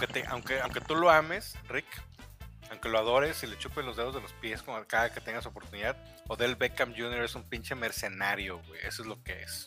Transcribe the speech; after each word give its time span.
aunque, 0.00 0.20
te, 0.20 0.26
aunque, 0.28 0.60
aunque 0.60 0.80
tú 0.80 0.94
lo 0.94 1.10
ames, 1.10 1.54
Rick, 1.68 1.86
aunque 2.70 2.88
lo 2.88 2.98
adores 2.98 3.42
y 3.42 3.46
le 3.46 3.58
chupes 3.58 3.84
los 3.84 3.96
dedos 3.96 4.14
de 4.14 4.20
los 4.22 4.32
pies 4.34 4.62
como 4.62 4.82
cada 4.86 5.12
que 5.12 5.20
tengas 5.20 5.44
oportunidad, 5.44 5.96
Odell 6.28 6.56
Beckham 6.56 6.94
Jr. 6.96 7.24
es 7.24 7.34
un 7.34 7.42
pinche 7.42 7.74
mercenario, 7.74 8.62
güey. 8.66 8.80
Eso 8.82 9.02
es 9.02 9.08
lo 9.08 9.22
que 9.22 9.42
es. 9.42 9.66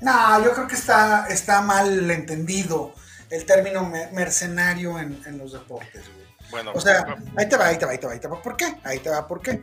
No, 0.00 0.42
yo 0.42 0.52
creo 0.52 0.68
que 0.68 0.76
está, 0.76 1.26
está 1.28 1.60
mal 1.60 2.10
entendido 2.10 2.94
el 3.30 3.44
término 3.44 3.84
mercenario 4.12 4.98
en, 4.98 5.36
los 5.36 5.52
deportes, 5.52 6.04
güey. 6.14 6.28
Bueno, 6.50 6.72
o 6.74 6.80
sea, 6.80 7.14
ahí 7.36 7.46
te 7.46 7.58
va, 7.58 7.66
ahí 7.66 7.76
te 7.76 7.84
va, 7.84 7.92
ahí 7.92 7.98
te 7.98 8.06
va, 8.06 8.12
ahí 8.14 8.20
te 8.20 8.28
va. 8.28 8.40
¿Por 8.40 8.56
qué? 8.56 8.74
Ahí 8.84 9.00
te 9.00 9.10
va, 9.10 9.26
¿por 9.26 9.42
qué? 9.42 9.62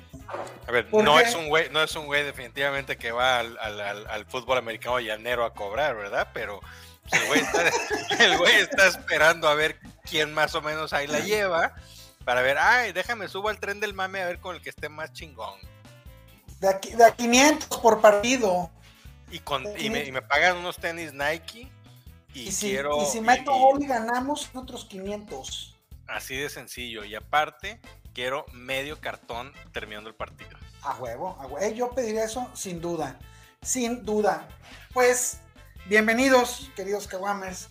A 0.68 0.72
ver, 0.72 0.94
no 0.94 1.20
es 1.20 1.34
un 1.34 1.48
güey, 1.48 1.70
no 1.72 1.82
es 1.82 1.96
un 1.96 2.06
güey 2.06 2.24
definitivamente 2.24 2.96
que 2.98 3.12
va 3.12 3.40
al, 3.40 3.58
al, 3.58 4.26
fútbol 4.28 4.60
americano 4.60 5.00
llanero 5.00 5.46
a 5.46 5.54
cobrar, 5.54 5.96
¿verdad? 5.96 6.30
Pero 6.32 6.60
el 7.12 7.28
güey, 7.28 7.40
está, 7.40 7.70
el 8.24 8.38
güey 8.38 8.56
está 8.56 8.88
esperando 8.88 9.48
a 9.48 9.56
ver 9.56 9.80
quién 10.10 10.34
más 10.34 10.56
o 10.56 10.62
menos 10.62 10.94
ahí 10.94 11.08
la 11.08 11.20
lleva 11.20 11.74
para 12.26 12.42
ver, 12.42 12.58
ay, 12.58 12.92
déjame 12.92 13.28
subo 13.28 13.50
al 13.50 13.60
tren 13.60 13.80
del 13.80 13.94
mame 13.94 14.20
a 14.22 14.26
ver 14.26 14.40
con 14.40 14.56
el 14.56 14.62
que 14.62 14.72
esté 14.72 14.90
más 14.90 15.14
chingón. 15.14 15.60
De, 16.60 16.68
aquí, 16.68 16.92
de 16.92 17.06
a 17.06 17.12
500 17.12 17.80
por 17.80 18.02
partido. 18.02 18.72
Y, 19.30 19.40
con, 19.40 19.64
y, 19.80 19.90
me, 19.90 20.22
pagan 20.24 20.58
unos 20.58 20.78
tenis 20.78 21.14
Nike. 21.14 21.72
Y, 22.34 22.52
si, 22.52 22.72
quiero. 22.72 23.02
Y 23.04 23.06
si 23.06 23.22
meto 23.22 23.54
gol 23.54 23.82
y 23.82 23.86
ganamos 23.86 24.50
otros 24.56 24.86
500. 24.86 25.76
Así 26.08 26.36
de 26.36 26.50
sencillo. 26.50 27.06
Y 27.06 27.14
aparte, 27.14 27.80
quiero 28.14 28.46
medio 28.54 29.00
cartón 29.00 29.54
terminando 29.72 30.10
el 30.10 30.16
partido. 30.16 30.58
A 30.82 30.96
huevo, 30.96 31.38
a 31.40 31.46
huevo. 31.46 31.60
Eh, 31.60 31.76
yo 31.76 31.92
pediría 31.92 32.24
eso 32.24 32.50
sin 32.56 32.82
duda. 32.82 33.20
Sin 33.62 34.04
duda. 34.04 34.48
Pues, 34.94 35.42
bienvenidos, 35.88 36.72
queridos 36.76 37.08
Kawamers, 37.08 37.70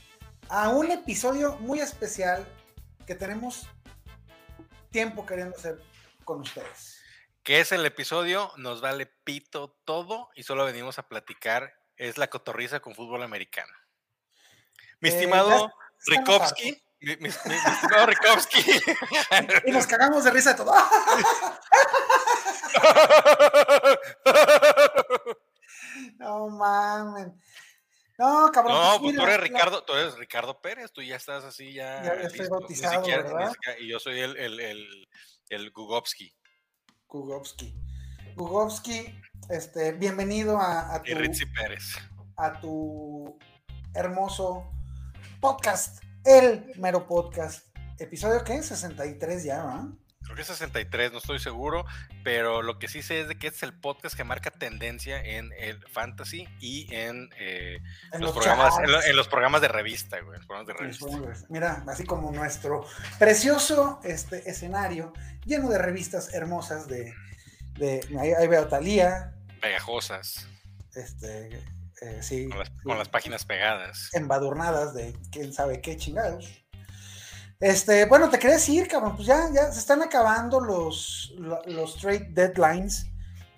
a 0.48 0.68
un 0.68 0.90
episodio 0.90 1.56
muy 1.56 1.80
especial 1.80 2.46
que 3.06 3.14
tenemos 3.14 3.66
tiempo 4.90 5.26
queriendo 5.26 5.56
hacer 5.56 5.82
con 6.24 6.40
ustedes. 6.40 7.02
Que 7.42 7.60
es 7.60 7.72
el 7.72 7.84
episodio, 7.84 8.50
nos 8.56 8.80
vale 8.80 9.06
pito 9.06 9.76
todo 9.84 10.30
y 10.34 10.44
solo 10.44 10.64
venimos 10.64 10.98
a 10.98 11.08
platicar, 11.08 11.74
es 11.96 12.16
la 12.16 12.28
cotorriza 12.28 12.80
con 12.80 12.94
fútbol 12.94 13.22
americano. 13.22 13.72
Mi 15.00 15.10
eh, 15.10 15.14
estimado 15.14 15.70
Rikovsky, 16.06 16.82
mi, 17.00 17.28
estimado 17.28 18.06
Rikovsky. 18.06 18.62
y 19.66 19.72
nos 19.72 19.86
cagamos 19.86 20.24
de 20.24 20.30
risa 20.30 20.52
de 20.52 20.56
todo. 20.56 20.74
no 26.18 26.48
mames. 26.48 27.28
No, 28.18 28.50
cabrón. 28.52 28.74
No, 28.74 29.00
pues, 29.00 29.00
pues 29.00 29.16
tú 29.16 29.22
eres 29.22 29.40
Ricardo, 29.40 29.84
tú 29.84 29.92
eres 29.94 30.16
Ricardo 30.16 30.60
Pérez, 30.60 30.92
tú 30.92 31.02
ya 31.02 31.16
estás 31.16 31.44
así 31.44 31.72
ya. 31.72 32.02
Ya, 32.02 32.12
estoy 32.22 32.48
bautizado, 32.48 33.06
¿verdad? 33.06 33.52
y 33.80 33.88
yo 33.88 33.98
soy 33.98 34.20
el, 34.20 34.36
el, 34.36 34.60
el, 34.60 35.08
el 35.48 35.70
Gugovsky. 35.72 36.32
Gugovsky. 37.08 37.74
Gugovsky, 38.36 39.20
este, 39.50 39.92
bienvenido 39.92 40.58
a, 40.58 40.94
a 40.94 41.02
tu. 41.02 41.10
Y 41.10 41.14
Ritzy 41.14 41.46
Pérez. 41.46 41.96
A 42.36 42.60
tu 42.60 43.38
hermoso 43.94 44.70
podcast, 45.40 46.02
el 46.24 46.72
mero 46.76 47.06
podcast. 47.06 47.66
¿Episodio 47.98 48.42
qué? 48.44 48.62
63 48.62 49.44
ya, 49.44 49.64
¿verdad? 49.64 50.03
Creo 50.34 50.46
que 50.46 50.52
63, 50.52 51.12
no 51.12 51.18
estoy 51.18 51.38
seguro, 51.38 51.84
pero 52.22 52.62
lo 52.62 52.78
que 52.78 52.88
sí 52.88 53.02
sé 53.02 53.22
es 53.22 53.28
de 53.28 53.38
que 53.38 53.48
es 53.48 53.62
el 53.62 53.72
podcast 53.72 54.16
que 54.16 54.24
marca 54.24 54.50
tendencia 54.50 55.22
en 55.22 55.52
el 55.58 55.82
fantasy 55.88 56.48
y 56.60 56.92
en, 56.94 57.30
eh, 57.38 57.80
los, 58.18 58.32
programas, 58.32 58.74
en, 59.06 59.16
los 59.16 59.28
programas 59.28 59.60
de 59.60 59.68
revista, 59.68 60.18
güey, 60.20 60.38
Mira, 61.48 61.84
así 61.88 62.04
como 62.04 62.32
nuestro 62.32 62.86
precioso 63.18 64.00
este, 64.04 64.48
escenario 64.48 65.12
lleno 65.44 65.68
de 65.68 65.78
revistas 65.78 66.32
hermosas 66.34 66.86
de, 66.88 67.14
ahí, 68.18 68.48
veo 68.48 68.66
Talía. 68.68 69.34
Pegajosas. 69.60 70.48
Este, 70.94 71.48
eh, 72.02 72.22
sí. 72.22 72.48
Con 72.48 72.58
las, 72.58 72.70
con 72.82 72.98
las 72.98 73.08
páginas 73.08 73.44
pegadas. 73.44 74.10
Embadurnadas 74.12 74.94
de 74.94 75.14
quién 75.30 75.52
sabe 75.52 75.80
qué 75.80 75.96
chingados. 75.96 76.63
Este, 77.60 78.06
bueno, 78.06 78.30
te 78.30 78.38
quería 78.38 78.56
decir, 78.56 78.88
cabrón, 78.88 79.16
pues 79.16 79.26
ya, 79.26 79.48
ya 79.52 79.70
se 79.72 79.78
están 79.78 80.02
acabando 80.02 80.60
los, 80.60 81.34
los, 81.38 81.96
trade 81.96 82.28
deadlines. 82.30 83.06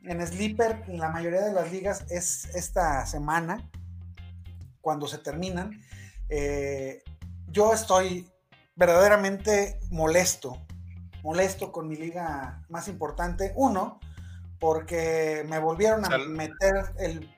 En 0.04 0.24
Sleeper, 0.24 0.84
en 0.86 0.98
la 0.98 1.10
mayoría 1.10 1.40
de 1.40 1.52
las 1.52 1.72
ligas, 1.72 2.04
es 2.10 2.44
esta 2.54 3.04
semana, 3.06 3.68
cuando 4.80 5.08
se 5.08 5.18
terminan. 5.18 5.82
Eh, 6.28 7.02
yo 7.48 7.72
estoy 7.72 8.30
verdaderamente 8.76 9.80
molesto, 9.90 10.64
molesto 11.22 11.72
con 11.72 11.88
mi 11.88 11.96
liga 11.96 12.64
más 12.68 12.86
importante. 12.86 13.52
Uno, 13.56 13.98
porque 14.60 15.44
me 15.48 15.58
volvieron 15.58 16.04
a 16.04 16.18
meter 16.18 16.94
el 16.98 17.34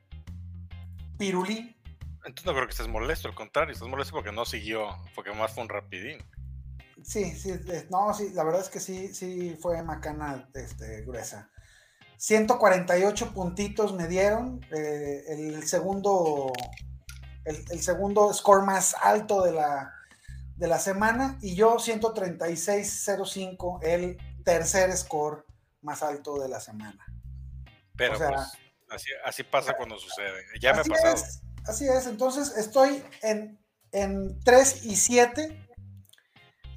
pirulí. 1.18 1.74
Entonces 2.24 2.44
no 2.44 2.52
creo 2.52 2.66
que 2.66 2.72
estés 2.72 2.88
molesto, 2.88 3.28
al 3.28 3.34
contrario, 3.34 3.72
estás 3.72 3.88
molesto 3.88 4.12
porque 4.12 4.32
no 4.32 4.44
siguió, 4.44 4.88
porque 5.14 5.32
más 5.32 5.52
fue 5.52 5.62
un 5.62 5.68
rapidín. 5.68 6.18
Sí, 7.08 7.34
sí, 7.34 7.50
no, 7.88 8.12
sí, 8.12 8.28
la 8.34 8.44
verdad 8.44 8.60
es 8.60 8.68
que 8.68 8.80
sí, 8.80 9.14
sí 9.14 9.56
fue 9.62 9.82
macana 9.82 10.50
este, 10.52 11.00
gruesa. 11.06 11.50
148 12.18 13.32
puntitos 13.32 13.94
me 13.94 14.06
dieron, 14.08 14.60
eh, 14.76 15.24
el 15.28 15.66
segundo, 15.66 16.52
el, 17.46 17.80
segundo 17.80 18.30
score 18.34 18.62
más 18.62 18.94
alto 19.00 19.42
de 19.42 19.52
la, 19.52 19.90
de 20.56 20.68
la 20.68 20.78
semana 20.78 21.38
y 21.40 21.54
yo 21.54 21.76
136.05, 21.76 23.82
el 23.84 24.18
tercer 24.44 24.94
score 24.94 25.46
más 25.80 26.02
alto 26.02 26.38
de 26.38 26.50
la 26.50 26.60
semana. 26.60 27.06
Pero 27.96 28.18
pues, 28.18 28.52
así, 29.24 29.44
pasa 29.44 29.74
cuando 29.78 29.98
sucede. 29.98 30.44
Ya 30.60 30.74
me 30.74 30.80
ha 30.80 30.84
pasado. 30.84 31.14
Es, 31.14 31.40
así 31.64 31.88
es, 31.88 32.06
entonces 32.06 32.54
estoy 32.58 33.02
en, 33.22 33.58
en 33.92 34.38
3 34.40 34.84
y 34.84 34.96
7 34.96 35.67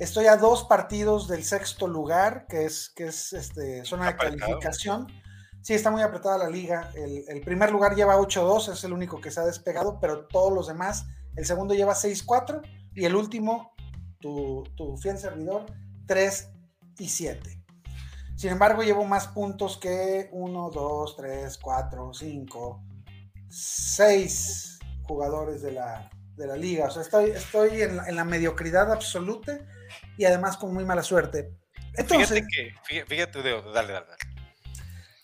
Estoy 0.01 0.25
a 0.25 0.35
dos 0.35 0.63
partidos 0.63 1.27
del 1.27 1.43
sexto 1.43 1.87
lugar, 1.87 2.47
que 2.47 2.65
es, 2.65 2.89
que 2.89 3.03
es 3.05 3.33
este, 3.33 3.85
zona 3.85 4.07
de 4.07 4.17
calificación. 4.17 5.05
Sí, 5.61 5.75
está 5.75 5.91
muy 5.91 6.01
apretada 6.01 6.39
la 6.39 6.49
liga. 6.49 6.89
El, 6.95 7.39
primer 7.41 7.71
lugar 7.71 7.93
lleva 7.93 8.17
8-2, 8.17 8.73
es 8.73 8.83
el 8.83 8.93
único 8.93 9.21
que 9.21 9.29
se 9.29 9.41
ha 9.41 9.45
despegado, 9.45 9.99
pero 10.01 10.25
todos 10.25 10.51
los 10.51 10.67
demás, 10.67 11.05
el 11.35 11.45
segundo 11.45 11.75
lleva 11.75 11.93
6-4 11.93 12.67
y 12.95 13.05
el 13.05 13.15
último, 13.15 13.75
tu, 14.19 14.63
tu 14.75 14.97
fiel 14.97 15.19
servidor, 15.19 15.67
3 16.07 16.49
y 16.97 17.07
7. 17.07 17.63
Sin 18.35 18.49
embargo, 18.49 18.81
llevo 18.81 19.05
más 19.05 19.27
puntos 19.27 19.77
que 19.77 20.29
1, 20.31 20.69
2, 20.71 21.15
3, 21.15 21.57
4, 21.59 22.11
5, 22.11 22.83
6 23.49 24.79
jugadores 25.03 25.61
de 25.61 25.73
la, 25.73 26.09
de 26.37 26.47
la 26.47 26.55
liga. 26.55 26.87
O 26.87 26.89
sea, 26.89 27.03
estoy, 27.03 27.29
estoy 27.29 27.83
en, 27.83 27.99
en 27.99 28.15
la 28.15 28.25
mediocridad 28.25 28.91
absoluta 28.91 29.59
y 30.17 30.25
además 30.25 30.57
con 30.57 30.73
muy 30.73 30.85
mala 30.85 31.03
suerte. 31.03 31.51
Entonces, 31.93 32.29
fíjate 32.29 32.47
que, 32.87 33.05
fíjate, 33.05 33.41
dale, 33.73 33.93
dale, 33.93 34.05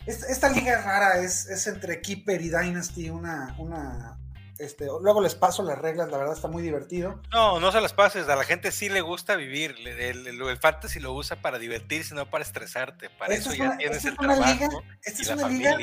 Esta, 0.06 0.50
liga 0.50 0.80
es 0.80 0.84
rara, 0.84 1.20
es, 1.20 1.68
entre 1.68 2.02
Keeper 2.02 2.42
y 2.42 2.50
Dynasty, 2.50 3.10
una, 3.10 3.56
una, 3.58 4.20
este, 4.60 4.88
luego 5.02 5.22
les 5.22 5.36
paso 5.36 5.64
las 5.64 5.78
reglas, 5.78 6.10
la 6.10 6.18
verdad 6.18 6.36
está 6.36 6.48
muy 6.48 6.62
divertido. 6.62 7.22
No, 7.32 7.60
no 7.60 7.72
se 7.72 7.80
las 7.80 7.94
pases, 7.94 8.28
a 8.28 8.36
la 8.36 8.44
gente 8.44 8.72
sí 8.72 8.90
le 8.90 9.02
gusta 9.02 9.36
vivir, 9.36 9.76
el, 9.86 10.28
el, 10.28 10.58
fantasy 10.58 11.00
lo 11.00 11.14
usa 11.14 11.42
para 11.42 11.58
divertirse, 11.58 12.16
no 12.16 12.30
para 12.30 12.44
estresarte, 12.44 13.10
para 13.12 13.34
eso 13.34 13.54
ya 13.54 13.78
tienes 13.78 14.04
el 14.04 14.18
trabajo 14.18 14.54
liga, 14.54 14.70
esta 15.04 15.22
es 15.22 15.30
una 15.30 15.48
liga 15.48 15.78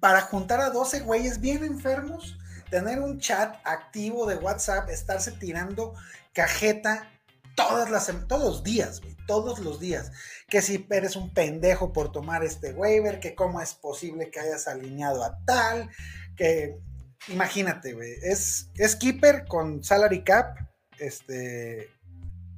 para 0.00 0.22
juntar 0.22 0.60
a 0.60 0.70
12 0.70 1.00
güeyes 1.00 1.40
bien 1.40 1.62
enfermos, 1.62 2.36
tener 2.70 3.00
un 3.00 3.20
chat 3.20 3.56
activo 3.64 4.26
de 4.26 4.36
WhatsApp, 4.36 4.88
estarse 4.88 5.32
tirando 5.32 5.94
cajeta 6.32 7.08
las, 7.90 8.12
todos 8.28 8.44
los 8.44 8.64
días, 8.64 9.00
todos 9.26 9.58
los 9.60 9.80
días. 9.80 10.12
Que 10.48 10.62
si 10.62 10.86
eres 10.90 11.16
un 11.16 11.32
pendejo 11.32 11.92
por 11.92 12.12
tomar 12.12 12.44
este 12.44 12.72
waiver, 12.72 13.20
que 13.20 13.34
cómo 13.34 13.60
es 13.60 13.74
posible 13.74 14.30
que 14.30 14.40
hayas 14.40 14.68
alineado 14.68 15.24
a 15.24 15.38
tal, 15.44 15.90
que 16.36 16.78
imagínate, 17.28 17.92
güey, 17.92 18.12
es, 18.22 18.70
es 18.74 18.96
keeper 18.96 19.44
con 19.46 19.84
salary 19.84 20.24
cap, 20.24 20.56
este, 20.98 21.88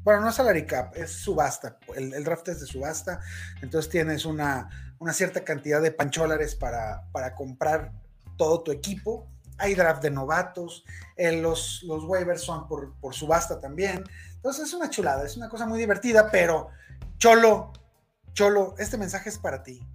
bueno, 0.02 0.20
no 0.20 0.32
salary 0.32 0.66
cap, 0.66 0.96
es 0.96 1.12
subasta, 1.12 1.78
el, 1.96 2.14
el, 2.14 2.24
draft 2.24 2.48
es 2.48 2.60
de 2.60 2.66
subasta, 2.66 3.20
entonces 3.60 3.90
tienes 3.90 4.24
una, 4.24 4.94
una 4.98 5.12
cierta 5.12 5.44
cantidad 5.44 5.82
de 5.82 5.92
pancholares 5.92 6.54
para, 6.54 7.08
para 7.12 7.34
comprar 7.34 7.92
todo 8.36 8.62
tu 8.62 8.72
equipo. 8.72 9.28
Hay 9.58 9.74
draft 9.74 10.02
de 10.02 10.10
novatos, 10.10 10.84
eh, 11.16 11.32
los, 11.40 11.82
los 11.84 12.04
waivers 12.04 12.42
son 12.42 12.66
por, 12.66 12.94
por 13.00 13.14
subasta 13.14 13.60
también. 13.60 14.04
Entonces 14.42 14.66
es 14.66 14.74
una 14.74 14.90
chulada, 14.90 15.24
es 15.24 15.36
una 15.36 15.48
cosa 15.48 15.66
muy 15.66 15.78
divertida, 15.78 16.28
pero 16.32 16.70
Cholo, 17.16 17.72
Cholo, 18.32 18.74
este 18.76 18.98
mensaje 18.98 19.28
es 19.28 19.38
para 19.38 19.62
ti. 19.62 19.86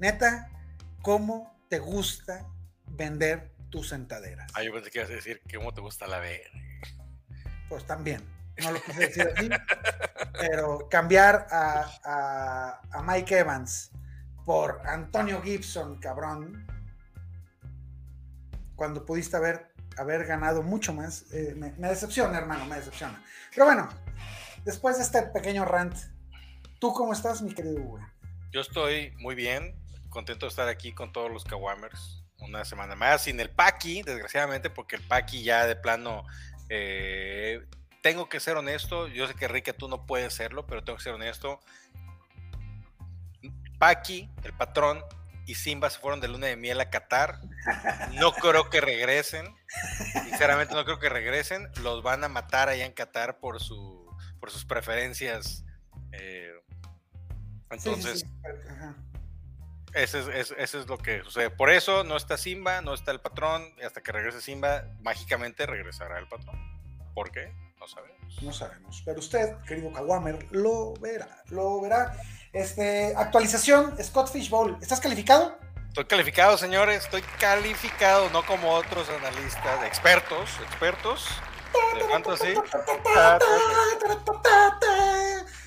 Neta, 0.00 0.50
¿cómo 1.00 1.56
te 1.68 1.78
gusta 1.78 2.44
vender 2.86 3.52
tus 3.70 3.90
sentaderas? 3.90 4.50
Ah, 4.54 4.64
yo 4.64 4.72
pensé 4.72 4.90
que 4.90 4.98
ibas 4.98 5.10
a 5.12 5.14
decir 5.14 5.40
cómo 5.54 5.72
te 5.72 5.80
gusta 5.80 6.08
la 6.08 6.18
ver. 6.18 6.50
pues 7.68 7.86
también. 7.86 8.20
No 8.64 8.72
lo 8.72 8.82
quise 8.82 8.98
decir 8.98 9.32
así. 9.36 9.48
pero 10.40 10.88
cambiar 10.88 11.46
a, 11.52 12.80
a, 12.92 13.02
Mike 13.02 13.38
Evans 13.38 13.92
por 14.44 14.80
Antonio 14.88 15.40
Gibson, 15.40 16.00
cabrón, 16.00 16.66
cuando 18.74 19.06
pudiste 19.06 19.36
haber, 19.36 19.67
haber 19.98 20.24
ganado 20.24 20.62
mucho 20.62 20.92
más, 20.92 21.24
eh, 21.32 21.54
me, 21.56 21.88
decepciona, 21.88 22.38
hermano, 22.38 22.64
me 22.66 22.76
decepciona. 22.76 23.22
Pero 23.50 23.66
bueno, 23.66 23.88
después 24.64 24.96
de 24.96 25.02
este 25.02 25.22
pequeño 25.22 25.64
rant, 25.64 25.94
¿tú 26.78 26.92
cómo 26.92 27.12
estás, 27.12 27.42
mi 27.42 27.54
querido 27.54 27.82
Hugo? 27.82 28.00
Yo 28.50 28.60
estoy 28.60 29.12
muy 29.18 29.34
bien, 29.34 29.74
contento 30.08 30.46
de 30.46 30.50
estar 30.50 30.68
aquí 30.68 30.92
con 30.92 31.12
todos 31.12 31.30
los 31.30 31.44
Kawamers 31.44 32.24
una 32.40 32.64
semana 32.64 32.94
más, 32.94 33.22
sin 33.22 33.40
el 33.40 33.50
Paki, 33.50 34.02
desgraciadamente, 34.02 34.70
porque 34.70 34.96
el 34.96 35.02
Paki 35.02 35.42
ya 35.42 35.66
de 35.66 35.76
plano 35.76 36.24
eh, 36.68 37.66
tengo 38.02 38.28
que 38.28 38.40
ser 38.40 38.56
honesto, 38.56 39.08
yo 39.08 39.26
sé 39.26 39.34
que 39.34 39.46
Enrique 39.46 39.72
tú 39.72 39.88
no 39.88 40.06
puedes 40.06 40.34
serlo, 40.34 40.66
pero 40.66 40.84
tengo 40.84 40.96
que 40.96 41.04
ser 41.04 41.14
honesto. 41.14 41.60
Paki, 43.78 44.30
el 44.44 44.52
patrón, 44.54 45.02
y 45.48 45.54
Simba 45.54 45.88
se 45.88 45.98
fueron 45.98 46.20
de 46.20 46.28
luna 46.28 46.46
de 46.46 46.56
miel 46.56 46.78
a 46.78 46.90
Qatar. 46.90 47.40
No 48.12 48.32
creo 48.32 48.68
que 48.68 48.82
regresen. 48.82 49.46
Sinceramente 50.24 50.74
no 50.74 50.84
creo 50.84 50.98
que 50.98 51.08
regresen. 51.08 51.70
Los 51.82 52.02
van 52.02 52.22
a 52.22 52.28
matar 52.28 52.68
allá 52.68 52.84
en 52.84 52.92
Qatar 52.92 53.40
por, 53.40 53.58
su, 53.58 54.14
por 54.40 54.50
sus 54.50 54.66
preferencias. 54.66 55.64
Eh, 56.12 56.52
entonces, 57.70 58.26
Eso, 59.94 60.30
es, 60.30 60.54
eso 60.58 60.80
es 60.80 60.86
lo 60.86 60.98
que 60.98 61.24
sucede. 61.24 61.48
Por 61.48 61.70
eso 61.70 62.04
no 62.04 62.18
está 62.18 62.36
Simba, 62.36 62.82
no 62.82 62.92
está 62.92 63.10
el 63.10 63.20
patrón. 63.20 63.72
Y 63.78 63.84
hasta 63.84 64.02
que 64.02 64.12
regrese 64.12 64.42
Simba, 64.42 64.84
mágicamente 65.00 65.64
regresará 65.64 66.18
el 66.18 66.28
patrón. 66.28 66.58
¿Por 67.14 67.30
qué? 67.32 67.50
No 67.80 67.88
sabemos. 67.88 68.42
No 68.42 68.52
sabemos. 68.52 69.02
Pero 69.02 69.18
usted, 69.18 69.56
querido 69.66 69.94
Kawamer, 69.94 70.46
lo 70.50 70.92
verá. 71.00 71.42
Lo 71.46 71.80
verá. 71.80 72.14
Este, 72.52 73.14
actualización, 73.16 73.94
Scott 74.02 74.30
Fishbowl. 74.30 74.78
¿Estás 74.80 75.00
calificado? 75.00 75.58
Estoy 75.88 76.04
calificado, 76.04 76.56
señores. 76.56 77.04
Estoy 77.04 77.22
calificado, 77.38 78.30
no 78.30 78.44
como 78.46 78.70
otros 78.72 79.08
analistas, 79.08 79.84
expertos, 79.84 80.50
expertos. 80.62 81.26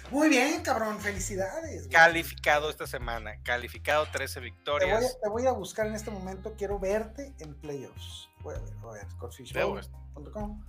Muy 0.10 0.30
bien, 0.30 0.62
cabrón, 0.62 1.00
felicidades. 1.00 1.88
Calificado 1.88 2.70
esta 2.70 2.86
semana, 2.86 3.42
calificado 3.44 4.06
13 4.12 4.40
victorias. 4.40 5.18
Te 5.22 5.30
voy, 5.30 5.46
a, 5.46 5.52
buscar 5.52 5.88
en 5.88 5.96
este 5.96 6.12
momento, 6.12 6.54
quiero 6.58 6.80
verte 6.80 7.34
en 7.40 7.54
playoffs. 7.56 8.30
Voy 8.40 8.56
a 8.56 8.60
ver, 8.60 8.74
voy 8.76 9.00
a 9.00 9.04
ver, 9.04 9.12
scottfishbowl.com 9.12 10.64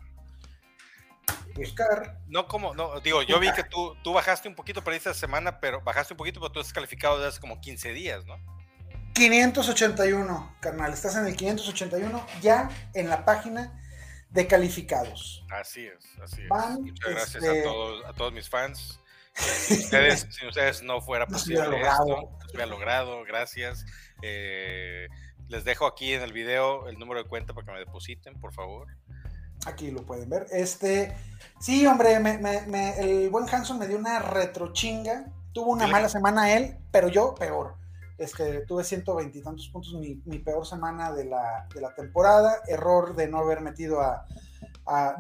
buscar. 1.55 2.19
No 2.29 2.47
como, 2.47 2.75
no, 2.75 3.01
digo, 3.01 3.23
yo 3.23 3.39
vi 3.39 3.53
que 3.53 3.65
tú, 3.65 3.97
tú 4.03 4.13
bajaste 4.13 4.49
un 4.49 4.55
poquito 4.55 4.83
para 4.83 4.97
esta 4.97 5.15
semana, 5.15 5.61
pero 5.61 5.81
bajaste 5.81 6.15
un 6.15 6.19
poquito, 6.19 6.41
pero 6.41 6.53
tú 6.53 6.61
estás 6.61 6.73
calificado 6.73 7.17
desde 7.17 7.29
hace 7.29 7.41
como 7.41 7.61
15 7.61 7.93
días, 7.93 8.25
¿no? 8.25 8.37
581, 9.15 10.57
carnal, 10.61 10.93
estás 10.93 11.17
en 11.17 11.27
el 11.27 11.37
581 11.37 12.27
ya 12.41 12.71
en 12.95 13.09
la 13.09 13.25
página 13.25 13.79
de 14.31 14.47
calificados. 14.47 15.45
Así 15.51 15.87
es, 15.87 16.19
así 16.23 16.43
es. 16.43 16.49
Muchas 16.81 17.11
gracias 17.11 17.45
a, 17.45 17.47
este, 17.47 17.63
todos, 17.63 18.05
a 18.07 18.13
todos 18.15 18.33
mis 18.33 18.49
fans. 18.49 18.99
Si 19.35 19.75
ustedes, 19.75 20.27
si 20.29 20.47
ustedes 20.47 20.83
no 20.83 21.01
fuera 21.01 21.27
posible 21.27 21.81
esto, 21.81 22.37
pues 22.39 22.51
hubiera 22.51 22.67
logrado, 22.67 23.25
gracias. 23.25 23.87
Eh, 24.21 25.09
les 25.49 25.65
dejo 25.65 25.87
aquí 25.87 26.13
en 26.13 26.21
el 26.21 26.35
video 26.35 26.87
el 26.87 26.99
número 26.99 27.23
de 27.23 27.29
cuenta 27.29 27.55
para 27.55 27.67
que 27.67 27.73
me 27.73 27.79
depositen, 27.79 28.39
por 28.39 28.53
favor. 28.53 28.89
Aquí 29.67 29.91
lo 29.91 30.05
pueden 30.05 30.29
ver. 30.29 30.47
Este, 30.51 31.15
sí, 31.61 31.87
hombre, 31.87 32.17
el 32.99 33.31
buen 33.31 33.49
Hanson 33.49 33.79
me 33.79 33.87
dio 33.87 33.99
una 33.99 34.19
retrochinga. 34.19 35.27
Tuvo 35.53 35.73
una 35.73 35.87
mala 35.87 36.09
semana 36.09 36.55
él, 36.55 36.77
pero 36.91 37.09
yo 37.09 37.35
peor. 37.35 37.77
Este, 38.19 38.61
tuve 38.67 38.85
120 38.85 39.39
y 39.39 39.43
tantos 39.43 39.69
puntos, 39.69 39.95
mi, 39.95 40.39
peor 40.39 40.67
semana 40.67 41.13
de 41.13 41.25
la, 41.25 41.69
temporada. 41.97 42.61
Error 42.67 43.15
de 43.15 43.29
no 43.29 43.39
haber 43.39 43.61
metido 43.61 44.01
a, 44.01 44.27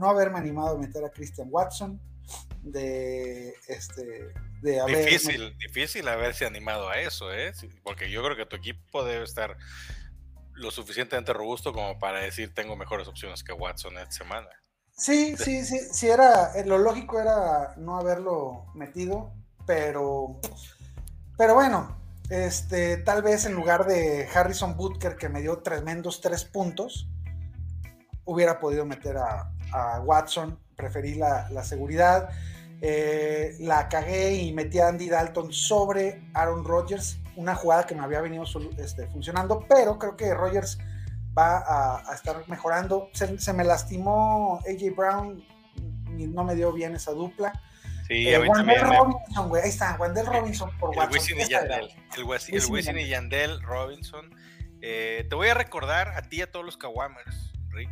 no 0.00 0.08
haberme 0.08 0.38
animado 0.38 0.76
a 0.76 0.78
meter 0.78 1.04
a 1.04 1.10
Christian 1.10 1.48
Watson. 1.50 2.00
De 2.62 3.54
este, 3.68 4.32
de 4.62 4.80
haber. 4.80 5.04
Difícil, 5.04 5.56
difícil 5.58 6.06
haberse 6.08 6.46
animado 6.46 6.88
a 6.88 7.00
eso, 7.00 7.32
¿eh? 7.32 7.52
Porque 7.82 8.10
yo 8.10 8.22
creo 8.22 8.36
que 8.36 8.46
tu 8.46 8.56
equipo 8.56 9.04
debe 9.04 9.24
estar 9.24 9.56
lo 10.54 10.70
suficientemente 10.70 11.32
robusto 11.32 11.72
como 11.72 11.99
para 11.99 12.20
decir 12.20 12.54
tengo 12.54 12.76
mejores 12.76 13.08
opciones 13.08 13.43
que 13.43 13.52
Watson 13.52 13.99
esta 13.99 14.12
semana. 14.12 14.49
Sí, 14.96 15.37
sí, 15.37 15.64
sí, 15.64 15.78
sí, 15.90 16.08
era, 16.08 16.52
eh, 16.54 16.64
lo 16.66 16.78
lógico 16.78 17.19
era 17.19 17.75
no 17.76 17.96
haberlo 17.96 18.66
metido, 18.75 19.32
pero, 19.66 20.38
pero 21.37 21.54
bueno, 21.54 21.96
este, 22.28 22.99
tal 22.99 23.22
vez 23.22 23.46
en 23.46 23.54
lugar 23.54 23.87
de 23.87 24.28
Harrison 24.32 24.76
Butker 24.76 25.16
que 25.16 25.28
me 25.28 25.40
dio 25.40 25.58
tremendos 25.58 26.20
tres 26.20 26.44
puntos, 26.44 27.08
hubiera 28.25 28.60
podido 28.60 28.84
meter 28.84 29.16
a, 29.16 29.48
Watson, 30.05 30.58
preferí 30.76 31.14
la, 31.14 31.48
la 31.48 31.64
seguridad, 31.64 32.28
eh, 32.82 33.56
la 33.60 33.88
cagué 33.88 34.34
y 34.34 34.52
metí 34.52 34.81
a 34.81 34.88
Andy 34.88 35.08
Dalton 35.08 35.50
sobre 35.50 36.22
Aaron 36.34 36.62
Rodgers 36.64 37.21
una 37.37 37.55
jugada 37.55 37.87
que 37.87 37.94
me 37.94 38.02
había 38.02 38.20
venido 38.20 38.44
este, 38.79 39.06
funcionando, 39.08 39.64
pero 39.69 39.99
creo 39.99 40.17
que 40.17 40.34
Rogers 40.34 40.79
va 41.37 42.02
a, 42.08 42.14
estar 42.14 42.46
mejorando. 42.49 43.08
Se, 43.12 43.52
me 43.52 43.64
lastimó 43.64 44.61
AJ 44.61 44.94
Brown 44.94 45.44
y 46.19 46.26
no 46.26 46.44
me 46.44 46.55
dio 46.55 46.73
bien 46.73 46.94
esa 46.94 47.12
dupla. 47.12 47.52
Sí, 48.06 48.29
eh, 48.29 48.38
Wandel 48.38 48.81
Robinson, 48.81 49.49
güey, 49.49 49.62
ahí 49.62 49.69
está, 49.69 49.96
Wandel 49.99 50.26
Robinson 50.26 50.70
por 50.79 50.94
el 50.94 51.11
Wisin 51.11 51.40
y 51.40 51.49
Yandel, 51.49 51.88
el, 52.17 52.25
Wisin 52.25 52.99
y 52.99 53.08
Yandel 53.08 53.62
Robinson. 53.62 54.29
Eh, 54.81 55.25
te 55.29 55.34
voy 55.37 55.49
a 55.49 55.55
recordar 55.55 56.08
a 56.08 56.23
ti 56.23 56.38
y 56.38 56.43
a 56.43 56.50
todos 56.50 56.67
los 56.67 56.76
Kawamers, 56.76 57.52
Rick, 57.70 57.90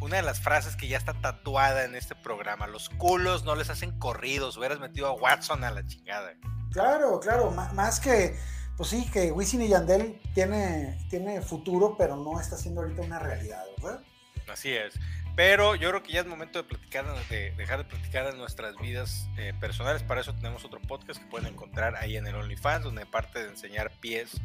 una 0.00 0.16
de 0.16 0.22
las 0.22 0.40
frases 0.40 0.76
que 0.76 0.88
ya 0.88 0.98
está 0.98 1.14
tatuada 1.14 1.84
en 1.84 1.94
este 1.94 2.14
programa, 2.14 2.66
los 2.66 2.88
culos 2.90 3.44
no 3.44 3.54
les 3.54 3.70
hacen 3.70 3.98
corridos, 3.98 4.56
hubieras 4.56 4.78
metido 4.78 5.06
a 5.06 5.12
Watson 5.12 5.64
a 5.64 5.70
la 5.70 5.86
chingada. 5.86 6.34
Claro, 6.72 7.18
claro, 7.20 7.50
más 7.50 8.00
que, 8.00 8.36
pues 8.76 8.90
sí, 8.90 9.08
que 9.10 9.32
Wisin 9.32 9.62
y 9.62 9.68
Yandel 9.68 10.20
tiene, 10.34 10.98
tiene 11.08 11.40
futuro, 11.40 11.96
pero 11.96 12.16
no 12.16 12.38
está 12.38 12.56
siendo 12.56 12.82
ahorita 12.82 13.02
una 13.02 13.18
realidad, 13.18 13.64
¿verdad? 13.82 14.02
Así 14.48 14.72
es. 14.72 14.94
Pero 15.34 15.74
yo 15.74 15.90
creo 15.90 16.02
que 16.02 16.12
ya 16.12 16.20
es 16.20 16.26
momento 16.26 16.62
de 16.62 16.68
platicar, 16.68 17.04
de 17.28 17.52
dejar 17.52 17.78
de 17.78 17.84
platicar 17.84 18.30
de 18.30 18.38
nuestras 18.38 18.74
vidas 18.76 19.28
eh, 19.36 19.52
personales. 19.60 20.02
Para 20.02 20.22
eso 20.22 20.34
tenemos 20.34 20.64
otro 20.64 20.80
podcast 20.80 21.20
que 21.20 21.26
pueden 21.26 21.48
encontrar 21.48 21.94
ahí 21.96 22.16
en 22.16 22.26
el 22.26 22.34
OnlyFans, 22.34 22.84
donde 22.84 23.02
aparte 23.02 23.42
de 23.42 23.50
enseñar 23.50 23.90
pies, 24.00 24.40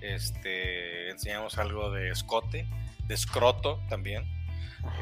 este, 0.00 1.10
enseñamos 1.10 1.58
algo 1.58 1.90
de 1.90 2.10
escote, 2.10 2.68
de 3.06 3.14
escroto 3.14 3.80
también. 3.88 4.24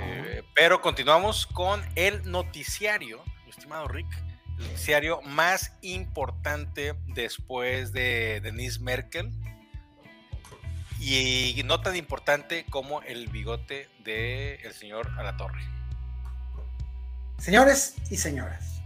Eh, 0.00 0.42
pero 0.54 0.80
continuamos 0.80 1.46
con 1.46 1.82
el 1.94 2.30
noticiario, 2.30 3.22
mi 3.44 3.50
estimado 3.50 3.88
Rick 3.88 4.06
el 4.58 4.66
noticiario 4.68 5.20
más 5.22 5.72
importante 5.82 6.94
después 7.08 7.92
de 7.92 8.40
Denise 8.40 8.80
Merkel 8.80 9.30
y 11.00 11.60
no 11.64 11.80
tan 11.80 11.96
importante 11.96 12.64
como 12.70 13.02
el 13.02 13.28
bigote 13.28 13.88
del 14.04 14.64
el 14.64 14.72
señor 14.72 15.10
Alatorre. 15.18 15.62
Señores 17.38 17.96
y 18.10 18.16
señoras, 18.16 18.80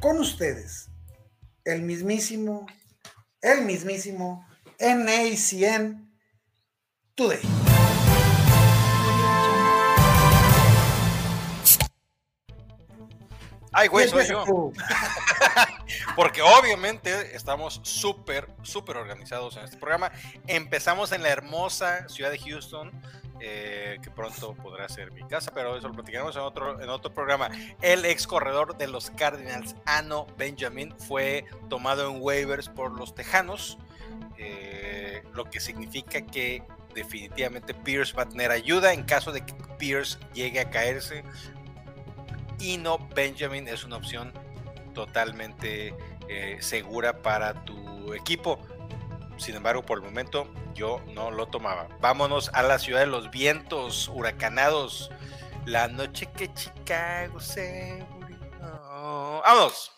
con 0.00 0.18
ustedes, 0.18 0.88
el 1.64 1.82
mismísimo, 1.82 2.66
el 3.42 3.62
mismísimo 3.62 4.46
NACN 4.78 6.16
Today. 7.14 7.65
Ay, 13.78 13.88
güey, 13.88 14.08
soy 14.08 14.26
yo. 14.26 14.42
Porque 16.16 16.40
obviamente 16.40 17.36
estamos 17.36 17.78
súper, 17.82 18.48
súper 18.62 18.96
organizados 18.96 19.58
en 19.58 19.64
este 19.64 19.76
programa. 19.76 20.10
Empezamos 20.46 21.12
en 21.12 21.22
la 21.22 21.28
hermosa 21.28 22.08
ciudad 22.08 22.30
de 22.30 22.38
Houston, 22.38 22.90
eh, 23.38 23.98
que 24.02 24.10
pronto 24.10 24.54
podrá 24.54 24.88
ser 24.88 25.12
mi 25.12 25.22
casa, 25.28 25.52
pero 25.54 25.76
eso 25.76 25.88
lo 25.88 25.94
platicaremos 25.94 26.34
en 26.36 26.40
otro, 26.40 26.80
en 26.80 26.88
otro 26.88 27.12
programa. 27.12 27.50
El 27.82 28.06
ex 28.06 28.26
corredor 28.26 28.78
de 28.78 28.86
los 28.86 29.10
Cardinals, 29.10 29.76
Ano 29.84 30.26
Benjamin, 30.38 30.94
fue 30.98 31.44
tomado 31.68 32.10
en 32.10 32.22
waivers 32.22 32.70
por 32.70 32.98
los 32.98 33.14
Tejanos, 33.14 33.76
eh, 34.38 35.22
lo 35.34 35.44
que 35.44 35.60
significa 35.60 36.22
que 36.22 36.62
definitivamente 36.94 37.74
Pierce 37.74 38.14
va 38.14 38.22
a 38.22 38.26
tener 38.26 38.50
ayuda 38.50 38.94
en 38.94 39.02
caso 39.02 39.32
de 39.32 39.44
que 39.44 39.52
Pierce 39.76 40.18
llegue 40.32 40.60
a 40.60 40.70
caerse 40.70 41.24
y 42.66 42.78
no 42.78 42.98
Benjamin 43.14 43.68
es 43.68 43.84
una 43.84 43.96
opción 43.96 44.32
totalmente 44.92 45.94
eh, 46.28 46.56
segura 46.60 47.22
para 47.22 47.54
tu 47.64 48.12
equipo. 48.12 48.58
Sin 49.36 49.54
embargo, 49.54 49.82
por 49.82 49.98
el 49.98 50.04
momento 50.04 50.52
yo 50.74 51.00
no 51.14 51.30
lo 51.30 51.46
tomaba. 51.46 51.86
Vámonos 52.00 52.50
a 52.54 52.62
la 52.64 52.80
ciudad 52.80 53.00
de 53.00 53.06
los 53.06 53.30
vientos 53.30 54.10
huracanados. 54.12 55.10
La 55.64 55.86
noche 55.86 56.28
que 56.36 56.52
Chicago 56.54 57.38
se 57.38 58.04
murió. 58.10 58.36
¡Vamos! 58.60 59.92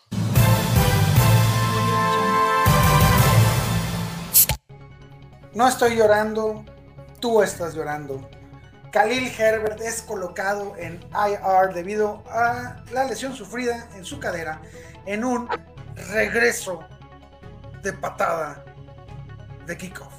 No 5.55 5.67
estoy 5.67 5.95
llorando, 5.95 6.63
tú 7.19 7.41
estás 7.41 7.73
llorando. 7.73 8.29
Khalil 8.91 9.31
Herbert 9.37 9.79
es 9.81 10.01
colocado 10.01 10.75
en 10.77 10.99
IR 11.13 11.73
debido 11.73 12.23
a 12.29 12.83
la 12.91 13.05
lesión 13.05 13.35
sufrida 13.35 13.87
en 13.95 14.03
su 14.03 14.19
cadera 14.19 14.61
en 15.05 15.23
un 15.23 15.47
regreso 16.11 16.79
de 17.83 17.93
patada 17.93 18.63
de 19.65 19.77
kickoff. 19.77 20.13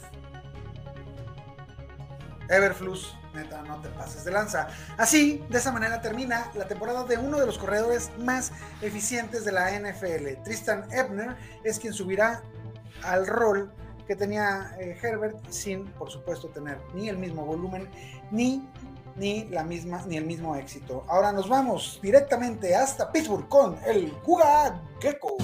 Everflux, 2.48 3.14
neta, 3.34 3.62
no 3.62 3.80
te 3.80 3.88
pases 3.90 4.24
de 4.24 4.32
lanza. 4.32 4.68
Así, 4.96 5.44
de 5.48 5.58
esa 5.58 5.72
manera 5.72 6.00
termina 6.00 6.50
la 6.54 6.66
temporada 6.66 7.04
de 7.04 7.16
uno 7.16 7.38
de 7.38 7.46
los 7.46 7.58
corredores 7.58 8.10
más 8.18 8.52
eficientes 8.82 9.44
de 9.44 9.52
la 9.52 9.70
NFL. 9.70 10.42
Tristan 10.44 10.90
Ebner 10.92 11.36
es 11.64 11.78
quien 11.78 11.92
subirá 11.92 12.42
al 13.02 13.26
rol 13.26 13.72
que 14.06 14.16
tenía 14.16 14.74
eh, 14.80 14.98
Herbert 15.00 15.36
sin, 15.50 15.86
por 15.92 16.10
supuesto, 16.10 16.48
tener 16.48 16.78
ni 16.94 17.08
el 17.08 17.16
mismo 17.16 17.44
volumen 17.44 17.88
ni, 18.30 18.62
ni, 19.16 19.44
la 19.44 19.64
misma, 19.64 20.02
ni 20.06 20.16
el 20.16 20.24
mismo 20.24 20.56
éxito. 20.56 21.04
Ahora 21.08 21.32
nos 21.32 21.48
vamos 21.48 21.98
directamente 22.02 22.74
hasta 22.74 23.10
Pittsburgh 23.12 23.48
con 23.48 23.78
el 23.86 24.12
Kuga 24.22 24.80
Gecko. 25.00 25.36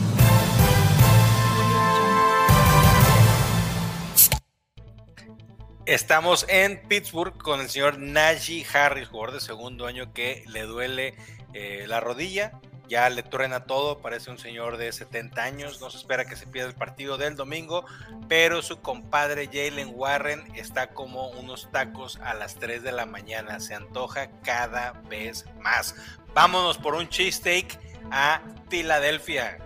Estamos 5.86 6.44
en 6.48 6.82
Pittsburgh 6.88 7.36
con 7.38 7.60
el 7.60 7.68
señor 7.68 7.98
Najee 7.98 8.66
Harris, 8.74 9.06
jugador 9.06 9.34
de 9.34 9.40
segundo 9.40 9.86
año 9.86 10.12
que 10.12 10.42
le 10.48 10.62
duele 10.62 11.14
eh, 11.54 11.84
la 11.86 12.00
rodilla 12.00 12.60
ya 12.88 13.08
le 13.10 13.22
truena 13.22 13.64
todo, 13.64 13.98
parece 13.98 14.30
un 14.30 14.38
señor 14.38 14.76
de 14.76 14.92
70 14.92 15.42
años, 15.42 15.80
no 15.80 15.90
se 15.90 15.98
espera 15.98 16.24
que 16.24 16.36
se 16.36 16.46
pierda 16.46 16.70
el 16.70 16.76
partido 16.76 17.16
del 17.16 17.36
domingo, 17.36 17.84
pero 18.28 18.62
su 18.62 18.80
compadre 18.80 19.46
Jalen 19.46 19.92
Warren 19.94 20.54
está 20.54 20.88
como 20.88 21.28
unos 21.30 21.70
tacos 21.72 22.18
a 22.22 22.34
las 22.34 22.54
3 22.56 22.82
de 22.82 22.92
la 22.92 23.06
mañana, 23.06 23.60
se 23.60 23.74
antoja 23.74 24.30
cada 24.42 24.92
vez 25.08 25.46
más. 25.60 25.94
Vámonos 26.34 26.78
por 26.78 26.94
un 26.94 27.08
cheesesteak 27.08 27.78
a 28.10 28.40
Filadelfia. 28.68 29.58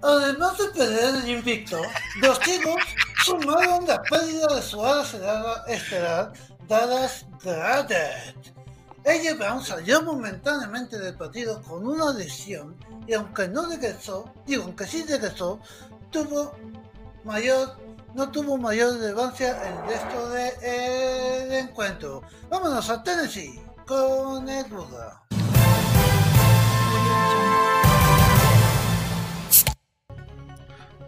Además 0.00 0.56
de 0.58 0.68
perder 0.68 1.24
el 1.24 1.28
invicto, 1.28 1.82
los 2.20 2.38
Eagles 2.46 2.84
sumaron 3.24 3.84
la 3.86 4.00
pérdida 4.02 4.46
de 4.54 4.62
su 4.62 4.84
ala 4.84 5.04
esperar 5.66 6.32
Dallas 6.68 7.24
Goddard. 7.42 8.36
Ella 9.02 9.34
Brown 9.34 9.64
salió 9.64 10.02
momentáneamente 10.02 10.98
del 10.98 11.16
partido 11.16 11.62
con 11.62 11.86
una 11.86 12.12
lesión 12.12 12.76
y 13.06 13.14
aunque 13.14 13.48
no 13.48 13.66
regresó, 13.66 14.30
digo, 14.46 14.64
aunque 14.64 14.86
sí 14.86 15.02
regresó, 15.08 15.60
tuvo 16.10 16.52
mayor, 17.24 17.78
no 18.14 18.30
tuvo 18.30 18.58
mayor 18.58 18.98
relevancia 18.98 19.56
en 19.66 19.78
el 19.78 19.86
resto 19.86 20.28
del 20.28 20.60
de, 20.60 21.58
encuentro. 21.60 22.22
Vámonos 22.50 22.90
a 22.90 23.02
Tennessee 23.02 23.62
con 23.86 24.46
el 24.46 24.64
Buda. 24.66 25.22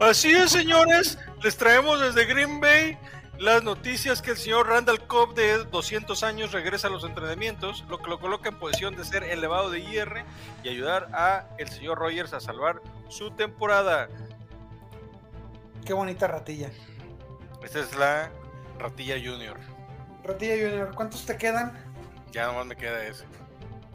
Así 0.01 0.31
es, 0.31 0.53
señores, 0.53 1.19
les 1.43 1.55
traemos 1.59 2.01
desde 2.01 2.25
Green 2.25 2.59
Bay 2.59 2.99
las 3.41 3.63
noticias 3.63 4.21
que 4.21 4.33
el 4.33 4.37
señor 4.37 4.69
Randall 4.69 5.07
Cobb 5.07 5.35
de 5.35 5.65
200 5.65 6.23
años 6.25 6.53
regresa 6.53 6.89
a 6.89 6.91
los 6.91 7.05
entrenamientos, 7.05 7.87
lo 7.89 7.99
que 7.99 8.11
lo 8.11 8.21
coloca 8.21 8.51
en 8.51 8.59
posición 8.59 8.95
de 8.97 9.05
ser 9.05 9.25
elevado 9.25 9.71
de 9.71 9.81
IR 9.81 10.25
y 10.63 10.69
ayudar 10.69 11.09
a 11.15 11.49
el 11.57 11.71
señor 11.71 11.99
Rogers 11.99 12.35
a 12.35 12.41
salvar 12.41 12.83
su 13.09 13.31
temporada. 13.31 14.09
Qué 15.87 15.95
bonita 15.95 16.27
ratilla. 16.27 16.71
Esta 17.63 17.81
es 17.81 17.97
la 17.97 18.31
ratilla 18.79 19.15
junior. 19.15 19.59
Ratilla 20.23 20.57
junior, 20.57 20.95
¿cuántos 20.95 21.25
te 21.25 21.39
quedan? 21.39 21.73
Ya 22.33 22.47
nomás 22.47 22.67
me 22.67 22.77
queda 22.77 23.03
ese. 23.07 23.25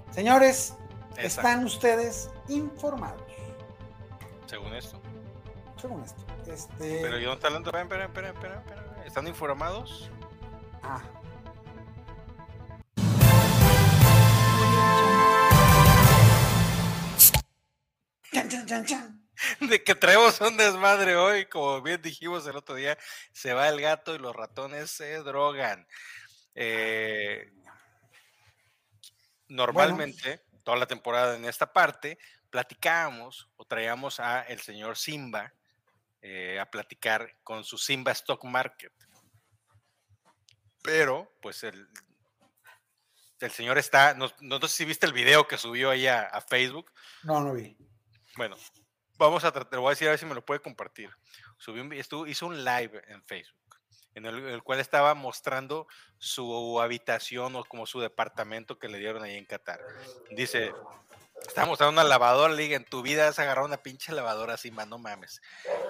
Señores, 0.09 0.73
están 1.17 1.63
ustedes 1.65 2.31
informados. 2.49 3.21
Según 4.47 4.73
esto. 4.73 4.99
Según 5.79 6.01
esto. 6.01 6.25
Este... 6.47 7.01
Pero 7.03 7.19
yo 7.19 7.27
no 7.27 7.33
está 7.33 7.47
hablando. 7.47 7.69
Espera, 7.69 8.05
espera, 8.05 8.29
espera, 8.29 8.55
espera. 8.55 8.84
¿Están 9.05 9.27
informados? 9.27 10.09
Ah. 10.81 11.01
De 19.59 19.83
que 19.83 19.93
traemos 19.95 20.41
un 20.41 20.57
desmadre 20.57 21.15
hoy, 21.15 21.45
como 21.45 21.81
bien 21.83 22.01
dijimos 22.01 22.47
el 22.47 22.55
otro 22.55 22.75
día, 22.75 22.97
se 23.31 23.53
va 23.53 23.69
el 23.69 23.79
gato 23.79 24.15
y 24.15 24.17
los 24.17 24.35
ratones 24.35 24.89
se 24.89 25.17
drogan. 25.19 25.87
Eh, 26.55 27.53
normalmente, 29.47 30.41
toda 30.63 30.77
la 30.77 30.87
temporada 30.87 31.35
en 31.35 31.45
esta 31.45 31.71
parte, 31.71 32.17
platicábamos 32.49 33.49
o 33.55 33.65
traíamos 33.65 34.19
a 34.19 34.41
el 34.41 34.59
señor 34.59 34.97
Simba 34.97 35.53
eh, 36.27 36.59
a 36.59 36.65
platicar 36.65 37.37
con 37.43 37.63
su 37.63 37.77
Simba 37.77 38.11
Stock 38.13 38.43
Market. 38.45 38.91
Pero, 40.81 41.37
pues 41.39 41.63
el, 41.63 41.87
el 43.39 43.51
señor 43.51 43.77
está, 43.77 44.15
no, 44.15 44.29
sé 44.61 44.67
si 44.67 44.85
viste 44.85 45.05
el 45.05 45.13
video 45.13 45.47
que 45.47 45.59
subió 45.59 45.91
ahí 45.91 46.07
a, 46.07 46.41
Facebook. 46.41 46.91
No, 47.21 47.41
no 47.41 47.53
vi. 47.53 47.77
Bueno, 48.37 48.57
vamos 49.19 49.43
a 49.43 49.51
tratar, 49.51 49.79
voy 49.79 49.89
a 49.89 49.91
decir 49.91 50.07
a 50.07 50.11
ver 50.11 50.19
si 50.19 50.25
me 50.25 50.33
lo 50.33 50.43
puede 50.43 50.61
compartir. 50.61 51.11
Subió 51.59 51.83
un, 51.83 51.93
estuvo, 51.93 52.25
hizo 52.25 52.47
un 52.47 52.65
live 52.65 53.03
en 53.05 53.23
Facebook 53.23 53.77
en 54.15 54.25
el, 54.25 54.63
cual 54.63 54.79
estaba 54.79 55.13
mostrando 55.13 55.87
su 56.17 56.81
habitación 56.81 57.55
o 57.55 57.65
como 57.65 57.85
su 57.85 57.99
departamento 57.99 58.79
que 58.79 58.87
le 58.87 58.97
dieron 58.97 59.21
ahí 59.21 59.35
en 59.35 59.45
Qatar. 59.45 59.79
Dice, 60.31 60.73
Estamos 61.47 61.69
mostrando 61.69 62.01
una 62.01 62.09
lavadora, 62.09 62.53
le 62.53 62.73
en 62.73 62.85
tu 62.85 63.01
vida 63.01 63.27
has 63.27 63.39
agarrado 63.39 63.67
una 63.67 63.77
pinche 63.77 64.11
lavadora 64.11 64.55
así, 64.55 64.71
man, 64.71 64.89
no 64.89 64.97
mames. 64.97 65.41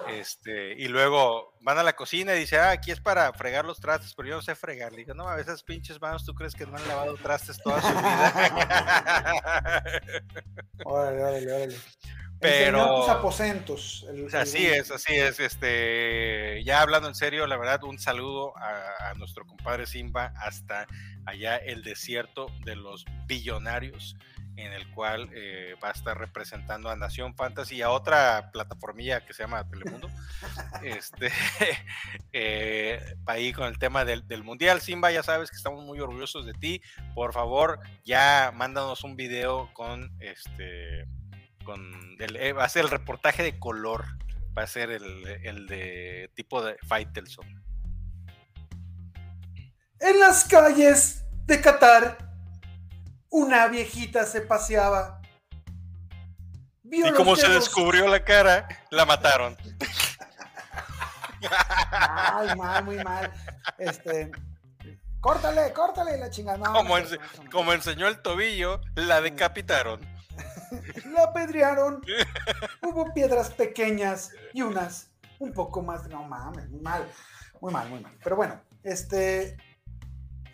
Este, 0.08 0.74
y 0.74 0.88
luego 0.88 1.54
van 1.60 1.78
a 1.78 1.82
la 1.82 1.94
cocina 1.94 2.34
y 2.34 2.40
dice, 2.40 2.58
ah, 2.58 2.70
aquí 2.70 2.90
es 2.90 3.00
para 3.00 3.32
fregar 3.32 3.64
los 3.64 3.80
trastes, 3.80 4.14
pero 4.14 4.28
yo 4.28 4.34
no 4.36 4.42
sé 4.42 4.54
fregar. 4.54 4.92
Le 4.92 4.98
digo, 4.98 5.14
no, 5.14 5.28
a 5.28 5.36
veces 5.36 5.62
pinches 5.62 6.00
manos, 6.00 6.24
¿tú 6.24 6.34
crees 6.34 6.54
que 6.54 6.66
no 6.66 6.76
han 6.76 6.86
lavado 6.86 7.16
trastes 7.16 7.58
toda 7.62 7.80
su 7.80 7.88
vida? 7.88 9.82
órale, 10.84 11.22
órale, 11.22 11.52
órale. 11.52 11.76
Pero. 12.38 13.10
aposentos. 13.10 14.06
así 14.34 14.66
es, 14.66 14.90
así 14.90 15.14
es. 15.14 15.40
Este, 15.40 16.62
ya 16.64 16.82
hablando 16.82 17.08
en 17.08 17.14
serio, 17.14 17.46
la 17.46 17.56
verdad, 17.56 17.82
un 17.84 17.98
saludo 17.98 18.56
a, 18.58 19.10
a 19.10 19.14
nuestro 19.14 19.46
compadre 19.46 19.86
Simba 19.86 20.32
hasta 20.36 20.86
allá 21.24 21.56
el 21.56 21.82
desierto 21.82 22.46
de 22.64 22.76
los 22.76 23.04
billonarios 23.26 24.16
en 24.56 24.72
el 24.72 24.90
cual 24.92 25.28
eh, 25.34 25.74
va 25.82 25.88
a 25.88 25.92
estar 25.92 26.16
representando 26.18 26.88
a 26.88 26.96
Nación 26.96 27.34
Fantasy 27.34 27.76
y 27.76 27.82
a 27.82 27.90
otra 27.90 28.50
plataformilla 28.52 29.24
que 29.24 29.34
se 29.34 29.42
llama 29.42 29.68
Telemundo. 29.68 30.08
este, 30.82 31.30
eh, 32.32 33.16
ahí 33.26 33.52
con 33.52 33.66
el 33.66 33.78
tema 33.78 34.04
del, 34.04 34.24
Mundial. 34.42 34.80
Simba, 34.80 35.10
ya 35.10 35.22
sabes 35.22 35.50
que 35.50 35.56
estamos 35.56 35.84
muy 35.84 36.00
orgullosos 36.00 36.46
de 36.46 36.54
ti. 36.54 36.80
Por 37.14 37.32
favor, 37.32 37.80
ya 38.04 38.52
mándanos 38.54 39.04
un 39.04 39.16
video 39.16 39.70
con 39.74 40.10
este. 40.20 41.06
Con 41.64 42.16
el, 42.20 42.36
eh, 42.36 42.52
va 42.52 42.64
a 42.64 42.68
ser 42.68 42.84
el 42.84 42.90
reportaje 42.90 43.42
de 43.42 43.58
color. 43.58 44.04
Va 44.56 44.62
a 44.62 44.66
ser 44.66 44.90
el, 44.90 45.26
el 45.42 45.66
de 45.66 46.30
tipo 46.34 46.62
de 46.62 46.76
Faitelson. 46.86 47.62
En 50.00 50.20
las 50.20 50.44
calles 50.44 51.24
de 51.46 51.60
Qatar 51.60 52.26
una 53.36 53.68
viejita 53.68 54.24
se 54.24 54.40
paseaba. 54.40 55.20
y 56.84 57.12
como 57.12 57.36
se 57.36 57.48
descubrió 57.50 58.08
la 58.08 58.24
cara, 58.24 58.66
la 58.90 59.04
mataron. 59.04 59.54
Ay, 61.90 62.56
mal, 62.56 62.84
muy 62.84 62.96
mal. 63.04 63.30
Este, 63.76 64.30
córtale, 65.20 65.70
córtale 65.74 66.16
la 66.16 66.30
chingada. 66.30 66.72
como, 67.52 67.72
enseñó 67.74 68.08
el 68.08 68.22
tobillo, 68.22 68.80
la 68.94 69.20
decapitaron. 69.20 70.00
la 71.12 71.24
apedrearon. 71.24 72.02
Hubo 72.82 73.12
piedras 73.12 73.50
pequeñas 73.50 74.30
y 74.54 74.62
unas 74.62 75.10
un 75.38 75.52
poco 75.52 75.82
más. 75.82 76.08
No 76.08 76.24
mames, 76.24 76.70
muy 76.70 76.80
mal. 76.80 77.06
Muy 77.60 77.70
mal, 77.70 77.90
muy 77.90 78.00
mal. 78.00 78.16
Pero 78.24 78.36
bueno, 78.36 78.62
este. 78.82 79.58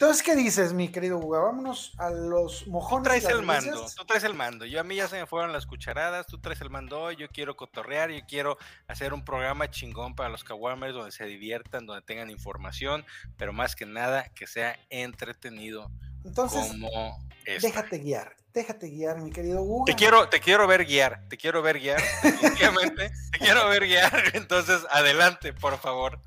Entonces, 0.03 0.25
¿qué 0.25 0.35
dices, 0.35 0.73
mi 0.73 0.89
querido 0.89 1.17
Hugo? 1.17 1.41
Vámonos 1.41 1.93
a 1.97 2.11
los 2.11 2.67
mojones. 2.67 3.05
Tú 3.05 3.05
traes 3.05 3.25
el 3.25 3.43
mando, 3.43 3.87
tú 3.97 4.05
traes 4.05 4.25
el 4.25 4.35
mando. 4.35 4.67
Yo 4.67 4.81
a 4.81 4.83
mí 4.83 4.97
ya 4.97 5.07
se 5.07 5.17
me 5.17 5.27
fueron 5.27 5.53
las 5.53 5.65
cucharadas, 5.65 6.27
tú 6.27 6.41
traes 6.41 6.61
el 6.61 6.71
mando, 6.71 7.13
yo 7.13 7.29
quiero 7.29 7.55
cotorrear, 7.55 8.11
yo 8.11 8.21
quiero 8.27 8.59
hacer 8.89 9.15
un 9.15 9.25
programa 9.25 9.71
chingón 9.71 10.17
para 10.17 10.29
los 10.29 10.43
Kawamers 10.43 10.93
donde 10.93 11.13
se 11.13 11.25
diviertan, 11.27 11.87
donde 11.87 12.03
tengan 12.03 12.31
información, 12.31 13.05
pero 13.37 13.53
más 13.53 13.77
que 13.77 13.87
nada 13.87 14.29
que 14.35 14.49
sea 14.49 14.77
entretenido. 14.91 15.89
Entonces, 16.25 16.67
como 16.67 17.21
déjate 17.45 17.99
guiar, 17.99 18.35
déjate 18.53 18.89
guiar, 18.89 19.21
mi 19.21 19.31
querido 19.31 19.63
Hugo. 19.63 19.85
Te 19.85 19.95
quiero, 19.95 20.29
te 20.29 20.41
quiero 20.41 20.67
ver 20.67 20.85
guiar, 20.85 21.29
te 21.29 21.37
quiero 21.37 21.63
ver 21.63 21.79
guiar, 21.79 22.03
definitivamente, 22.23 23.13
te 23.31 23.39
quiero 23.39 23.69
ver 23.69 23.87
guiar. 23.87 24.13
Entonces, 24.35 24.81
adelante, 24.91 25.53
por 25.53 25.79
favor. 25.79 26.21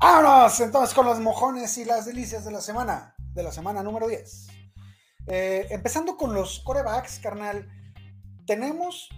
Vámonos 0.00 0.60
entonces 0.60 0.94
con 0.94 1.06
los 1.06 1.20
mojones 1.20 1.76
y 1.78 1.84
las 1.84 2.06
delicias 2.06 2.44
de 2.44 2.52
la 2.52 2.60
semana, 2.60 3.14
de 3.38 3.44
la 3.44 3.52
semana 3.52 3.84
número 3.84 4.08
10. 4.08 4.48
Eh, 5.28 5.68
empezando 5.70 6.16
con 6.16 6.34
los 6.34 6.58
corebacks, 6.60 7.20
carnal, 7.20 7.68
tenemos 8.46 9.08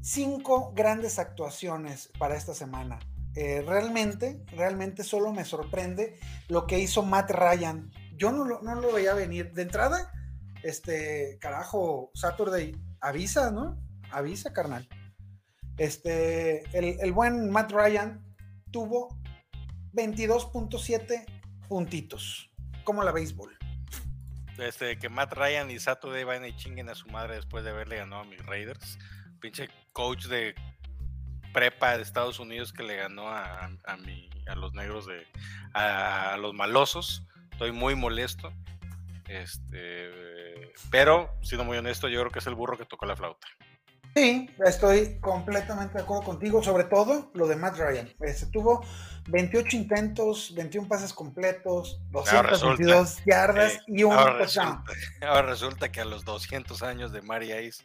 cinco 0.00 0.72
grandes 0.74 1.18
actuaciones 1.18 2.12
para 2.20 2.36
esta 2.36 2.54
semana. 2.54 3.00
Eh, 3.34 3.64
realmente, 3.66 4.44
realmente 4.52 5.02
solo 5.02 5.32
me 5.32 5.44
sorprende 5.44 6.16
lo 6.46 6.68
que 6.68 6.78
hizo 6.78 7.02
Matt 7.02 7.32
Ryan. 7.32 7.90
Yo 8.16 8.30
no 8.30 8.44
lo, 8.44 8.62
no 8.62 8.76
lo 8.76 8.92
veía 8.92 9.12
venir. 9.14 9.52
De 9.52 9.62
entrada, 9.62 10.12
este, 10.62 11.36
carajo, 11.40 12.12
Saturday, 12.14 12.76
avisa, 13.00 13.50
¿no? 13.50 13.76
Avisa, 14.12 14.52
carnal. 14.52 14.88
Este, 15.78 16.62
el, 16.78 17.00
el 17.00 17.12
buen 17.12 17.50
Matt 17.50 17.72
Ryan 17.72 18.24
tuvo 18.70 19.08
22.7 19.94 21.24
puntitos, 21.68 22.53
como 22.84 23.02
la 23.02 23.12
béisbol. 23.12 23.56
Este, 24.58 24.98
que 24.98 25.08
Matt 25.08 25.32
Ryan 25.32 25.70
y 25.70 25.80
Saturday 25.80 26.22
van 26.24 26.44
y 26.44 26.54
chinguen 26.54 26.88
a 26.88 26.94
su 26.94 27.08
madre 27.08 27.34
después 27.34 27.64
de 27.64 27.70
haberle 27.70 27.96
ganado 27.96 28.22
a 28.22 28.24
mis 28.24 28.44
Raiders. 28.46 28.98
Pinche 29.40 29.68
coach 29.92 30.26
de 30.26 30.54
prepa 31.52 31.96
de 31.96 32.02
Estados 32.02 32.38
Unidos 32.38 32.72
que 32.72 32.82
le 32.82 32.96
ganó 32.96 33.28
a, 33.28 33.66
a, 33.66 33.98
a 34.46 34.54
los 34.54 34.74
negros 34.74 35.06
de 35.06 35.26
a, 35.72 36.34
a, 36.34 36.36
los 36.36 36.54
malosos. 36.54 37.26
Estoy 37.50 37.72
muy 37.72 37.94
molesto. 37.94 38.52
Este, 39.28 40.72
pero, 40.90 41.30
siendo 41.42 41.64
muy 41.64 41.78
honesto, 41.78 42.08
yo 42.08 42.20
creo 42.20 42.30
que 42.30 42.38
es 42.38 42.46
el 42.46 42.54
burro 42.54 42.76
que 42.76 42.84
tocó 42.84 43.06
la 43.06 43.16
flauta. 43.16 43.46
Sí, 44.14 44.48
estoy 44.64 45.18
completamente 45.20 45.94
de 45.94 46.04
acuerdo 46.04 46.22
contigo, 46.22 46.62
sobre 46.62 46.84
todo 46.84 47.30
lo 47.34 47.48
de 47.48 47.56
Matt 47.56 47.76
Ryan. 47.78 48.08
Este, 48.20 48.46
tuvo 48.46 48.84
28 49.26 49.76
intentos, 49.76 50.54
21 50.54 50.86
pases 50.86 51.12
completos, 51.12 52.00
222 52.10 53.24
yardas 53.26 53.80
y 53.88 54.04
un 54.04 54.12
ahora 54.12 54.34
resulta, 54.34 54.84
ahora 55.22 55.42
resulta 55.42 55.90
que 55.90 56.00
a 56.00 56.04
los 56.04 56.24
200 56.24 56.82
años 56.84 57.12
de 57.12 57.22
Mary 57.22 57.52
Ice 57.52 57.82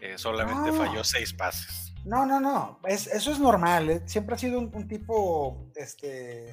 eh, 0.00 0.18
solamente 0.18 0.72
no. 0.72 0.76
falló 0.76 1.04
6 1.04 1.34
pases. 1.34 1.92
No, 2.04 2.26
no, 2.26 2.40
no, 2.40 2.80
es, 2.88 3.06
eso 3.06 3.30
es 3.30 3.38
normal. 3.38 3.90
¿eh? 3.90 4.02
Siempre 4.06 4.34
ha 4.34 4.38
sido 4.38 4.58
un, 4.58 4.70
un 4.74 4.88
tipo, 4.88 5.70
este, 5.76 6.50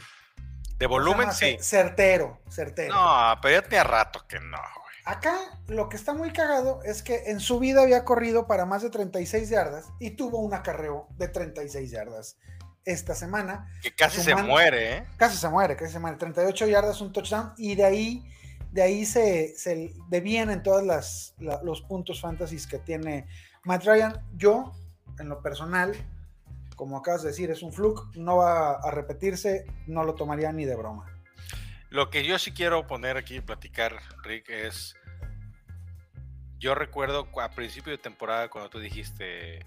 de 0.77 0.85
volumen, 0.85 1.33
sí. 1.33 1.57
Certero, 1.59 2.39
certero. 2.49 2.93
No, 2.93 3.39
pero 3.41 3.55
ya 3.55 3.61
tenía 3.63 3.83
rato 3.83 4.25
que 4.27 4.39
no. 4.39 4.61
Acá 5.07 5.37
lo 5.67 5.87
que 5.87 5.95
está 5.95 6.13
muy 6.13 6.33
cagado 6.33 6.81
es 6.83 7.01
que 7.01 7.31
en 7.31 7.39
su 7.39 7.59
vida 7.59 7.81
había 7.81 8.03
corrido 8.03 8.45
para 8.45 8.65
más 8.65 8.81
de 8.81 8.89
36 8.89 9.47
yardas 9.47 9.85
y 10.01 10.11
tuvo 10.11 10.39
un 10.39 10.53
acarreo 10.53 11.07
de 11.17 11.29
36 11.29 11.89
yardas 11.89 12.37
esta 12.83 13.15
semana. 13.15 13.71
Que 13.81 13.95
casi 13.95 14.19
se 14.19 14.35
muere, 14.35 14.97
¿eh? 14.97 15.07
Casi 15.15 15.37
se 15.37 15.47
muere, 15.47 15.77
casi 15.77 15.93
se 15.93 15.99
muere. 15.99 16.17
38 16.17 16.67
yardas, 16.67 16.99
un 16.99 17.13
touchdown 17.13 17.53
y 17.57 17.75
de 17.75 17.85
ahí, 17.85 18.29
de 18.73 18.81
ahí 18.81 19.05
se, 19.05 19.57
se 19.57 19.93
devienen 20.09 20.61
todos 20.61 20.83
las, 20.83 21.35
la, 21.39 21.63
los 21.63 21.81
puntos 21.83 22.19
fantasies 22.19 22.67
que 22.67 22.77
tiene 22.77 23.29
Matt 23.63 23.85
Ryan. 23.85 24.21
Yo, 24.35 24.73
en 25.19 25.29
lo 25.29 25.41
personal, 25.41 25.95
como 26.75 26.97
acabas 26.97 27.21
de 27.21 27.29
decir, 27.29 27.49
es 27.49 27.63
un 27.63 27.71
fluke, 27.71 28.13
no 28.17 28.35
va 28.37 28.73
a 28.73 28.91
repetirse, 28.91 29.67
no 29.87 30.03
lo 30.03 30.15
tomaría 30.15 30.51
ni 30.51 30.65
de 30.65 30.75
broma. 30.75 31.16
Lo 31.89 32.09
que 32.09 32.25
yo 32.25 32.37
sí 32.37 32.51
quiero 32.51 32.85
poner 32.85 33.17
aquí 33.17 33.37
y 33.37 33.41
platicar, 33.41 33.99
Rick, 34.23 34.49
es. 34.49 34.95
Yo 36.59 36.75
recuerdo 36.75 37.27
a 37.39 37.49
principio 37.51 37.91
de 37.91 37.97
temporada 37.97 38.49
cuando 38.49 38.69
tú 38.69 38.79
dijiste. 38.79 39.65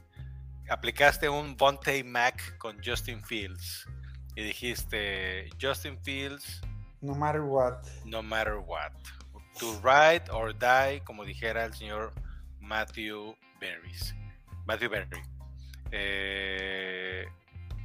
Aplicaste 0.68 1.28
un 1.28 1.56
Bonte 1.56 2.04
Mac 2.04 2.56
con 2.58 2.76
Justin 2.84 3.24
Fields. 3.24 3.86
Y 4.36 4.42
dijiste, 4.42 5.50
Justin 5.60 5.98
Fields. 6.02 6.60
No 7.00 7.14
matter 7.14 7.40
what. 7.40 7.82
No 8.04 8.22
matter 8.22 8.56
what. 8.56 8.92
To 9.58 9.80
ride 9.82 10.30
or 10.30 10.56
die, 10.56 11.00
como 11.04 11.24
dijera 11.24 11.64
el 11.64 11.74
señor 11.74 12.12
Matthew 12.60 13.34
Berries. 13.58 14.14
Matthew 14.66 14.90
Berry. 14.90 15.22
Eh, 15.90 17.26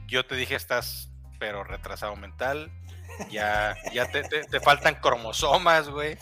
yo 0.08 0.26
te 0.26 0.36
dije, 0.36 0.56
estás 0.56 1.10
pero 1.40 1.64
retrasado 1.64 2.16
mental. 2.16 2.72
Ya, 3.30 3.76
ya 3.94 4.12
te, 4.12 4.24
te, 4.24 4.44
te 4.44 4.60
faltan 4.60 4.96
cromosomas, 4.96 5.90
güey. 5.90 6.18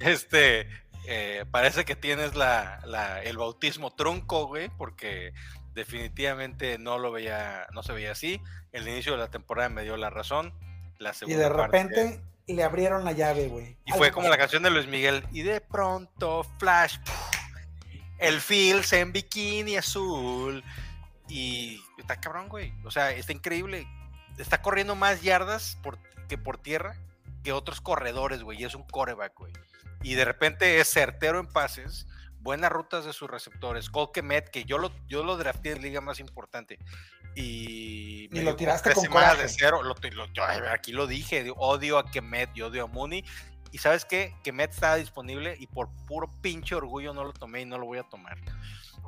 Este, 0.00 0.68
eh, 1.06 1.46
parece 1.50 1.86
que 1.86 1.96
tienes 1.96 2.34
la, 2.34 2.80
la, 2.84 3.22
el 3.22 3.38
bautismo 3.38 3.94
trunco, 3.94 4.46
güey, 4.46 4.68
porque 4.68 5.32
definitivamente 5.74 6.76
no 6.76 6.98
lo 6.98 7.10
veía, 7.10 7.66
no 7.72 7.82
se 7.82 7.92
veía 7.92 8.12
así. 8.12 8.42
El 8.72 8.86
inicio 8.86 9.12
de 9.12 9.18
la 9.18 9.30
temporada 9.30 9.70
me 9.70 9.84
dio 9.84 9.96
la 9.96 10.10
razón. 10.10 10.52
La 10.98 11.14
y 11.26 11.32
de 11.32 11.48
repente 11.48 12.04
parte, 12.04 12.22
le 12.46 12.62
abrieron 12.62 13.04
la 13.04 13.12
llave, 13.12 13.48
güey. 13.48 13.76
Y 13.86 13.92
fue 13.92 14.10
como 14.10 14.28
la 14.28 14.36
canción 14.36 14.62
de 14.62 14.70
Luis 14.70 14.86
Miguel. 14.86 15.24
Y 15.32 15.42
de 15.42 15.60
pronto, 15.62 16.44
flash, 16.58 16.98
el 18.18 18.40
Fields 18.40 18.92
en 18.92 19.12
bikini 19.12 19.76
azul. 19.76 20.62
Y 21.28 21.80
está 21.98 22.20
cabrón, 22.20 22.48
güey. 22.48 22.74
O 22.84 22.90
sea, 22.90 23.12
está 23.12 23.32
increíble. 23.32 23.86
Está 24.36 24.60
corriendo 24.60 24.94
más 24.94 25.22
yardas 25.22 25.78
por, 25.82 25.98
que 26.28 26.38
por 26.38 26.58
tierra 26.58 26.96
que 27.42 27.52
otros 27.52 27.80
corredores, 27.80 28.42
güey. 28.42 28.60
Y 28.60 28.64
es 28.64 28.74
un 28.74 28.84
coreback, 28.84 29.34
güey. 29.36 29.52
Y 30.02 30.14
de 30.14 30.24
repente 30.24 30.80
es 30.80 30.88
certero 30.88 31.40
en 31.40 31.46
pases, 31.46 32.06
buenas 32.40 32.70
rutas 32.70 33.04
de 33.04 33.12
sus 33.12 33.28
receptores. 33.30 33.90
Cole 33.90 34.10
Kemet, 34.12 34.50
que 34.50 34.64
yo 34.64 34.78
lo, 34.78 34.92
yo 35.06 35.24
lo 35.24 35.36
drafté 35.36 35.72
en 35.72 35.82
liga 35.82 36.00
más 36.00 36.20
importante. 36.20 36.78
Y, 37.34 38.28
y 38.32 38.40
lo 38.42 38.56
tiraste 38.56 38.92
con 38.92 39.06
coraje. 39.06 39.42
de 39.42 39.48
cero. 39.48 39.82
Lo, 39.82 39.94
lo, 39.94 40.32
yo, 40.32 40.44
aquí 40.70 40.92
lo 40.92 41.06
dije, 41.06 41.52
odio 41.56 41.98
a 41.98 42.10
Kemet, 42.10 42.52
yo 42.54 42.68
odio 42.68 42.84
a 42.84 42.86
Mooney. 42.86 43.24
Y 43.70 43.78
sabes 43.78 44.04
qué? 44.04 44.34
Kemet 44.42 44.72
estaba 44.72 44.96
disponible 44.96 45.56
y 45.58 45.66
por 45.66 45.90
puro 46.06 46.32
pinche 46.40 46.74
orgullo 46.74 47.12
no 47.12 47.24
lo 47.24 47.32
tomé 47.32 47.60
y 47.62 47.64
no 47.66 47.76
lo 47.76 47.84
voy 47.84 47.98
a 47.98 48.04
tomar. 48.04 48.38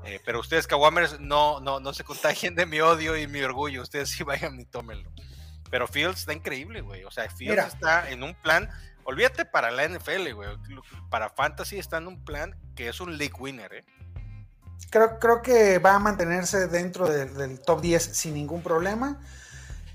Eh, 0.04 0.20
pero 0.24 0.40
ustedes, 0.40 0.66
Kawamers, 0.66 1.20
no, 1.20 1.60
no, 1.60 1.80
no 1.80 1.92
se 1.92 2.04
contagien 2.04 2.54
de 2.54 2.66
mi 2.66 2.80
odio 2.80 3.16
y 3.16 3.26
mi 3.26 3.40
orgullo. 3.40 3.82
Ustedes 3.82 4.10
sí 4.10 4.22
vayan 4.22 4.58
y 4.60 4.64
tómenlo. 4.64 5.10
Pero 5.70 5.86
Fields 5.86 6.20
está 6.20 6.32
increíble, 6.32 6.80
güey. 6.80 7.04
O 7.04 7.10
sea, 7.10 7.28
Fields 7.30 7.50
Mira. 7.56 7.66
está 7.66 8.10
en 8.10 8.22
un 8.22 8.34
plan. 8.34 8.68
Olvídate 9.04 9.44
para 9.44 9.70
la 9.70 9.88
NFL, 9.88 10.32
güey. 10.34 10.48
Para 11.10 11.30
Fantasy 11.30 11.78
está 11.78 11.98
en 11.98 12.08
un 12.08 12.24
plan 12.24 12.54
que 12.74 12.88
es 12.88 13.00
un 13.00 13.16
league 13.16 13.34
winner, 13.38 13.72
¿eh? 13.72 13.84
Creo, 14.90 15.18
creo 15.18 15.42
que 15.42 15.78
va 15.78 15.94
a 15.94 15.98
mantenerse 15.98 16.66
dentro 16.66 17.08
del, 17.08 17.34
del 17.34 17.60
top 17.60 17.80
10 17.80 18.02
sin 18.02 18.34
ningún 18.34 18.62
problema. 18.62 19.20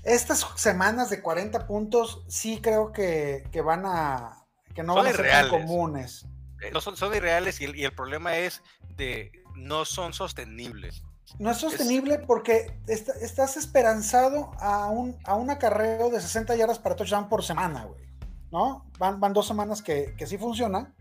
Estas 0.04 0.46
semanas 0.54 1.10
de 1.10 1.20
40 1.20 1.66
puntos 1.66 2.22
sí 2.28 2.60
creo 2.62 2.92
que, 2.92 3.44
que 3.52 3.60
van 3.60 3.84
a. 3.84 4.44
que 4.74 4.82
no 4.82 4.94
son 4.94 5.04
van 5.04 5.12
a 5.12 5.16
ser 5.16 5.28
tan 5.28 5.48
comunes. 5.48 6.24
Eh, 6.62 6.70
No 6.72 6.80
son, 6.80 6.96
son 6.96 7.14
irreales 7.14 7.60
y 7.60 7.64
el, 7.64 7.76
y 7.76 7.84
el 7.84 7.92
problema 7.92 8.36
es 8.36 8.62
de 8.96 9.32
no 9.56 9.84
son 9.84 10.12
sostenibles. 10.12 11.02
No 11.38 11.50
es 11.50 11.58
sostenible 11.58 12.18
porque 12.18 12.78
est 12.86 13.08
estás 13.20 13.56
esperanzado 13.56 14.52
a 14.60 14.86
un, 14.86 15.18
a 15.24 15.34
un 15.34 15.50
acarreo 15.50 16.10
de 16.10 16.20
60 16.20 16.56
yardas 16.56 16.78
para 16.78 16.96
touchdown 16.96 17.28
por 17.28 17.44
semana, 17.44 17.84
güey. 17.84 18.06
¿No? 18.52 18.88
Van, 18.98 19.20
van 19.20 19.32
dos 19.32 19.46
semanas 19.46 19.82
que, 19.82 20.14
que, 20.16 20.26
sí 20.26 20.38
funciona, 20.38 20.94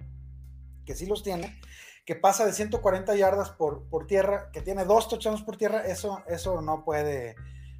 que 0.85 0.95
sí 0.95 1.05
los 1.05 1.23
tiene, 1.23 1.59
que 2.05 2.15
pasa 2.15 2.45
de 2.45 2.53
140 2.53 3.15
yardas 3.15 3.51
por, 3.51 3.87
por 3.87 4.07
tierra, 4.07 4.49
que 4.51 4.61
tiene 4.61 4.83
dos 4.83 5.07
touchdowns 5.07 5.43
por 5.43 5.55
tierra, 5.55 5.85
eso, 5.85 6.23
eso 6.27 6.61
no 6.61 6.83
puede. 6.83 7.35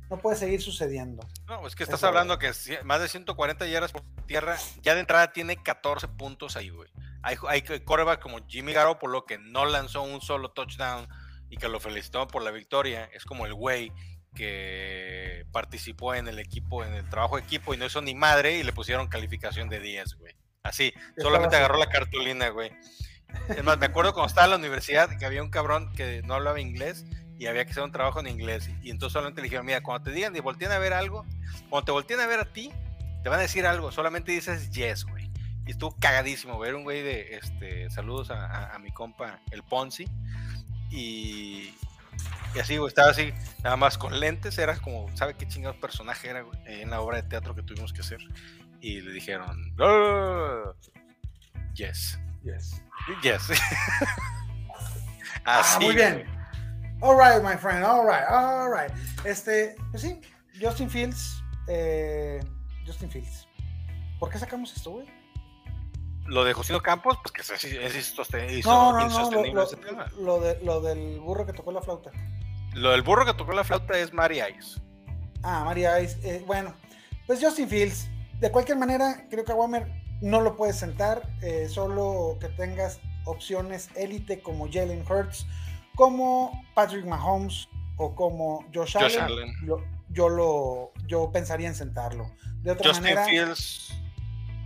No 0.08 0.20
puede 0.20 0.38
seguir 0.38 0.62
sucediendo. 0.62 1.28
No, 1.48 1.66
es 1.66 1.76
que 1.76 1.82
estás 1.82 2.02
eso 2.02 2.08
hablando 2.08 2.38
que 2.38 2.52
más 2.84 3.02
de 3.02 3.08
140 3.08 3.66
yardas 3.66 3.92
por 3.92 4.04
tierra, 4.28 4.56
ya 4.84 4.94
de 4.94 5.00
entrada 5.00 5.34
tiene 5.34 5.58
14 5.64 6.08
puntos 6.10 6.56
ahí, 6.56 6.70
güey. 6.70 6.92
Hay, 7.24 7.38
hay 7.50 7.64
coreback 7.84 8.22
como 8.22 8.38
Jimmy 8.48 8.72
Garoppolo 8.72 9.26
que 9.26 9.40
no 9.40 9.66
lanzó 9.66 10.04
un 10.04 10.22
solo 10.22 10.52
touchdown 10.52 11.08
y 11.56 11.58
que 11.58 11.70
lo 11.70 11.80
felicitó 11.80 12.28
por 12.28 12.44
la 12.44 12.52
victoria. 12.52 13.10
Es 13.14 13.24
como 13.24 13.46
el 13.46 13.54
güey 13.54 13.92
que 14.36 15.46
participó 15.52 16.14
en 16.14 16.28
el 16.28 16.40
equipo, 16.40 16.84
en 16.84 16.94
el 16.94 17.10
trabajo 17.10 17.38
de 17.38 17.44
equipo 17.44 17.74
y 17.74 17.78
no 17.78 17.86
hizo 17.86 18.02
ni 18.02 18.14
madre 18.14 18.58
y 18.58 18.64
le 18.64 18.74
pusieron 18.74 19.08
calificación 19.08 19.70
de 19.70 19.80
10, 19.80 20.16
güey. 20.16 20.36
Así, 20.64 20.94
solamente 21.18 21.56
agarró 21.56 21.78
la 21.78 21.88
cartulina, 21.88 22.50
güey. 22.50 22.72
Es 23.50 23.64
más, 23.64 23.78
me 23.78 23.86
acuerdo 23.86 24.14
cuando 24.14 24.28
estaba 24.28 24.46
en 24.46 24.52
la 24.52 24.58
universidad 24.58 25.18
que 25.18 25.26
había 25.26 25.42
un 25.42 25.50
cabrón 25.50 25.94
que 25.94 26.22
no 26.24 26.34
hablaba 26.34 26.60
inglés 26.60 27.06
y 27.38 27.48
había 27.48 27.64
que 27.66 27.72
hacer 27.72 27.84
un 27.84 27.92
trabajo 27.92 28.20
en 28.20 28.28
inglés. 28.28 28.70
Y 28.82 28.90
entonces 28.90 29.14
solamente 29.14 29.42
le 29.42 29.46
dijeron, 29.46 29.66
mira, 29.66 29.82
cuando 29.82 30.04
te 30.04 30.12
digan 30.12 30.36
y 30.36 30.40
volteen 30.42 30.72
a 30.72 30.80
ver 30.80 30.94
algo, 30.94 31.26
cuando 31.70 31.86
te 31.86 31.92
volteen 31.92 32.20
a 32.20 32.28
ver 32.28 32.40
a 32.40 32.52
ti, 32.52 32.72
te 33.24 33.30
van 33.30 33.40
a 33.40 33.44
decir 33.44 33.66
algo, 33.66 33.92
solamente 33.92 34.32
dices 34.32 34.70
yes, 34.72 35.06
güey. 35.06 35.32
y 35.66 35.72
estuvo 35.72 35.96
cagadísimo, 36.00 36.60
ver 36.60 36.76
un 36.76 36.84
güey 36.84 37.02
de, 37.02 37.38
este, 37.38 37.90
saludos 37.90 38.30
a, 38.32 38.78
mi 38.82 38.92
compa, 38.92 39.40
el 39.52 39.64
Ponzi, 39.64 40.06
y, 40.92 41.74
y 42.54 42.60
así, 42.60 42.78
güey, 42.78 42.90
estaba 42.90 43.10
así, 43.12 43.34
nada 43.64 43.76
más 43.76 43.98
con 43.98 44.20
lentes, 44.20 44.58
era 44.58 44.78
como, 44.78 45.08
¿sabe 45.16 45.36
qué 45.36 45.48
chingado 45.48 45.80
personaje 45.80 46.30
era, 46.30 46.42
güey? 46.42 46.58
En 46.66 46.90
la 46.90 47.02
obra 47.02 47.22
de 47.22 47.30
teatro 47.30 47.56
que 47.56 47.64
tuvimos 47.64 47.94
que 47.94 48.02
hacer. 48.02 48.20
Y 48.82 49.02
le 49.02 49.12
dijeron, 49.12 49.74
yes. 51.74 52.20
Yes. 52.44 52.82
Yes. 53.22 53.50
Ah, 55.48 55.60
así, 55.60 55.86
muy 55.86 55.94
bien. 55.94 56.26
All 57.02 57.16
right, 57.16 57.44
my 57.44 57.56
friend, 57.56 57.84
all 57.84 58.04
right, 58.04 58.26
all 58.28 58.68
right. 58.68 58.92
Este, 59.26 59.76
pues 59.92 60.02
sí, 60.02 60.20
Justin 60.60 60.90
Fields, 60.90 61.44
eh, 61.68 62.40
Justin 62.84 63.12
Fields. 63.12 63.48
¿Por 64.20 64.32
qué 64.32 64.40
sacamos 64.40 64.76
esto, 64.76 64.92
güey? 64.92 65.06
Lo 66.26 66.44
de 66.44 66.54
Josino 66.54 66.82
Campos, 66.82 67.20
pues 67.22 67.32
que 67.32 67.42
es, 67.42 67.64
es 67.64 68.16
no, 68.66 68.94
no, 68.94 69.08
no, 69.08 69.44
lo, 69.54 69.64
ese 69.64 69.78
tema. 69.78 70.08
Lo, 70.20 70.40
de, 70.40 70.60
lo 70.64 70.82
del 70.82 71.20
burro 71.20 71.46
que 71.46 71.54
tocó 71.54 71.72
la 71.72 71.82
flauta. 71.82 72.12
Lo 72.74 72.92
del 72.92 73.04
burro 73.04 73.26
que 73.26 73.34
tocó 73.34 73.54
la 73.54 73.64
flauta 73.64 73.98
es 74.00 74.12
Mary 74.12 74.40
Ice. 74.58 74.82
Ah, 75.44 75.64
Mary 75.64 75.84
Ice. 76.04 76.18
Eh, 76.24 76.44
bueno, 76.48 76.74
pues 77.28 77.40
Justin 77.42 77.70
Fields. 77.70 78.10
De 78.40 78.52
cualquier 78.52 78.78
manera, 78.78 79.28
creo 79.30 79.46
que 79.46 79.52
a 79.52 79.56
Wamer 79.56 79.88
no 80.22 80.42
lo 80.42 80.58
puedes 80.58 80.78
sentar. 80.78 81.30
Eh, 81.44 81.70
solo 81.70 82.38
que 82.42 82.50
tengas 82.50 83.00
opciones 83.26 83.90
élite 83.96 84.42
como 84.42 84.68
Jalen 84.72 85.06
Hurts, 85.08 85.46
como 85.96 86.66
Patrick 86.74 87.06
Mahomes 87.06 87.70
o 87.98 88.16
como 88.16 88.66
Josh, 88.74 88.98
Allen. 88.98 89.54
yo, 90.10 90.30
lo, 90.30 90.92
yo 91.08 91.32
pensaría 91.32 91.68
en 91.68 91.76
sentarlo. 91.76 92.32
De 92.64 92.72
otra 92.72 92.90
Justin 92.90 93.04
manera, 93.04 93.26
Fields. 93.26 93.94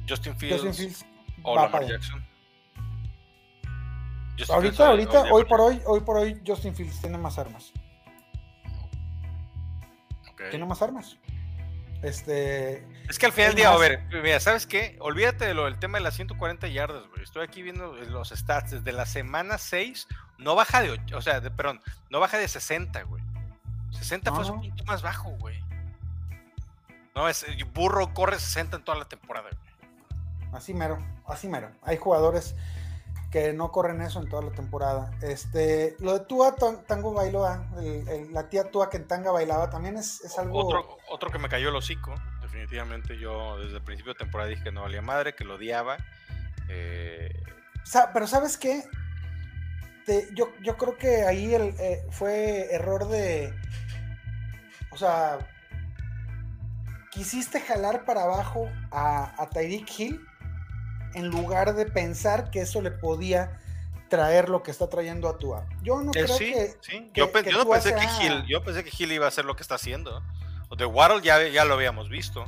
Justin 0.08 0.36
Fields. 0.38 0.63
Justin 0.63 0.74
Fields 0.74 1.09
o 1.43 1.56
Lamar 1.56 1.86
Jackson. 1.86 2.25
ahorita, 4.49 4.88
ahorita, 4.88 5.23
hoy 5.32 5.45
por 5.45 5.62
hoy, 5.62 5.82
hoy 5.86 5.99
por 6.02 6.17
hoy, 6.17 6.41
Justin 6.45 6.75
Fields 6.75 7.02
tiene 7.02 7.17
más 7.17 7.38
armas. 7.38 7.73
Tiene 10.49 10.65
más 10.65 10.82
armas. 10.82 11.17
Este. 12.02 12.88
Es 13.10 13.19
que 13.19 13.25
al 13.25 13.34
final 13.34 13.49
del 13.49 13.58
día, 13.58 13.73
a 13.73 13.78
ver, 13.78 14.04
mira, 14.23 14.39
¿sabes 14.39 14.65
qué? 14.65 14.95
Olvídate 14.99 15.45
de 15.45 15.54
lo 15.54 15.65
del 15.65 15.80
tema 15.80 15.97
de 15.97 16.04
las 16.04 16.15
140 16.15 16.67
yardas, 16.67 17.06
güey. 17.10 17.23
Estoy 17.23 17.43
aquí 17.43 17.62
viendo 17.62 17.93
los 17.93 18.30
stats. 18.30 18.71
Desde 18.71 18.91
la 18.93 19.06
semana 19.06 19.58
6, 19.58 20.08
no 20.38 20.56
baja 20.56 20.82
de. 20.82 20.99
O 21.13 21.21
sea, 21.21 21.41
perdón, 21.41 21.82
no 22.10 22.19
baja 22.19 22.38
de 22.38 22.47
60, 22.47 23.04
güey. 23.04 23.21
60 23.91 24.32
fue 24.32 24.45
un 24.45 24.56
poquito 24.58 24.84
más 24.86 25.02
bajo, 25.02 25.32
güey. 25.32 25.60
No, 27.15 27.28
es 27.28 27.45
burro 27.73 28.13
corre 28.13 28.39
60 28.39 28.78
en 28.78 28.84
toda 28.84 28.97
la 28.97 29.06
temporada, 29.06 29.49
güey. 29.52 29.68
Así 30.52 30.74
mero, 30.74 30.98
así 31.26 31.48
mero. 31.48 31.72
Hay 31.84 31.98
jugadores 31.98 32.56
que 33.32 33.54
no 33.54 33.72
corren 33.72 34.02
eso 34.02 34.22
en 34.22 34.30
toda 34.30 34.42
la 34.42 34.52
temporada. 34.52 35.12
Este, 35.22 35.96
lo 36.00 36.14
de 36.18 36.26
Tua 36.26 36.56
Tango 36.88 37.14
Bailoa, 37.14 37.68
la 38.32 38.50
tía 38.50 38.72
Tua 38.72 38.90
que 38.90 38.98
en 38.98 39.08
Tanga 39.08 39.32
bailaba, 39.32 39.70
también 39.70 39.98
es, 39.98 40.22
algo. 40.38 40.66
Otro, 40.66 40.98
otro, 41.10 41.30
que 41.30 41.38
me 41.38 41.50
cayó 41.50 41.70
el 41.70 41.76
hocico, 41.76 42.16
definitivamente. 42.42 43.18
Yo 43.18 43.60
desde 43.60 43.78
el 43.78 43.84
principio 43.84 44.14
de 44.14 44.20
temporada 44.20 44.50
dije 44.50 44.64
que 44.64 44.72
no 44.72 44.82
valía 44.82 45.02
madre, 45.02 45.36
que 45.36 45.44
lo 45.44 45.56
odiaba. 45.56 45.98
Eh, 46.70 47.32
pero 48.14 48.28
¿sabes 48.28 48.58
qué? 48.58 48.84
yo, 50.34 50.52
yo 50.64 50.76
creo 50.76 50.98
que 50.98 51.24
ahí 51.24 51.54
el, 51.54 51.76
eh, 51.80 52.04
fue 52.10 52.74
error 52.74 53.08
de. 53.08 53.54
O 54.92 54.98
sea, 54.98 55.38
quisiste 57.12 57.62
jalar 57.62 58.06
para 58.06 58.24
abajo 58.24 58.68
a, 58.90 59.40
a 59.40 59.50
Tyreek 59.52 60.00
Hill 60.00 60.29
en 61.13 61.30
lugar 61.30 61.76
de 61.76 61.86
pensar 61.86 62.52
que 62.52 62.62
eso 62.62 62.82
le 62.82 62.91
podía 62.91 63.60
traer 64.10 64.50
lo 64.50 64.63
que 64.63 64.72
está 64.72 64.89
trayendo 64.89 65.30
a 65.30 65.38
Tua. 65.38 65.67
Yo 65.82 66.02
no 66.02 66.12
eh, 66.13 66.26
creo 66.26 66.38
que, 66.38 66.76
yo, 67.13 67.28
no 67.28 67.69
pensé 67.69 67.95
que 67.95 68.08
Gil, 68.08 68.45
yo 68.48 68.63
pensé 68.63 68.84
que 68.84 68.91
Gil 68.91 69.12
iba 69.12 69.26
a 69.26 69.30
hacer 69.30 69.45
lo 69.45 69.56
que 69.56 69.62
está 69.62 69.76
haciendo. 69.76 70.22
O 70.69 70.76
de 70.76 70.86
Waddle 70.86 71.22
ya, 71.22 71.48
ya 71.48 71.65
lo 71.65 71.76
habíamos 71.76 72.10
visto. 72.10 72.45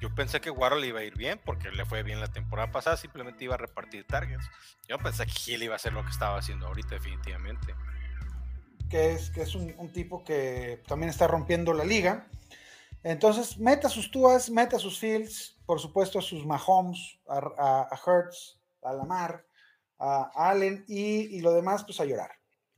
Yo 0.00 0.12
pensé 0.14 0.40
que 0.40 0.50
Waddle 0.50 0.86
iba 0.86 1.00
a 1.00 1.04
ir 1.04 1.16
bien 1.16 1.40
porque 1.44 1.70
le 1.70 1.84
fue 1.84 2.02
bien 2.02 2.20
la 2.20 2.26
temporada 2.26 2.72
pasada, 2.72 2.96
simplemente 2.96 3.44
iba 3.44 3.54
a 3.54 3.58
repartir 3.58 4.04
targets. 4.06 4.48
Yo 4.88 4.98
pensé 4.98 5.26
que 5.26 5.32
Gil 5.32 5.62
iba 5.62 5.74
a 5.74 5.76
hacer 5.76 5.92
lo 5.92 6.02
que 6.04 6.10
estaba 6.10 6.38
haciendo 6.38 6.66
ahorita, 6.66 6.94
definitivamente. 6.94 7.74
Que 8.88 9.12
es, 9.12 9.30
que 9.30 9.42
es 9.42 9.54
un, 9.54 9.74
un 9.78 9.92
tipo 9.92 10.24
que 10.24 10.82
también 10.86 11.10
está 11.10 11.26
rompiendo 11.26 11.72
la 11.72 11.84
liga. 11.84 12.26
Entonces, 13.04 13.58
meta 13.58 13.88
sus 13.88 14.10
Tuas, 14.10 14.48
meta 14.48 14.78
sus 14.78 14.98
Fields, 14.98 15.56
por 15.66 15.80
supuesto 15.80 16.18
a 16.18 16.22
sus 16.22 16.46
Mahomes, 16.46 17.18
a, 17.26 17.88
a, 17.90 18.00
Hertz, 18.06 18.60
a 18.82 18.92
Lamar, 18.92 19.44
a 19.98 20.30
Allen 20.34 20.84
y, 20.86 21.40
lo 21.40 21.52
demás, 21.52 21.84
pues 21.84 21.98
a 22.00 22.04
llorar. 22.04 22.30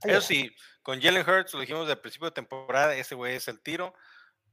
Eso 0.03 0.21
sí, 0.21 0.55
con 0.83 1.01
Jalen 1.01 1.29
Hurts, 1.29 1.55
lo 1.55 1.61
dijimos 1.61 1.89
del 1.89 1.99
principio 1.99 2.27
de 2.27 2.35
temporada, 2.35 2.95
ese 2.95 3.15
güey 3.15 3.37
es 3.37 3.49
el 3.49 3.61
tiro 3.61 3.95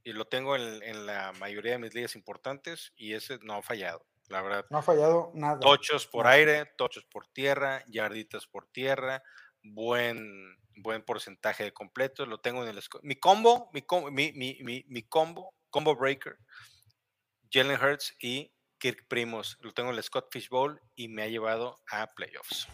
y 0.03 0.13
lo 0.13 0.25
tengo 0.25 0.55
en, 0.55 1.05
la 1.05 1.33
mayoría 1.33 1.73
de 1.73 1.79
mis 1.79 1.93
ligas 1.93 2.15
importantes 2.15 2.93
y 2.95 3.13
ese 3.13 3.37
no 3.41 3.55
ha 3.55 3.61
fallado, 3.61 4.05
la 4.29 4.41
verdad. 4.41 4.65
No 4.69 4.77
ha 4.77 4.81
fallado 4.81 5.31
nada. 5.33 5.59
Tochos 5.59 6.07
por 6.07 6.27
aire, 6.27 6.71
tochos 6.77 7.05
por 7.05 7.27
tierra, 7.27 7.83
yarditas 7.87 8.47
por 8.47 8.65
tierra, 8.67 9.23
buen, 9.61 10.57
buen 10.77 11.03
porcentaje 11.03 11.65
de 11.65 11.73
completos, 11.73 12.27
lo 12.27 12.39
tengo 12.39 12.63
en 12.63 12.69
el... 12.69 12.81
Mi 13.03 13.15
combo, 13.15 13.69
mi, 13.73 14.31
mi, 14.31 14.57
mi, 14.61 14.85
mi 14.87 15.03
combo 15.03 15.53
combo 15.71 15.95
breaker, 15.95 16.37
Jalen 17.51 17.81
Hurts 17.81 18.15
y 18.19 18.53
Kirk 18.77 19.07
Primos. 19.07 19.57
Lo 19.61 19.73
tengo 19.73 19.89
en 19.89 19.95
el 19.95 20.03
Scott 20.03 20.27
Fish 20.31 20.49
Bowl 20.49 20.79
y 20.95 21.07
me 21.07 21.23
ha 21.23 21.27
llevado 21.27 21.79
a 21.89 22.07
playoffs. 22.07 22.67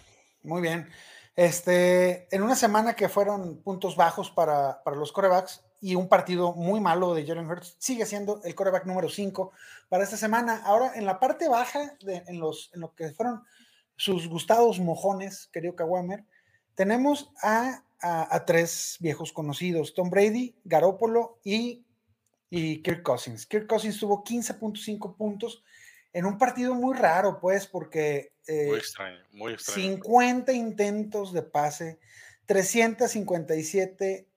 Muy 0.44 0.62
bien. 0.62 0.90
Este, 1.36 2.34
en 2.36 2.42
una 2.42 2.56
semana 2.56 2.96
que 2.96 3.10
fueron 3.10 3.62
puntos 3.62 3.96
bajos 3.96 4.32
para, 4.32 4.82
los 4.96 5.12
corebacks 5.12 5.64
y 5.80 5.94
un 5.94 6.10
partido 6.10 6.54
muy 6.54 6.80
malo 6.80 7.14
de 7.14 7.26
Jalen 7.26 7.50
Hurts, 7.50 7.76
sigue 7.78 8.06
siendo 8.06 8.42
el 8.44 8.56
coreback 8.56 8.86
número 8.86 9.10
5 9.10 9.52
para 9.90 10.04
esta 10.04 10.18
semana. 10.18 10.64
Ahora, 10.66 10.94
en 10.96 11.06
la 11.06 11.20
parte 11.20 11.48
baja, 11.48 11.96
de, 12.02 12.24
en, 12.28 12.40
los, 12.40 12.72
en 12.74 12.82
lo 12.82 12.96
que 12.96 13.12
fueron 13.12 13.44
sus 13.96 14.28
gustados 14.28 14.80
mojones, 14.80 15.48
querido 15.52 15.76
Kawamer, 15.76 16.26
tenemos 16.74 17.32
a, 17.42 17.84
a, 18.02 18.46
tres 18.46 18.98
viejos 19.00 19.34
conocidos, 19.34 19.94
Tom 19.94 20.10
Brady, 20.10 20.56
Garópolo 20.64 21.40
y 21.44 21.87
y 22.50 22.82
Kirk 22.82 23.04
Cousins. 23.04 23.46
Kirk 23.46 23.68
Cousins 23.68 24.00
tuvo 24.00 24.24
15.5 24.24 25.16
puntos 25.16 25.64
en 26.14 26.26
un 26.26 26.38
partido 26.38 26.74
muy 26.74 26.96
raro, 26.98 27.40
pues, 27.40 27.68
porque... 27.68 28.34
Eh, 28.48 28.68
muy 28.68 28.80
extraño, 28.80 29.20
muy 29.32 29.54
extraño. 29.54 29.98
50 29.98 30.54
intentos 30.54 31.34
de 31.34 31.44
pase, 31.44 32.00
357 32.46 34.28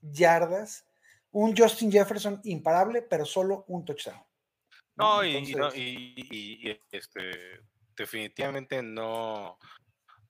yardas, 0.00 0.86
un 1.30 1.56
Justin 1.56 1.92
Jefferson 1.92 2.40
imparable, 2.44 3.02
pero 3.02 3.24
solo 3.24 3.64
un 3.68 3.84
touchdown. 3.84 4.22
No, 4.96 5.24
y, 5.24 6.78
este, 6.90 7.20
definitivamente 7.96 8.82
no, 8.82 9.58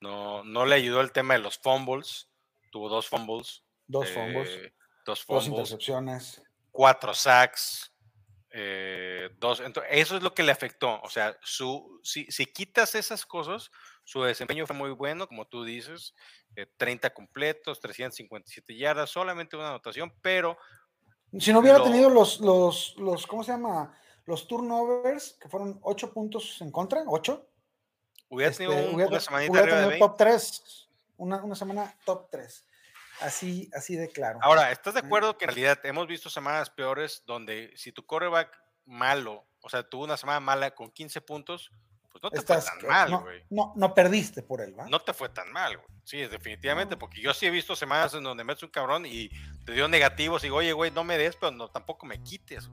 no, 0.01 0.45
no 0.45 0.66
le 0.66 0.77
ayudó 0.77 1.01
el 1.01 1.11
tema 1.11 1.35
de 1.35 1.40
los 1.40 1.59
fumbles. 1.59 2.29
Tuvo 2.71 2.88
dos 2.88 3.09
fumbles. 3.09 3.64
Dos 3.88 4.09
fumbles. 4.11 4.49
Eh, 4.51 4.73
dos 5.05 5.25
fumbles. 5.25 5.47
Dos 5.47 5.49
intercepciones 5.49 6.42
cuatro 6.73 7.15
sacks, 7.15 7.93
eh, 8.51 9.31
dos. 9.39 9.63
eso 9.91 10.17
es 10.17 10.23
lo 10.23 10.35
que 10.35 10.43
le 10.43 10.53
afectó. 10.53 11.01
O 11.03 11.09
sea, 11.09 11.37
su, 11.43 12.01
si, 12.03 12.25
si, 12.27 12.47
quitas 12.47 12.95
esas 12.95 13.25
cosas, 13.25 13.71
su 14.05 14.23
desempeño 14.23 14.67
fue 14.67 14.75
muy 14.75 14.91
bueno, 14.91 15.29
como 15.29 15.47
tú 15.47 15.63
dices, 15.63 16.15
30 16.77 17.09
eh, 17.09 17.13
completos, 17.13 17.81
357 17.81 18.77
yardas, 18.77 19.11
solamente 19.11 19.57
una 19.57 19.69
anotación, 19.69 20.13
pero... 20.21 20.59
Si 21.39 21.53
no 21.53 21.61
hubiera 21.61 21.83
tenido 21.83 22.11
los, 22.11 22.41
los, 22.41 22.95
los, 22.99 23.27
¿cómo 23.27 23.43
se 23.43 23.53
llama? 23.53 23.97
Los 24.27 24.47
turnovers, 24.47 25.39
que 25.41 25.49
fueron 25.49 25.79
8 25.83 26.13
puntos 26.13 26.61
en 26.61 26.71
contra, 26.71 27.05
8. 27.07 27.49
Hubiera 28.29 28.53
tenido 28.53 28.75
este, 28.75 28.95
una 28.95 29.21
semana 29.21 29.99
top 29.99 30.17
3, 30.19 30.89
una, 31.17 31.43
una 31.43 31.55
semana 31.55 31.97
top 32.05 32.29
3. 32.31 32.67
Así, 33.23 33.71
así 33.75 33.97
de 33.97 34.09
claro. 34.09 34.39
Ahora, 34.43 34.73
¿estás 34.73 34.95
de 34.95 35.01
acuerdo 35.01 35.37
que 35.39 35.45
en 35.45 35.51
realidad 35.51 35.79
hemos 35.85 36.07
visto 36.07 36.31
semanas 36.31 36.71
peores 36.71 37.23
donde 37.27 37.73
si 37.77 37.93
tu 37.93 38.05
coreback 38.05 38.51
malo, 38.85 39.47
o 39.61 39.69
sea, 39.69 39.83
tuvo 39.83 40.05
una 40.05 40.17
semana 40.17 40.41
mala 40.41 40.75
con 40.75 40.91
15 40.91 41.21
puntos, 41.21 41.71
pues 42.11 42.23
no 42.23 42.31
te 42.31 42.43
fue 42.43 42.57
tan 42.61 42.89
mal, 42.89 43.17
güey. 43.23 43.45
No, 43.49 43.73
no, 43.77 43.95
perdiste 43.95 44.43
por 44.43 44.61
él, 44.61 44.79
¿va? 44.79 44.87
No 44.89 45.01
te 45.01 45.15
fue 45.15 45.29
tan 45.31 45.51
mal, 45.51 45.77
güey. 45.77 45.89
Sí, 46.05 46.19
definitivamente, 46.19 46.97
porque 46.97 47.23
yo 47.23 47.33
sí 47.33 47.47
he 47.47 47.51
visto 47.51 47.75
semanas 47.75 48.13
en 48.15 48.25
donde 48.25 48.45
metes 48.45 48.63
un 48.63 48.71
cabrón 48.71 49.07
y 49.07 49.31
te 49.65 49.73
dio 49.73 49.89
negativos 49.89 50.43
y 50.43 50.47
digo, 50.47 50.57
oye, 50.57 50.73
güey, 50.73 50.91
no 50.91 51.05
me 51.05 51.17
des, 51.17 51.37
pero 51.37 51.53
no, 51.53 51.69
tampoco 51.69 52.05
me 52.05 52.23
quites. 52.23 52.69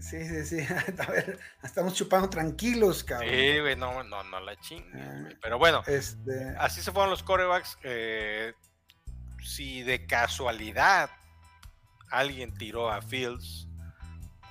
Sí, 0.00 0.24
sí, 0.26 0.44
sí. 0.44 0.58
A 0.98 1.10
ver, 1.10 1.38
estamos 1.62 1.94
chupando 1.94 2.30
tranquilos, 2.30 3.04
cabrón. 3.04 3.30
Sí, 3.30 3.60
güey, 3.60 3.76
no, 3.76 4.02
no, 4.04 4.24
no 4.24 4.40
la 4.40 4.56
chingue. 4.60 5.00
Ah, 5.00 5.28
pero 5.40 5.58
bueno, 5.58 5.82
este... 5.86 6.54
así 6.58 6.80
se 6.80 6.92
fueron 6.92 7.10
los 7.10 7.22
corebacks. 7.22 7.78
Eh, 7.82 8.54
si 9.42 9.82
de 9.82 10.06
casualidad 10.06 11.10
alguien 12.10 12.54
tiró 12.54 12.90
a 12.90 13.02
Fields 13.02 13.66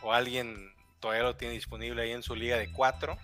o 0.02 0.13
alguien 0.13 0.73
todavía 1.00 1.23
lo 1.23 1.36
tiene 1.36 1.54
disponible 1.54 2.02
ahí 2.02 2.12
en 2.12 2.23
su 2.23 2.36
liga 2.36 2.58
de 2.58 2.71
cuatro, 2.71 3.17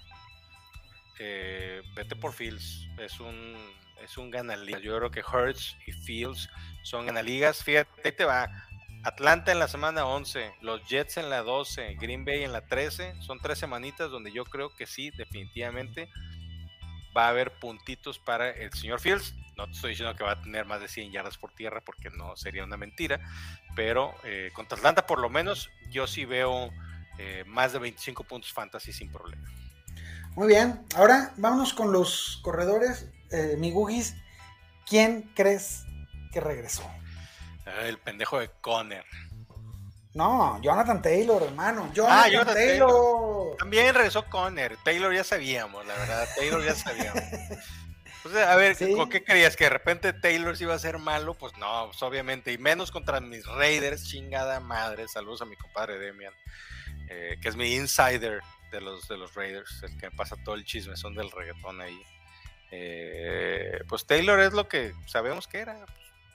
eh, 1.19 1.81
vete 1.95 2.15
por 2.15 2.33
Fields. 2.33 2.87
Es 2.97 3.19
un, 3.19 3.55
es 4.01 4.17
un 4.17 4.31
ganaligas. 4.31 4.81
Yo 4.81 4.97
creo 4.97 5.11
que 5.11 5.21
Hurts 5.23 5.77
y 5.85 5.91
Fields 5.91 6.49
son 6.83 7.05
ganaligas. 7.05 7.63
Fíjate, 7.63 7.89
ahí 8.03 8.11
te 8.11 8.25
va. 8.25 8.49
Atlanta 9.03 9.51
en 9.51 9.59
la 9.59 9.67
semana 9.67 10.05
11, 10.05 10.53
los 10.61 10.87
Jets 10.87 11.17
en 11.17 11.29
la 11.29 11.41
12, 11.41 11.95
Green 11.95 12.23
Bay 12.23 12.43
en 12.43 12.53
la 12.53 12.65
13. 12.65 13.21
Son 13.21 13.37
tres 13.39 13.59
semanitas 13.59 14.09
donde 14.09 14.31
yo 14.31 14.45
creo 14.45 14.73
que 14.73 14.85
sí, 14.85 15.11
definitivamente 15.11 16.09
va 17.15 17.25
a 17.25 17.29
haber 17.29 17.51
puntitos 17.59 18.19
para 18.19 18.49
el 18.49 18.71
señor 18.73 18.99
Fields. 18.99 19.35
No 19.57 19.65
te 19.65 19.73
estoy 19.73 19.91
diciendo 19.91 20.15
que 20.15 20.23
va 20.23 20.31
a 20.31 20.41
tener 20.41 20.65
más 20.65 20.81
de 20.81 20.87
100 20.87 21.11
yardas 21.11 21.37
por 21.37 21.53
tierra 21.53 21.81
porque 21.81 22.09
no 22.09 22.35
sería 22.35 22.63
una 22.63 22.77
mentira, 22.77 23.19
pero 23.75 24.15
eh, 24.23 24.51
contra 24.53 24.77
Atlanta 24.77 25.05
por 25.05 25.19
lo 25.19 25.29
menos 25.29 25.69
yo 25.91 26.07
sí 26.07 26.25
veo 26.25 26.71
eh, 27.19 27.43
más 27.45 27.73
de 27.73 27.79
25 27.79 28.23
puntos 28.23 28.51
fantasy 28.51 28.91
sin 28.91 29.11
problema. 29.11 29.47
Muy 30.35 30.47
bien, 30.47 30.81
ahora 30.95 31.33
vámonos 31.37 31.73
con 31.73 31.91
los 31.91 32.39
corredores. 32.41 33.07
Eh, 33.29 33.55
mi 33.59 33.71
Gugis, 33.71 34.15
¿quién 34.87 35.31
crees 35.35 35.85
que 36.31 36.39
regresó? 36.39 36.83
El 37.83 37.99
pendejo 37.99 38.39
de 38.39 38.49
Conner. 38.61 39.05
No, 40.13 40.61
Jonathan 40.61 41.01
Taylor, 41.01 41.41
hermano. 41.41 41.91
Ah, 42.07 42.27
Jonathan, 42.29 42.53
Taylor. 42.53 43.57
También 43.57 43.95
regresó 43.95 44.29
Conner. 44.29 44.77
Taylor 44.83 45.13
ya 45.13 45.23
sabíamos, 45.23 45.85
la 45.85 45.95
verdad. 45.95 46.27
Taylor 46.35 46.63
ya 46.63 46.75
sabíamos. 46.75 47.23
a 48.47 48.55
ver, 48.55 48.77
¿con 48.95 49.09
qué 49.09 49.23
creías? 49.23 49.55
¿Que 49.55 49.65
de 49.65 49.69
repente 49.71 50.13
Taylor 50.13 50.55
se 50.55 50.65
iba 50.65 50.75
a 50.75 50.79
ser 50.79 50.99
malo? 50.99 51.33
Pues 51.33 51.57
no, 51.57 51.87
pues 51.87 52.01
obviamente. 52.03 52.51
Y 52.51 52.59
menos 52.59 52.91
contra 52.91 53.19
mis 53.21 53.45
Raiders, 53.47 54.07
chingada 54.07 54.59
madre. 54.59 55.07
Saludos 55.07 55.41
a 55.41 55.45
mi 55.45 55.55
compadre 55.55 55.97
Demian, 55.97 56.33
eh, 57.09 57.37
que 57.41 57.49
es 57.49 57.55
mi 57.55 57.73
insider 57.73 58.41
de 58.71 58.81
los, 58.81 59.07
de 59.07 59.17
los 59.17 59.33
Raiders, 59.33 59.81
el 59.83 59.97
que 59.97 60.09
me 60.11 60.15
pasa 60.15 60.35
todo 60.43 60.55
el 60.55 60.63
chisme, 60.63 60.95
son 60.95 61.15
del 61.15 61.31
reggaetón 61.31 61.81
ahí. 61.81 61.99
Eh, 62.71 63.79
pues 63.87 64.05
Taylor 64.05 64.39
es 64.39 64.53
lo 64.53 64.67
que 64.67 64.93
sabemos 65.07 65.47
que 65.47 65.59
era. 65.59 65.85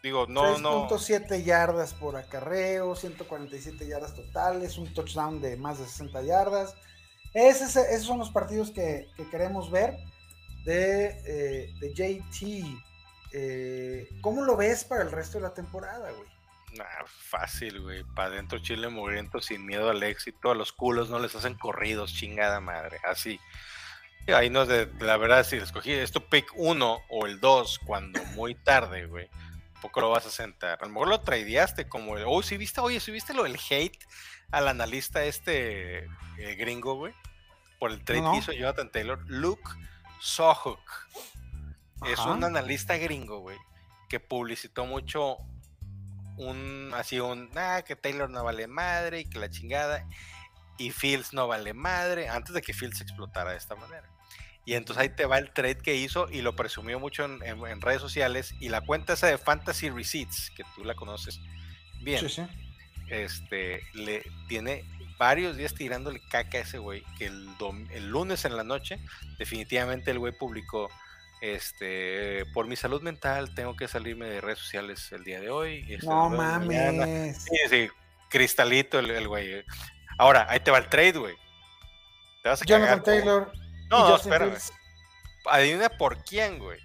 Digo, 0.03 0.27
no, 0.29 0.57
6.7 0.57 1.43
yardas 1.43 1.93
por 1.93 2.17
acarreo, 2.17 2.95
147 2.95 3.87
yardas 3.87 4.15
totales, 4.15 4.79
un 4.79 4.93
touchdown 4.95 5.41
de 5.41 5.57
más 5.57 5.79
de 5.79 5.87
60 5.87 6.23
yardas. 6.23 6.75
esos 7.35 8.05
son 8.05 8.19
los 8.19 8.31
partidos 8.31 8.71
que, 8.71 9.09
queremos 9.31 9.71
ver 9.71 9.97
de, 10.65 11.21
eh, 11.27 11.75
de 11.81 11.95
JT. 11.95 12.65
Eh, 13.33 14.09
¿Cómo 14.21 14.45
lo 14.45 14.57
ves 14.57 14.85
para 14.85 15.03
el 15.03 15.11
resto 15.11 15.39
de 15.39 15.43
la 15.43 15.55
temporada, 15.55 16.11
güey? 16.13 16.39
fácil, 17.07 17.81
güey. 17.81 18.05
Para 18.15 18.29
adentro 18.29 18.59
Chile 18.59 18.89
mugriento 18.89 19.41
sin 19.41 19.65
miedo 19.67 19.91
al 19.91 20.03
éxito. 20.03 20.51
A 20.51 20.55
los 20.55 20.73
culos 20.73 21.11
no 21.11 21.19
les 21.19 21.35
hacen 21.35 21.55
corridos, 21.55 22.15
chingada 22.15 22.61
madre. 22.61 22.99
Así. 23.05 23.41
ahí 24.29 24.51
no 24.51 24.67
de, 24.67 24.89
la 25.01 25.17
verdad, 25.17 25.45
si 25.45 25.57
escogí 25.57 25.93
esto 25.93 26.21
pick 26.29 26.53
1 26.55 26.99
o 27.09 27.27
el 27.27 27.41
2 27.41 27.81
cuando 27.87 28.23
muy 28.35 28.55
tarde, 28.55 29.07
güey. 29.07 29.29
Poco 29.81 30.01
lo 30.01 30.11
vas 30.11 30.27
a 30.27 30.31
sentar. 30.31 30.79
A 30.81 30.87
lo 30.87 30.93
mejor 30.93 31.09
lo 31.09 31.21
tradeaste 31.21 31.89
como 31.89 32.17
el. 32.17 32.25
Oh, 32.27 32.43
si 32.43 32.57
viste, 32.57 32.81
oye, 32.81 33.01
si 33.01 33.11
viste 33.11 33.35
lo 33.35 33.45
del 33.45 33.59
hate 33.71 33.99
al 34.51 34.69
analista 34.69 35.25
este 35.25 36.05
eh, 36.39 36.55
gringo, 36.57 36.95
güey. 36.95 37.15
Por 37.79 37.93
el 37.93 38.05
trade 38.05 38.23
que 38.33 38.39
hizo 38.39 38.53
Jonathan 38.53 38.91
Taylor. 38.91 39.25
Luke 39.29 39.71
Sohuk. 40.21 40.81
Es 42.07 42.19
un 42.21 42.45
analista 42.45 42.97
gringo, 42.97 43.41
güey. 43.41 43.59
Que 44.09 44.21
publicitó 44.21 44.85
mucho 44.85 45.37
un 46.37 46.93
así 46.95 47.19
un 47.19 47.51
ah, 47.57 47.83
que 47.83 47.97
Taylor 47.97 48.31
no 48.31 48.45
vale 48.45 48.69
madre 48.69 49.21
y 49.21 49.25
que 49.25 49.41
la 49.41 49.51
chingada 49.51 50.07
y 50.79 50.93
Fields 50.93 51.33
no 51.33 51.49
vale 51.49 51.75
madre 51.75 52.29
antes 52.29 52.55
de 52.55 52.63
que 52.63 52.73
Fields 52.73 53.01
explotara 53.01 53.51
de 53.51 53.57
esta 53.57 53.75
manera. 53.75 54.09
Y 54.69 54.75
entonces 54.75 55.01
ahí 55.01 55.09
te 55.09 55.25
va 55.25 55.39
el 55.39 55.51
trade 55.51 55.79
que 55.79 55.95
hizo 55.95 56.29
y 56.29 56.43
lo 56.43 56.55
presumió 56.55 57.01
mucho 57.01 57.25
en, 57.25 57.81
redes 57.81 58.03
sociales 58.03 58.55
y 58.61 58.69
la 58.69 58.83
cuenta 58.83 59.15
esa 59.15 59.27
de 59.27 59.39
Fantasy 59.39 59.89
Receipts, 59.89 60.53
que 60.55 60.63
tú 60.77 60.85
la 60.85 60.95
conoces 60.95 61.41
bien, 62.03 62.27
este 63.09 63.81
le 63.95 64.23
tiene 64.47 64.85
varios 65.17 65.57
días 65.57 65.73
tirándole 65.73 66.21
caca 66.29 66.59
a 66.59 66.61
ese 66.61 66.77
güey, 66.77 67.03
que 67.17 67.29
el, 67.29 67.49
el 67.93 68.11
lunes 68.11 68.45
en 68.45 68.59
la 68.59 68.63
noche 68.63 69.01
definitivamente 69.39 70.11
el 70.11 70.19
güey 70.19 70.35
publicó 70.39 70.91
este, 71.41 72.45
por 72.53 72.67
mi 72.67 72.77
salud 72.77 73.01
mental 73.01 73.55
tengo 73.55 73.75
que 73.75 73.89
salirme 73.89 74.27
de 74.27 74.43
redes 74.43 74.59
sociales 74.59 75.11
el 75.13 75.25
día 75.25 75.41
de 75.41 75.49
hoy. 75.49 75.87
Este, 75.89 76.07
no 76.07 76.29
mames. 76.29 77.43
Sí, 77.43 77.57
sí, 77.71 77.89
cristalito 78.29 78.99
el, 78.99 79.29
güey. 79.29 79.65
Ahora, 80.19 80.47
ahí 80.51 80.61
te 80.61 80.71
va 80.71 80.77
el 80.77 80.91
trade, 80.91 81.19
güey. 81.19 81.37
Te 82.43 82.51
vas 82.51 82.61
a 82.61 82.67
Jonathan 82.67 83.03
Taylor. 83.03 83.68
No, 83.91 84.09
no 84.09 84.17
espérame. 84.17 84.57
Adivina 85.47 85.89
por 85.89 86.23
quién, 86.25 86.59
güey. 86.59 86.79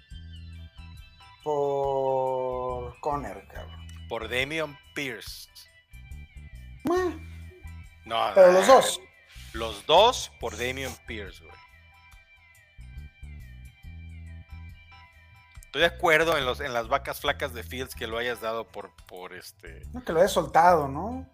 Por 1.42 2.98
Conner, 3.00 3.46
cabrón. 3.48 3.86
Por 4.08 4.28
Damian 4.28 4.78
Pierce. 4.94 5.48
No, 8.04 8.30
pero 8.34 8.52
los 8.52 8.66
dos. 8.66 9.00
Los 9.52 9.86
dos 9.86 10.30
por 10.40 10.56
Damian 10.56 10.94
Pierce, 11.06 11.44
güey. 11.44 11.54
Estoy 15.74 15.80
de 15.80 15.86
acuerdo 15.86 16.38
en, 16.38 16.46
los, 16.46 16.60
en 16.60 16.72
las 16.72 16.86
vacas 16.86 17.20
flacas 17.20 17.52
de 17.52 17.64
Fields 17.64 17.96
que 17.96 18.06
lo 18.06 18.16
hayas 18.16 18.40
dado 18.40 18.64
por, 18.64 18.94
por 19.06 19.34
este. 19.34 19.82
No, 19.92 20.04
que 20.04 20.12
lo 20.12 20.20
hayas 20.20 20.32
soltado, 20.32 20.86
¿no? 20.86 21.28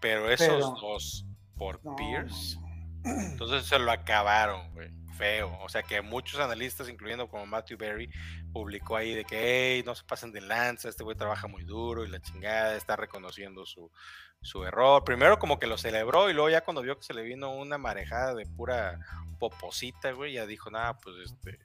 Pero 0.00 0.30
esos 0.30 0.80
dos 0.80 1.26
por 1.58 1.78
Pierce. 1.96 2.56
Entonces 3.04 3.66
se 3.66 3.78
lo 3.78 3.90
acabaron, 3.90 4.72
güey. 4.74 4.90
Feo. 5.16 5.54
O 5.60 5.68
sea 5.68 5.82
que 5.82 6.00
muchos 6.00 6.40
analistas, 6.40 6.88
incluyendo 6.88 7.28
como 7.28 7.44
Matthew 7.44 7.76
Berry, 7.76 8.10
publicó 8.54 8.96
ahí 8.96 9.14
de 9.14 9.24
que, 9.24 9.74
hey, 9.76 9.82
no 9.84 9.94
se 9.94 10.02
pasen 10.04 10.32
de 10.32 10.40
lanza, 10.40 10.88
este 10.88 11.04
güey 11.04 11.14
trabaja 11.14 11.46
muy 11.46 11.62
duro 11.62 12.06
y 12.06 12.08
la 12.08 12.22
chingada, 12.22 12.74
está 12.74 12.96
reconociendo 12.96 13.66
su, 13.66 13.90
su 14.40 14.64
error. 14.64 15.04
Primero 15.04 15.38
como 15.38 15.58
que 15.58 15.66
lo 15.66 15.76
celebró 15.76 16.30
y 16.30 16.32
luego 16.32 16.48
ya 16.48 16.62
cuando 16.62 16.80
vio 16.80 16.96
que 16.96 17.04
se 17.04 17.12
le 17.12 17.22
vino 17.22 17.52
una 17.52 17.76
marejada 17.76 18.34
de 18.34 18.46
pura 18.46 18.98
poposita, 19.38 20.12
güey, 20.12 20.34
ya 20.34 20.46
dijo, 20.46 20.70
nada, 20.70 20.98
pues 20.98 21.16
este, 21.24 21.58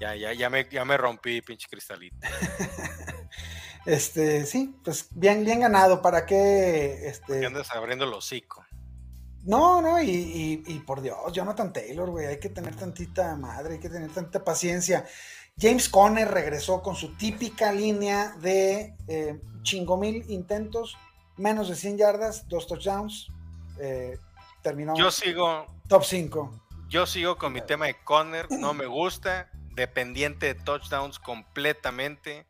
ya, 0.00 0.14
ya, 0.14 0.32
ya 0.32 0.50
me, 0.50 0.68
ya 0.68 0.84
me 0.84 0.96
rompí, 0.96 1.42
pinche 1.42 1.68
cristalito. 1.68 2.16
este, 3.86 4.46
sí, 4.46 4.74
pues 4.84 5.08
bien, 5.10 5.44
bien 5.44 5.60
ganado. 5.60 6.02
¿Para 6.02 6.26
qué? 6.26 7.06
Este... 7.06 7.44
andas 7.44 7.70
abriendo 7.72 8.04
el 8.04 8.12
hocico. 8.12 8.64
No, 9.44 9.82
no, 9.82 10.00
y, 10.00 10.62
y, 10.66 10.78
por 10.80 11.02
Dios, 11.02 11.18
Jonathan 11.32 11.72
Taylor, 11.72 12.08
güey, 12.10 12.26
hay 12.26 12.38
que 12.38 12.48
tener 12.48 12.76
tantita 12.76 13.34
madre, 13.36 13.74
hay 13.74 13.80
que 13.80 13.88
tener 13.88 14.10
tanta 14.10 14.44
paciencia. 14.44 15.04
James 15.58 15.88
Conner 15.88 16.28
regresó 16.28 16.80
con 16.80 16.94
su 16.94 17.16
típica 17.16 17.72
línea 17.72 18.36
de 18.40 18.94
eh, 19.08 19.40
chingo 19.62 19.96
mil 19.96 20.24
intentos, 20.30 20.96
menos 21.36 21.68
de 21.68 21.74
100 21.74 21.98
yardas, 21.98 22.48
dos 22.48 22.66
touchdowns. 22.66 23.28
Eh, 23.78 24.16
terminó. 24.62 24.94
Yo 24.96 25.10
sigo. 25.10 25.66
Top 25.88 26.04
5. 26.04 26.60
Yo 26.88 27.06
sigo 27.06 27.36
con 27.36 27.52
mi 27.52 27.62
tema 27.62 27.86
de 27.86 27.96
Conner, 28.04 28.50
no 28.50 28.74
me 28.74 28.86
gusta 28.86 29.50
dependiente 29.74 30.46
de 30.46 30.54
touchdowns 30.54 31.18
completamente. 31.18 32.46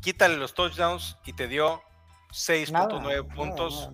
Quítale 0.00 0.36
los 0.36 0.54
touchdowns 0.54 1.16
y 1.24 1.32
te 1.32 1.48
dio 1.48 1.82
6.9 2.34 3.34
puntos. 3.34 3.90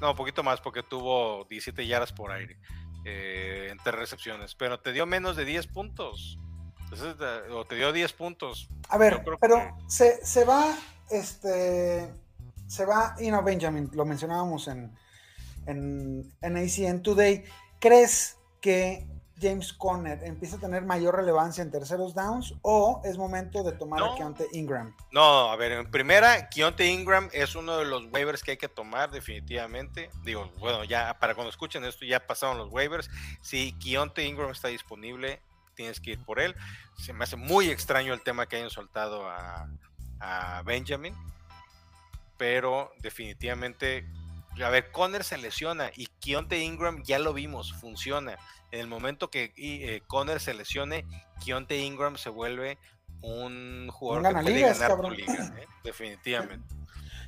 no, 0.00 0.10
un 0.10 0.16
poquito 0.16 0.42
más 0.42 0.60
porque 0.60 0.82
tuvo 0.82 1.44
17 1.44 1.86
yardas 1.86 2.12
por 2.12 2.32
aire 2.32 2.58
eh, 3.04 3.68
entre 3.70 3.92
recepciones, 3.92 4.54
pero 4.54 4.80
te 4.80 4.92
dio 4.92 5.06
menos 5.06 5.36
de 5.36 5.44
10 5.44 5.66
puntos. 5.68 6.38
o 7.52 7.64
te 7.64 7.74
dio 7.76 7.92
10 7.92 8.12
puntos. 8.14 8.68
A 8.88 8.98
ver, 8.98 9.22
pero 9.40 9.76
se, 9.86 10.24
se, 10.24 10.44
va, 10.44 10.74
este, 11.10 12.12
se 12.66 12.84
va, 12.86 13.14
y 13.20 13.30
no, 13.30 13.42
Benjamin, 13.42 13.90
lo 13.92 14.04
mencionábamos 14.04 14.68
en, 14.68 14.96
en, 15.66 16.32
en 16.40 16.56
ACN 16.56 17.02
Today. 17.02 17.44
¿Crees 17.78 18.38
que 18.60 19.06
James 19.40 19.72
Conner 19.72 20.22
empieza 20.24 20.56
a 20.56 20.60
tener 20.60 20.84
mayor 20.84 21.16
relevancia 21.16 21.62
en 21.62 21.70
terceros 21.70 22.14
downs 22.14 22.54
o 22.62 23.00
es 23.04 23.16
momento 23.16 23.62
de 23.62 23.72
tomar 23.72 24.02
a 24.02 24.14
Keontae 24.16 24.46
Ingram? 24.52 24.94
No, 25.10 25.50
a 25.50 25.56
ver, 25.56 25.72
en 25.72 25.90
primera, 25.90 26.48
Keontae 26.48 26.88
Ingram 26.88 27.28
es 27.32 27.54
uno 27.54 27.78
de 27.78 27.84
los 27.84 28.06
waivers 28.12 28.42
que 28.42 28.52
hay 28.52 28.56
que 28.56 28.68
tomar 28.68 29.10
definitivamente. 29.10 30.10
Digo, 30.22 30.50
bueno, 30.58 30.84
ya 30.84 31.18
para 31.18 31.34
cuando 31.34 31.50
escuchen 31.50 31.84
esto 31.84 32.04
ya 32.04 32.26
pasaron 32.26 32.58
los 32.58 32.70
waivers. 32.70 33.10
Si 33.40 33.72
Keontae 33.78 34.26
Ingram 34.26 34.50
está 34.50 34.68
disponible, 34.68 35.40
tienes 35.74 36.00
que 36.00 36.12
ir 36.12 36.24
por 36.24 36.40
él. 36.40 36.54
Se 36.96 37.12
me 37.12 37.24
hace 37.24 37.36
muy 37.36 37.70
extraño 37.70 38.12
el 38.12 38.22
tema 38.22 38.46
que 38.46 38.56
hayan 38.56 38.70
soltado 38.70 39.28
a, 39.28 39.68
a 40.20 40.62
Benjamin, 40.62 41.14
pero 42.36 42.92
definitivamente 43.00 44.06
a 44.62 44.68
ver, 44.70 44.90
Conner 44.90 45.24
se 45.24 45.38
lesiona 45.38 45.90
y 45.94 46.06
Keontae 46.20 46.60
Ingram 46.60 47.02
ya 47.02 47.18
lo 47.18 47.32
vimos, 47.32 47.72
funciona. 47.74 48.38
En 48.72 48.80
el 48.80 48.86
momento 48.86 49.30
que 49.30 49.52
eh, 49.56 50.02
Conner 50.06 50.40
se 50.40 50.54
lesione, 50.54 51.04
Keontae 51.44 51.78
Ingram 51.78 52.16
se 52.16 52.30
vuelve 52.30 52.78
un 53.22 53.88
jugador 53.92 54.34
que 54.34 54.42
puede 54.42 54.60
ganar 54.60 55.00
tu 55.00 55.10
liga, 55.10 55.54
¿eh? 55.58 55.66
definitivamente. 55.84 56.74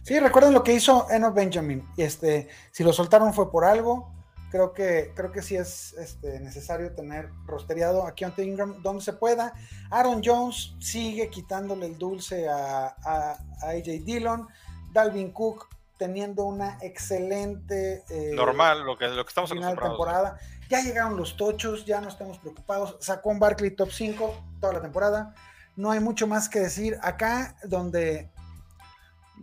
Sí, 0.02 0.18
recuerden 0.18 0.52
lo 0.52 0.64
que 0.64 0.74
hizo 0.74 1.06
Eno 1.10 1.32
Benjamin. 1.32 1.86
Este, 1.96 2.48
si 2.72 2.82
lo 2.82 2.92
soltaron 2.92 3.32
fue 3.32 3.50
por 3.50 3.64
algo. 3.64 4.12
Creo 4.50 4.74
que, 4.74 5.12
creo 5.14 5.32
que 5.32 5.40
sí 5.40 5.56
es 5.56 5.94
este, 5.94 6.38
necesario 6.40 6.94
tener 6.94 7.30
rosteriado 7.46 8.06
a 8.06 8.14
Keontae 8.14 8.44
Ingram 8.44 8.82
donde 8.82 9.02
se 9.02 9.14
pueda. 9.14 9.54
Aaron 9.90 10.20
Jones 10.22 10.74
sigue 10.78 11.30
quitándole 11.30 11.86
el 11.86 11.96
dulce 11.96 12.48
a, 12.48 12.94
a, 13.02 13.38
AJ 13.62 14.04
Dillon. 14.04 14.46
Dalvin 14.92 15.32
Cook 15.32 15.68
teniendo 15.98 16.44
una 16.44 16.78
excelente 16.80 18.04
eh, 18.08 18.32
normal 18.34 18.84
lo 18.84 18.96
que, 18.96 19.08
lo 19.08 19.24
que 19.24 19.28
estamos 19.28 19.50
final 19.50 19.76
de 19.76 19.82
temporada. 19.82 20.38
Ya 20.68 20.80
llegaron 20.80 21.16
los 21.16 21.36
tochos, 21.36 21.84
ya 21.84 22.00
no 22.00 22.08
estamos 22.08 22.38
preocupados. 22.38 22.96
Sacó 23.00 23.30
un 23.30 23.38
Barkley 23.38 23.72
top 23.72 23.90
5 23.90 24.44
toda 24.60 24.74
la 24.74 24.80
temporada. 24.80 25.34
No 25.76 25.90
hay 25.90 26.00
mucho 26.00 26.26
más 26.26 26.48
que 26.48 26.60
decir. 26.60 26.98
Acá 27.02 27.56
donde 27.64 28.30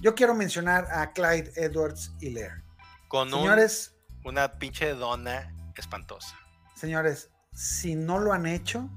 yo 0.02 0.16
quiero 0.16 0.34
mencionar 0.34 0.88
a 0.92 1.12
Clyde 1.12 1.52
Edwards 1.56 2.14
Hilaire. 2.20 2.64
Con 3.08 3.30
Señores, 3.30 3.96
una 4.24 4.54
pinche 4.58 4.94
dona 4.94 5.54
espantosa. 5.76 6.36
Señores, 6.76 7.30
si 7.54 7.96
no 7.96 8.20
lo 8.20 8.34
han 8.34 8.46
hecho, 8.46 8.90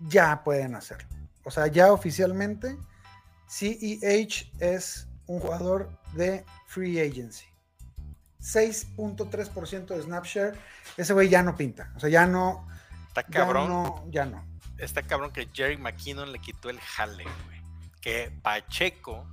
ya 0.00 0.42
pueden 0.44 0.74
hacerlo. 0.74 1.08
O 1.44 1.50
sea, 1.50 1.68
ya 1.68 1.92
oficialmente, 1.92 2.76
CEH 3.48 4.52
es 4.58 5.08
un 5.26 5.40
jugador 5.40 5.90
de 6.12 6.44
free 6.66 7.00
agency. 7.00 7.46
6.3% 8.40 9.86
de 9.86 10.02
Snapshare. 10.02 10.58
Ese 10.96 11.12
güey 11.12 11.28
ya 11.28 11.42
no 11.42 11.56
pinta. 11.56 11.92
O 11.96 12.00
sea, 12.00 12.08
ya 12.08 12.26
no. 12.26 12.68
Está 13.08 13.24
cabrón. 13.24 13.64
Ya 13.64 13.68
no, 13.68 14.04
ya 14.10 14.24
no. 14.26 14.46
Está 14.78 15.02
cabrón 15.02 15.32
que 15.32 15.48
Jerry 15.52 15.78
McKinnon 15.78 16.32
le 16.32 16.38
quitó 16.38 16.70
el 16.70 16.78
jale, 16.78 17.24
güey. 17.24 17.62
Que 18.00 18.30
Pacheco, 18.42 19.26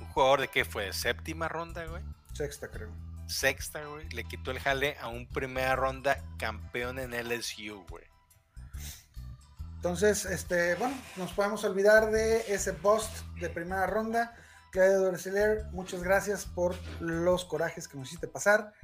un 0.00 0.06
jugador 0.08 0.40
de 0.40 0.48
que 0.48 0.64
fue 0.64 0.92
séptima 0.92 1.48
ronda, 1.48 1.84
güey. 1.86 2.02
Sexta, 2.32 2.68
creo 2.68 3.06
sexta, 3.26 3.84
güey, 3.84 4.08
le 4.10 4.24
quitó 4.24 4.50
el 4.50 4.60
jale 4.60 4.96
a 5.00 5.08
un 5.08 5.26
primera 5.26 5.76
ronda 5.76 6.22
campeón 6.38 6.98
en 6.98 7.12
LSU, 7.12 7.84
güey. 7.88 8.04
Entonces, 9.76 10.24
este, 10.24 10.74
bueno, 10.76 10.96
nos 11.16 11.32
podemos 11.32 11.62
olvidar 11.64 12.10
de 12.10 12.52
ese 12.52 12.72
post 12.72 13.24
de 13.40 13.48
primera 13.50 13.86
ronda. 13.86 14.34
Claudio 14.76 15.00
Dorcelier, 15.00 15.64
muchas 15.72 16.02
gracias 16.02 16.44
por 16.44 16.76
los 17.00 17.46
corajes 17.46 17.88
que 17.88 17.96
nos 17.96 18.08
hiciste 18.08 18.28
pasar. 18.28 18.74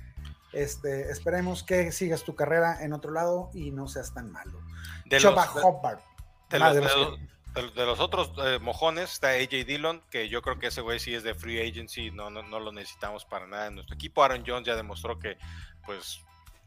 Este, 0.55 1.11
esperemos 1.11 1.63
que 1.63 1.93
sigas 1.93 2.23
tu 2.23 2.35
carrera 2.35 2.83
en 2.83 2.95
otro 2.95 3.13
lado 3.13 3.51
y 3.53 3.73
no 3.73 3.87
seas 3.89 4.15
tan 4.15 4.33
malo. 4.33 4.59
De 5.05 5.19
de, 5.19 7.85
los 7.85 8.01
otros 8.01 8.33
eh, 8.43 8.59
mojones 8.59 9.13
está 9.13 9.33
AJ 9.33 9.67
Dillon, 9.67 10.03
que 10.09 10.31
yo 10.31 10.41
creo 10.41 10.59
que 10.59 10.69
ese 10.69 10.81
güey 10.81 10.99
sí 10.99 11.15
es 11.15 11.25
de 11.25 11.35
free 11.35 11.61
agency, 11.61 12.11
no, 12.11 12.31
no, 12.31 12.43
no, 12.43 12.59
lo 12.59 12.73
necesitamos 12.73 13.27
para 13.27 13.47
nada 13.47 13.67
en 13.67 13.75
nuestro 13.75 13.95
equipo. 13.95 14.25
Aaron 14.25 14.45
Jones 14.47 14.67
ya 14.67 14.75
demostró 14.75 15.19
que 15.19 15.37
pues 15.85 16.21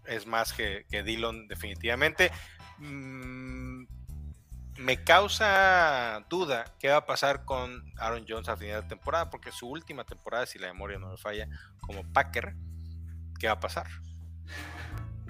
es 0.06 0.28
más 0.28 0.54
que, 0.54 0.86
que 0.92 1.02
Dillon 1.02 1.48
definitivamente. 1.48 2.32
Mm, 2.78 3.86
me 4.78 5.04
causa 5.04 6.24
duda 6.30 6.66
qué 6.80 6.90
va 6.90 6.98
a 6.98 7.06
pasar 7.06 7.46
con 7.46 7.84
Aaron 7.98 8.26
Jones 8.28 8.50
a 8.50 8.58
final 8.58 8.82
de 8.82 8.90
temporada, 8.90 9.30
porque 9.30 9.52
su 9.52 9.68
última 9.70 10.04
temporada, 10.04 10.46
si 10.46 10.60
la 10.60 10.68
memoria 10.68 11.00
no 11.00 11.12
me 11.12 11.18
falla, 11.18 11.48
como 11.82 12.04
Packer, 12.12 12.56
¿qué 13.40 13.48
va 13.48 13.54
a 13.54 13.60
pasar? 13.60 13.88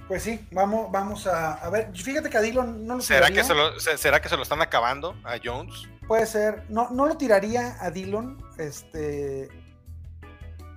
Pues 0.08 0.22
sí, 0.22 0.48
vamos, 0.52 0.92
vamos 0.92 1.26
a, 1.26 1.68
ver. 1.70 1.96
Fíjate 1.96 2.30
que 2.30 2.38
a 2.38 2.42
Dillon 2.42 2.86
no 2.86 2.96
lo 2.96 3.02
¿Será 3.02 3.32
que, 3.32 3.44
se 3.44 3.56
lo, 3.56 3.80
¿Será 3.80 4.22
que 4.22 4.30
se 4.30 4.38
lo 4.38 4.44
están 4.44 4.62
acabando 4.62 5.16
a 5.24 5.38
Jones? 5.44 5.90
Puede 6.08 6.28
ser. 6.28 6.64
No, 6.70 6.90
no 6.92 7.08
lo 7.08 7.18
tiraría 7.18 7.76
a 7.80 7.90
Dillon, 7.90 8.38
este, 8.60 9.50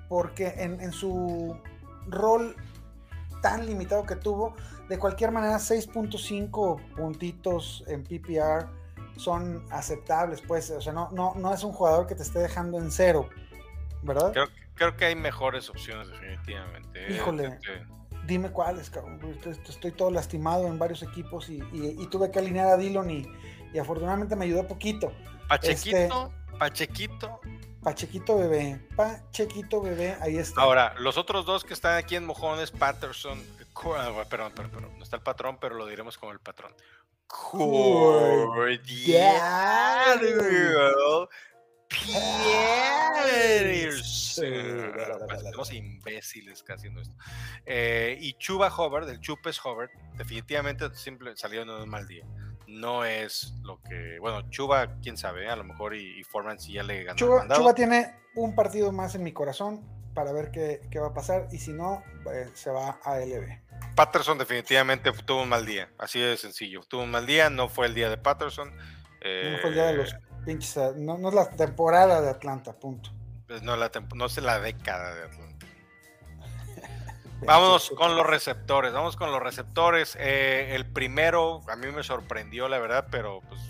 porque 0.08 0.54
en, 0.56 0.80
en 0.80 0.92
su 0.92 1.60
rol 2.06 2.56
tan 3.42 3.66
limitado 3.66 4.04
que 4.06 4.16
tuvo, 4.16 4.56
de 4.88 4.98
cualquier 4.98 5.32
manera 5.32 5.56
6.5 5.56 6.94
puntitos 6.94 7.84
en 7.86 8.04
PPR 8.04 8.68
son 9.16 9.64
aceptables, 9.70 10.40
pues, 10.40 10.70
o 10.70 10.80
sea, 10.80 10.92
no, 10.92 11.10
no, 11.12 11.34
no 11.34 11.52
es 11.52 11.62
un 11.64 11.72
jugador 11.72 12.06
que 12.06 12.14
te 12.14 12.22
esté 12.22 12.38
dejando 12.38 12.78
en 12.78 12.90
cero, 12.90 13.28
¿verdad? 14.02 14.32
Creo, 14.32 14.46
creo 14.74 14.96
que 14.96 15.06
hay 15.06 15.14
mejores 15.16 15.68
opciones 15.68 16.08
definitivamente. 16.08 17.06
¿eh? 17.06 17.16
Híjole. 17.16 17.58
Dime 18.24 18.50
cuáles, 18.50 18.90
cabrón. 18.90 19.20
Estoy 19.68 19.90
todo 19.92 20.10
lastimado 20.10 20.66
en 20.66 20.78
varios 20.78 21.02
equipos 21.02 21.48
y, 21.48 21.58
tuve 22.10 22.30
que 22.30 22.38
alinear 22.38 22.68
a 22.68 22.76
Dillon 22.76 23.10
y, 23.10 23.26
afortunadamente 23.78 24.36
me 24.36 24.44
ayudó 24.44 24.66
poquito. 24.66 25.12
Pachequito, 25.48 25.96
este, 25.96 26.58
Pachequito. 26.58 27.40
Pachequito 27.82 28.36
bebé, 28.36 28.80
Pachequito 28.96 29.80
bebé, 29.80 30.16
ahí 30.20 30.36
está. 30.36 30.60
Ahora, 30.60 30.94
los 30.98 31.16
otros 31.16 31.46
dos 31.46 31.64
que 31.64 31.72
están 31.72 31.96
aquí 31.96 32.16
en 32.16 32.26
Mojones, 32.26 32.70
Patterson, 32.70 33.40
perdón, 34.28 34.52
perdón, 34.52 34.70
perdón, 34.70 34.98
no 34.98 35.02
está 35.04 35.16
el 35.16 35.22
patrón, 35.22 35.58
pero 35.60 35.74
lo 35.76 35.86
diremos 35.86 36.18
como 36.18 36.32
el 36.32 36.40
patrón. 36.40 36.72
Cordial. 37.26 38.70
Estamos 45.44 45.72
imbéciles 45.72 46.62
casi 46.62 46.88
esto. 46.88 47.14
Eh, 47.66 48.16
y 48.20 48.34
Chuba 48.34 48.68
Hobart, 48.68 49.08
el 49.08 49.20
Chupes 49.20 49.58
Hobart, 49.64 49.90
definitivamente 50.16 50.94
simple, 50.94 51.36
salió 51.36 51.62
en 51.62 51.70
un 51.70 51.88
mal 51.88 52.06
día. 52.06 52.24
No 52.66 53.04
es 53.04 53.54
lo 53.62 53.80
que. 53.82 54.18
Bueno, 54.20 54.48
Chuba, 54.50 54.98
quién 55.00 55.16
sabe, 55.16 55.48
a 55.48 55.56
lo 55.56 55.64
mejor 55.64 55.94
y, 55.94 56.18
y 56.18 56.24
Foreman 56.24 56.58
sí 56.58 56.72
ya 56.74 56.82
le 56.82 57.04
ganó. 57.04 57.16
Chuba, 57.16 57.74
tiene 57.74 58.14
un 58.34 58.54
partido 58.54 58.92
más 58.92 59.14
en 59.14 59.22
mi 59.22 59.32
corazón 59.32 59.82
para 60.14 60.32
ver 60.32 60.50
qué, 60.50 60.80
qué 60.90 60.98
va 60.98 61.08
a 61.08 61.14
pasar 61.14 61.48
y 61.52 61.58
si 61.58 61.72
no, 61.72 62.02
eh, 62.32 62.50
se 62.54 62.70
va 62.70 63.00
a 63.02 63.18
LB. 63.18 63.67
Patterson 63.98 64.38
definitivamente 64.38 65.10
tuvo 65.10 65.42
un 65.42 65.48
mal 65.48 65.66
día, 65.66 65.88
así 65.98 66.20
de 66.20 66.36
sencillo. 66.36 66.82
Tuvo 66.86 67.02
un 67.02 67.10
mal 67.10 67.26
día, 67.26 67.50
no 67.50 67.68
fue 67.68 67.88
el 67.88 67.94
día 67.94 68.08
de 68.08 68.16
Patterson. 68.16 68.68
no 68.70 69.58
fue 69.60 69.70
el 69.70 69.74
día 69.74 69.86
de 69.86 69.94
los 69.94 70.14
no, 70.96 71.28
es 71.28 71.34
la 71.34 71.50
temporada 71.50 72.20
de 72.20 72.30
Atlanta, 72.30 72.72
punto. 72.74 73.10
Pues 73.48 73.60
no, 73.62 73.74
la 73.76 73.90
no 74.14 74.26
es 74.26 74.36
la 74.36 74.60
década 74.60 75.16
de 75.16 75.24
Atlanta. 75.24 75.66
Vámonos 77.44 77.90
con 77.90 78.14
los 78.14 78.24
receptores, 78.24 78.92
vamos 78.92 79.16
con 79.16 79.32
los 79.32 79.42
receptores. 79.42 80.16
Eh, 80.20 80.76
el 80.76 80.86
primero, 80.86 81.62
a 81.68 81.74
mí 81.74 81.88
me 81.88 82.04
sorprendió, 82.04 82.68
la 82.68 82.78
verdad, 82.78 83.08
pero 83.10 83.40
pues 83.48 83.60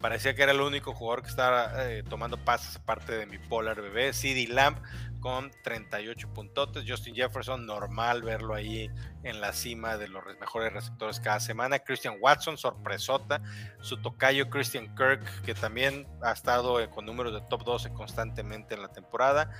parecía 0.00 0.34
que 0.34 0.42
era 0.42 0.52
el 0.52 0.60
único 0.60 0.92
jugador 0.92 1.22
que 1.22 1.28
estaba 1.28 1.88
eh, 1.88 2.02
tomando 2.02 2.36
pases 2.36 2.74
aparte 2.76 3.16
de 3.16 3.26
mi 3.26 3.38
Polar 3.38 3.80
bebé, 3.80 4.12
CD 4.12 4.48
Lamp 4.48 4.78
con 5.20 5.50
38 5.62 6.32
puntotes, 6.32 6.84
Justin 6.86 7.14
Jefferson, 7.14 7.66
normal 7.66 8.22
verlo 8.22 8.54
ahí 8.54 8.90
en 9.22 9.40
la 9.40 9.52
cima 9.52 9.96
de 9.96 10.08
los 10.08 10.24
mejores 10.40 10.72
receptores 10.72 11.20
cada 11.20 11.40
semana, 11.40 11.78
Christian 11.78 12.16
Watson, 12.20 12.56
sorpresota, 12.56 13.40
su 13.80 14.00
tocayo 14.00 14.48
Christian 14.50 14.94
Kirk, 14.96 15.42
que 15.42 15.54
también 15.54 16.06
ha 16.22 16.32
estado 16.32 16.80
eh, 16.80 16.88
con 16.88 17.06
números 17.06 17.32
de 17.34 17.40
top 17.42 17.64
12 17.64 17.92
constantemente 17.92 18.74
en 18.74 18.82
la 18.82 18.88
temporada, 18.88 19.50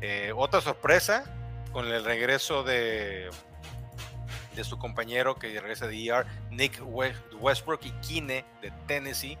eh, 0.00 0.32
otra 0.36 0.60
sorpresa 0.60 1.24
con 1.72 1.86
el 1.86 2.04
regreso 2.04 2.62
de 2.62 3.30
de 4.58 4.64
su 4.64 4.76
compañero 4.76 5.36
que 5.36 5.60
regresa 5.60 5.86
de 5.86 6.04
ER, 6.04 6.26
Nick 6.50 6.82
Westbrook 7.40 7.80
y 7.84 7.92
Kine 8.00 8.44
de 8.60 8.72
Tennessee, 8.88 9.38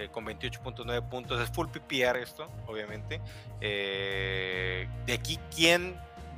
eh, 0.00 0.08
con 0.10 0.24
28.9 0.24 1.08
puntos. 1.08 1.40
Es 1.40 1.50
full 1.50 1.68
PPR 1.68 2.16
esto, 2.16 2.48
obviamente. 2.66 3.20
Eh, 3.60 4.88
de 5.04 5.12
aquí, 5.12 5.38
¿quién 5.54 5.94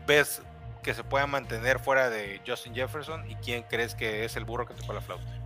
ves 0.07 0.43
que 0.83 0.95
se 0.95 1.05
pueda 1.05 1.29
mantener 1.29 1.79
fuera 1.79 2.11
de 2.11 2.41
Justin 2.45 2.75
Jefferson 2.75 3.31
y 3.31 3.37
quién 3.37 3.63
crees 3.63 3.95
que 3.95 4.25
es 4.25 4.37
el 4.37 4.45
burro 4.45 4.67
que 4.67 4.75
tocó 4.75 4.93
la 4.93 5.01
flauta? 5.01 5.43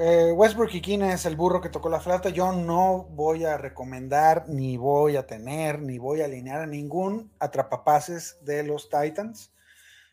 Eh, 0.00 0.32
Westbrook 0.32 0.70
y 0.72 1.02
es 1.02 1.26
el 1.26 1.34
burro 1.34 1.60
que 1.60 1.68
tocó 1.68 1.90
la 1.90 2.00
flauta. 2.00 2.28
Yo 2.28 2.52
no 2.52 3.08
voy 3.10 3.44
a 3.44 3.58
recomendar, 3.58 4.48
ni 4.48 4.76
voy 4.76 5.16
a 5.16 5.26
tener, 5.26 5.80
ni 5.80 5.98
voy 5.98 6.22
a 6.22 6.26
alinear 6.26 6.60
a 6.60 6.66
ningún 6.66 7.30
atrapapases 7.40 8.38
de 8.42 8.62
los 8.62 8.88
Titans. 8.88 9.50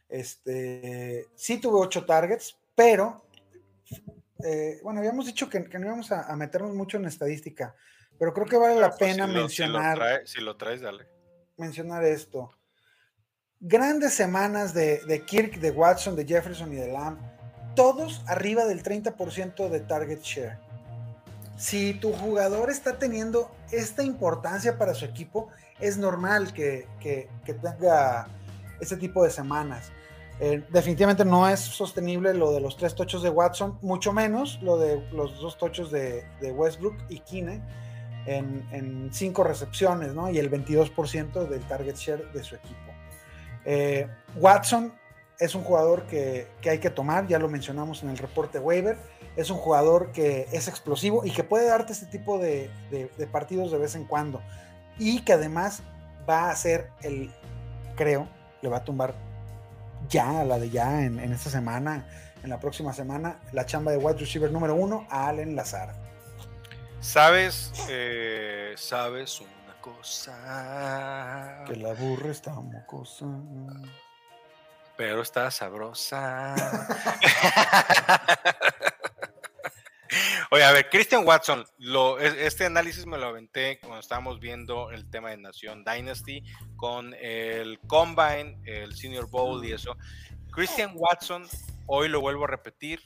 Este, 0.10 1.28
sí 1.36 1.60
tuve 1.60 1.80
ocho 1.80 2.06
targets, 2.06 2.58
pero 2.74 3.22
eh, 4.44 4.80
bueno, 4.84 5.00
habíamos 5.00 5.26
dicho 5.26 5.50
que, 5.50 5.60
no 5.60 5.86
íbamos 5.86 6.12
a, 6.12 6.36
meternos 6.36 6.74
mucho 6.74 6.98
en 6.98 7.06
estadística, 7.06 7.76
pero 8.18 8.34
creo 8.34 8.48
que 8.48 8.58
vale 8.58 8.80
la 8.80 8.90
pues, 8.90 9.12
pena 9.12 9.28
mencionar. 9.28 10.22
Si 10.26 10.40
lo, 10.40 10.56
traes, 10.56 10.82
dale. 10.82 11.08
Mencionar 11.58 12.06
esto. 12.06 12.52
Grandes 13.60 14.14
semanas 14.14 14.74
de, 14.74 15.00
de, 15.06 15.26
Kirk, 15.26 15.60
de 15.60 15.72
Watson, 15.72 16.16
de 16.16 16.26
Jefferson 16.26 16.72
y 16.72 16.78
de 16.78 16.92
Lamb, 16.92 17.20
todos 17.76 18.24
arriba 18.28 18.66
del 18.66 18.82
30% 18.82 19.70
de 19.70 19.80
target 19.82 20.22
share. 20.22 20.58
Si 21.58 21.94
tu 21.94 22.14
jugador 22.14 22.70
está 22.70 22.98
teniendo 22.98 23.52
esta 23.72 24.04
importancia 24.04 24.78
para 24.78 24.94
su 24.94 25.04
equipo, 25.04 25.50
es 25.82 25.98
normal 25.98 26.54
que, 26.54 26.88
que 27.02 27.54
tenga 27.54 28.30
este 28.80 28.96
tipo 28.96 29.26
de 29.26 29.30
semanas. 29.30 29.92
Eh, 30.42 30.64
definitivamente 30.70 31.26
no 31.26 31.50
es 31.50 31.60
sostenible 31.60 32.34
lo 32.34 32.54
de 32.54 32.62
los 32.62 32.78
tres 32.78 32.96
tochos 32.96 33.22
de 33.22 33.30
Watson, 33.30 33.78
mucho 33.82 34.14
menos 34.14 34.62
lo 34.62 34.78
de 34.78 35.02
los 35.12 35.40
dos 35.42 35.58
tochos 35.58 35.92
de, 35.92 36.24
Westbrook 36.42 36.96
y 37.10 37.20
Kine 37.20 37.62
en, 38.26 39.10
cinco 39.12 39.44
recepciones, 39.44 40.14
¿no? 40.14 40.30
Y 40.30 40.38
el 40.38 40.50
22% 40.50 41.48
del 41.48 41.62
target 41.68 41.96
share 41.96 42.32
de 42.32 42.44
su 42.44 42.56
equipo. 42.56 42.92
Eh, 43.66 44.08
Watson 44.36 44.94
es 45.40 45.56
un 45.56 45.64
jugador 45.64 46.04
que, 46.04 46.48
hay 46.70 46.80
que 46.80 46.90
tomar, 46.90 47.28
ya 47.28 47.40
lo 47.40 47.50
mencionamos 47.50 48.04
en 48.04 48.10
el 48.10 48.18
reporte 48.18 48.60
waiver. 48.60 48.98
Es 49.36 49.50
un 49.50 49.58
jugador 49.58 50.12
que 50.12 50.48
es 50.52 50.68
explosivo 50.68 51.26
y 51.26 51.32
que 51.32 51.44
puede 51.44 51.68
darte 51.68 51.94
este 51.94 52.06
tipo 52.06 52.38
de, 52.38 52.70
partidos 53.32 53.72
de 53.72 53.78
vez 53.78 53.96
en 53.96 54.06
cuando. 54.06 54.42
Y 54.98 55.22
que 55.22 55.34
además 55.34 55.82
va 56.30 56.50
a 56.50 56.56
ser 56.56 56.92
el, 57.02 57.32
creo, 57.96 58.28
le 58.62 58.70
va 58.70 58.78
a 58.78 58.84
tumbar 58.84 59.16
ya, 60.08 60.44
la 60.44 60.60
de 60.60 60.70
ya 60.70 61.04
en, 61.04 61.20
esta 61.20 61.50
semana, 61.50 62.06
en 62.44 62.50
la 62.50 62.60
próxima 62.60 62.94
semana, 62.94 63.40
la 63.52 63.66
chamba 63.66 63.92
de 63.92 63.98
wide 63.98 64.20
receiver 64.20 64.52
número 64.52 64.76
uno 64.76 65.08
a 65.10 65.28
Allen 65.28 65.56
Lazar. 65.56 65.94
Sabes, 67.02 67.72
eh, 67.90 68.74
sabes 68.78 69.42
una 69.42 69.82
cosa. 69.82 71.64
Que 71.66 71.76
la 71.76 71.94
burra 71.94 72.32
está 72.32 72.54
mocosa 72.54 73.26
pero 75.00 75.22
está 75.22 75.50
sabrosa. 75.50 76.56
Oye, 80.52 80.64
a 80.64 80.72
ver, 80.72 80.90
Christian 80.90 81.26
Watson, 81.26 81.66
lo, 81.78 82.20
este 82.20 82.66
análisis 82.66 83.06
me 83.06 83.18
lo 83.18 83.28
aventé 83.28 83.80
cuando 83.80 84.00
estábamos 84.00 84.40
viendo 84.40 84.92
el 84.92 85.10
tema 85.10 85.30
de 85.30 85.38
Nación 85.38 85.84
Dynasty 85.84 86.44
con 86.76 87.14
el 87.16 87.80
Combine, 87.88 88.60
el 88.66 88.96
Senior 88.96 89.30
Bowl 89.30 89.64
y 89.64 89.72
eso. 89.72 89.96
Christian 90.52 90.94
Watson, 90.96 91.48
hoy 91.86 92.10
lo 92.10 92.22
vuelvo 92.22 92.46
a 92.46 92.48
repetir, 92.48 93.02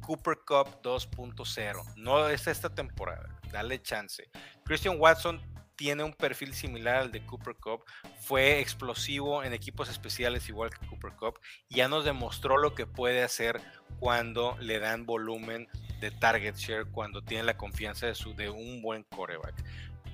Cooper 0.00 0.38
Cup 0.46 0.82
2.0. 0.82 1.94
No 1.96 2.28
es 2.28 2.46
esta 2.46 2.74
temporada, 2.74 3.38
dale 3.52 3.82
chance. 3.82 4.30
Christian 4.64 4.98
Watson 4.98 5.40
tiene 5.76 6.04
un 6.04 6.12
perfil 6.12 6.54
similar 6.54 6.96
al 6.96 7.12
de 7.12 7.24
Cooper 7.24 7.56
Cup, 7.56 7.84
fue 8.20 8.60
explosivo 8.60 9.42
en 9.42 9.52
equipos 9.52 9.88
especiales 9.88 10.48
igual 10.48 10.70
que 10.70 10.86
Cooper 10.86 11.12
Cup, 11.12 11.40
ya 11.68 11.88
nos 11.88 12.04
demostró 12.04 12.56
lo 12.56 12.74
que 12.74 12.86
puede 12.86 13.22
hacer 13.22 13.60
cuando 13.98 14.56
le 14.60 14.78
dan 14.78 15.06
volumen 15.06 15.68
de 16.00 16.10
target 16.10 16.56
share, 16.56 16.86
cuando 16.86 17.22
tiene 17.22 17.44
la 17.44 17.56
confianza 17.56 18.06
de, 18.06 18.14
su, 18.14 18.34
de 18.34 18.50
un 18.50 18.82
buen 18.82 19.04
coreback. 19.04 19.54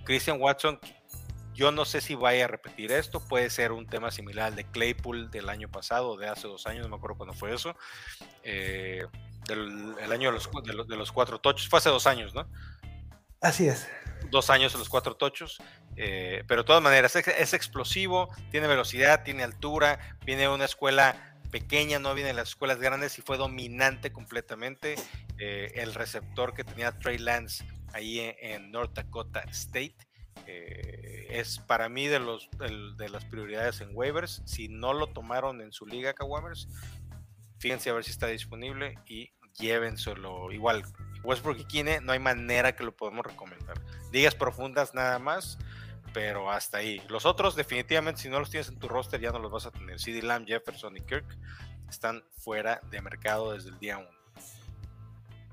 Christian 0.04 0.40
Watson, 0.40 0.78
yo 1.54 1.72
no 1.72 1.84
sé 1.84 2.00
si 2.00 2.14
vaya 2.14 2.44
a 2.44 2.48
repetir 2.48 2.92
esto, 2.92 3.20
puede 3.20 3.50
ser 3.50 3.72
un 3.72 3.86
tema 3.86 4.10
similar 4.10 4.46
al 4.46 4.56
de 4.56 4.64
Claypool 4.64 5.30
del 5.30 5.48
año 5.48 5.68
pasado, 5.68 6.16
de 6.16 6.28
hace 6.28 6.48
dos 6.48 6.66
años, 6.66 6.84
no 6.84 6.90
me 6.90 6.96
acuerdo 6.96 7.16
cuándo 7.16 7.34
fue 7.34 7.54
eso, 7.54 7.76
eh, 8.42 9.06
del 9.46 9.94
el 10.00 10.12
año 10.12 10.30
de 10.30 10.72
los, 10.72 10.88
de 10.88 10.96
los 10.96 11.12
cuatro 11.12 11.38
tochos, 11.38 11.68
fue 11.68 11.78
hace 11.78 11.90
dos 11.90 12.06
años, 12.06 12.34
¿no? 12.34 12.48
Así 13.40 13.68
es 13.68 13.88
dos 14.30 14.50
años 14.50 14.72
en 14.74 14.80
los 14.80 14.88
cuatro 14.88 15.16
tochos, 15.16 15.58
eh, 15.96 16.44
pero 16.46 16.62
de 16.62 16.66
todas 16.66 16.82
maneras 16.82 17.16
es, 17.16 17.54
explosivo, 17.54 18.30
tiene 18.50 18.66
velocidad, 18.66 19.22
tiene 19.24 19.42
altura, 19.42 20.18
viene 20.24 20.42
de 20.42 20.48
una 20.48 20.64
escuela 20.64 21.36
pequeña, 21.50 21.98
no 21.98 22.14
viene 22.14 22.28
de 22.28 22.34
las 22.34 22.50
escuelas 22.50 22.78
grandes 22.78 23.18
y 23.18 23.22
fue 23.22 23.36
dominante 23.36 24.12
completamente. 24.12 24.94
Eh, 25.38 25.72
el 25.76 25.94
receptor 25.94 26.54
que 26.54 26.64
tenía 26.64 26.98
Trey 26.98 27.18
Lance 27.18 27.64
ahí 27.92 28.20
en, 28.40 28.70
North 28.70 28.92
Dakota 28.94 29.40
State. 29.50 29.96
Eh, 30.46 31.26
es 31.30 31.58
para 31.58 31.88
mí 31.88 32.06
de, 32.06 32.18
los, 32.18 32.48
de, 32.58 33.08
las 33.08 33.24
prioridades 33.24 33.80
en 33.80 33.90
waivers. 33.92 34.42
Si 34.46 34.68
no 34.68 34.92
lo 34.92 35.08
tomaron 35.08 35.60
en 35.60 35.72
su 35.72 35.86
liga, 35.86 36.14
Kawamers, 36.14 36.68
fíjense 37.58 37.90
a 37.90 37.92
ver 37.92 38.04
si 38.04 38.10
está 38.10 38.26
disponible 38.26 38.98
y 39.06 39.32
llévenselo. 39.58 40.50
Igual, 40.52 40.82
Westbrook 41.22 41.58
y 41.58 41.64
Kine, 41.64 42.00
no 42.00 42.12
hay 42.12 42.18
manera 42.18 42.74
que 42.74 42.84
lo 42.84 42.96
podemos 42.96 43.24
recomendar. 43.24 43.80
Ligas 44.12 44.34
profundas 44.34 44.94
nada 44.94 45.18
más, 45.18 45.58
pero 46.12 46.50
hasta 46.50 46.78
ahí. 46.78 47.02
Los 47.08 47.26
otros, 47.26 47.56
definitivamente, 47.56 48.22
si 48.22 48.28
no 48.28 48.38
los 48.40 48.50
tienes 48.50 48.68
en 48.68 48.78
tu 48.78 48.88
roster, 48.88 49.20
ya 49.20 49.30
no 49.30 49.38
los 49.38 49.50
vas 49.50 49.66
a 49.66 49.70
tener. 49.70 50.00
CD 50.00 50.22
Lamb, 50.22 50.46
Jefferson 50.46 50.96
y 50.96 51.00
Kirk 51.00 51.26
están 51.88 52.24
fuera 52.36 52.80
de 52.90 53.00
mercado 53.00 53.52
desde 53.52 53.70
el 53.70 53.78
día 53.78 53.98
1. 53.98 54.08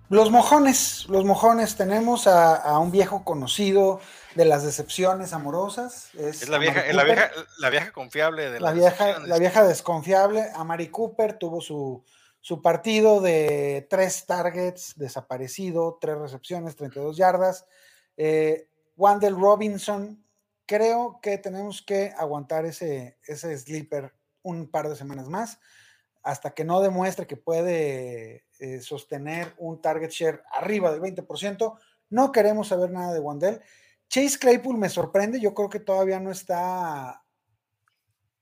Los 0.09 0.31
mojones, 0.31 1.05
los 1.09 1.25
mojones, 1.25 1.75
tenemos 1.75 2.27
a, 2.27 2.79
un 2.79 2.91
viejo 2.91 3.25
conocido 3.25 3.99
de 4.35 4.45
las 4.45 4.63
decepciones 4.63 5.33
amorosas. 5.33 6.13
Es, 6.15 6.47
la, 6.47 6.59
vieja, 6.59 6.81
la, 6.93 7.03
vieja, 7.03 7.29
la, 7.57 7.69
vieja, 7.69 7.91
confiable 7.91 8.49
de 8.49 8.61
la 8.61 8.71
vieja, 8.71 9.19
la 9.19 9.37
vieja 9.37 9.67
desconfiable. 9.67 10.45
A 10.55 10.63
Mari 10.63 10.87
Cooper 10.87 11.37
tuvo 11.37 11.59
su, 11.59 12.05
su 12.39 12.61
partido 12.61 13.19
de 13.19 13.85
tres 13.89 14.25
targets, 14.25 14.93
desaparecido, 14.95 15.97
tres 15.99 16.17
recepciones, 16.17 16.77
32 16.77 17.17
yardas. 17.17 17.65
Eh, 18.17 18.67
Wandel 18.95 19.35
Robinson, 19.35 20.23
creo 20.65 21.19
que 21.21 21.37
tenemos 21.37 21.81
que 21.81 22.13
aguantar 22.17 22.65
ese, 22.65 23.17
sleeper 23.23 24.13
un 24.43 24.69
par 24.69 24.89
de 24.89 24.95
semanas 24.95 25.29
más 25.29 25.59
hasta 26.23 26.53
que 26.53 26.65
no 26.65 26.81
demuestre 26.81 27.25
que 27.25 27.37
puede 27.37 28.45
eh, 28.59 28.81
sostener 28.81 29.53
un 29.57 29.81
target 29.81 30.09
share 30.09 30.43
arriba 30.51 30.91
del 30.91 31.01
20%. 31.01 31.79
No 32.09 32.31
queremos 32.33 32.67
saber 32.67 32.91
nada 32.91 33.13
de 33.13 33.21
Wandel. 33.21 33.61
Chase 34.09 34.37
Claypool 34.37 34.77
me 34.77 34.89
sorprende, 34.89 35.39
yo 35.39 35.53
creo 35.53 35.69
que 35.69 35.79
todavía 35.79 36.19
no 36.19 36.31
está 36.31 37.23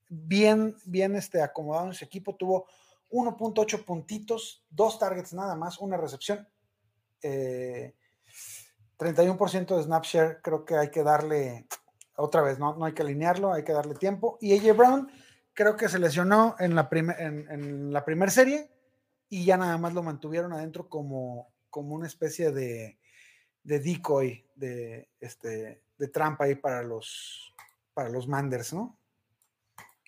bien, 0.08 0.76
bien 0.84 1.14
este, 1.14 1.42
acomodado 1.42 1.86
en 1.86 1.94
su 1.94 2.04
equipo. 2.04 2.34
Tuvo 2.34 2.66
1.8 3.10 3.84
puntitos, 3.84 4.64
dos 4.68 4.98
targets 4.98 5.32
nada 5.32 5.54
más, 5.54 5.78
una 5.78 5.96
recepción. 5.96 6.48
31% 8.98 9.70
eh, 9.72 9.76
de 9.76 9.82
snapshare, 9.82 10.40
creo 10.42 10.64
que 10.64 10.76
hay 10.76 10.90
que 10.90 11.02
darle, 11.02 11.66
otra 12.16 12.42
vez, 12.42 12.58
no, 12.58 12.76
no 12.76 12.84
hay 12.84 12.92
que 12.92 13.02
alinearlo, 13.02 13.52
hay 13.52 13.64
que 13.64 13.72
darle 13.72 13.94
tiempo. 13.94 14.38
Y 14.40 14.56
AJ 14.56 14.76
Brown, 14.76 15.10
creo 15.54 15.76
que 15.76 15.88
se 15.88 15.98
lesionó 15.98 16.54
en 16.58 16.74
la, 16.74 16.88
en, 16.92 17.92
la 17.92 18.04
primera 18.04 18.30
serie 18.30 18.70
y 19.28 19.44
ya 19.44 19.56
nada 19.56 19.78
más 19.78 19.94
lo 19.94 20.02
mantuvieron 20.02 20.52
adentro 20.52 20.88
como, 20.88 21.52
como 21.70 21.94
una 21.94 22.06
especie 22.06 22.52
de, 22.52 22.98
de 23.62 23.80
decoy, 23.80 24.46
de, 24.54 25.08
este, 25.18 25.82
de 25.98 26.08
trampa 26.08 26.44
ahí 26.44 26.54
para 26.54 26.82
los, 26.82 27.54
para 27.94 28.10
los 28.10 28.28
Manders, 28.28 28.72
¿no? 28.72 28.98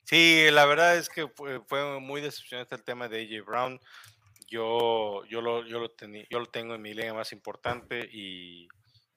Sí, 0.04 0.46
la 0.50 0.64
verdad 0.64 0.96
es 0.96 1.08
que 1.10 1.28
fue, 1.28 2.00
muy 2.00 2.22
decepcionante 2.22 2.74
el 2.74 2.82
tema 2.82 3.08
de 3.08 3.22
AJ 3.22 3.44
Brown. 3.44 3.80
Yo, 4.46 5.24
yo, 5.26 5.42
lo, 5.42 5.66
yo, 5.66 5.80
lo 5.80 5.90
yo 6.30 6.38
lo 6.38 6.46
tengo 6.46 6.74
en 6.74 6.80
mi 6.80 6.94
liga 6.94 7.12
más 7.12 7.32
importante 7.32 8.08
y 8.10 8.68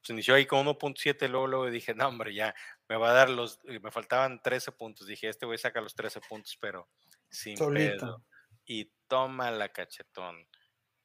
se 0.02 0.14
inició 0.14 0.36
ahí 0.36 0.45
con 0.45 0.66
1.7, 0.66 1.28
luego, 1.30 1.47
luego 1.47 1.70
dije, 1.70 1.93
no, 1.93 2.08
hombre, 2.08 2.34
ya 2.34 2.54
me 2.89 2.97
va 2.97 3.12
a 3.12 3.14
dar 3.14 3.30
los, 3.30 3.60
me 3.64 3.91
faltaban 3.91 4.41
13 4.41 4.72
puntos. 4.72 5.08
Dije, 5.08 5.30
este 5.30 5.45
güey 5.45 5.58
saca 5.58 5.82
los 5.82 5.95
13 5.95 6.22
puntos, 6.22 6.58
pero 6.60 6.89
sin 7.30 7.58
pedo. 7.58 8.24
Y 8.66 8.91
toma 9.08 9.52
la 9.52 9.70
cachetón. 9.70 10.47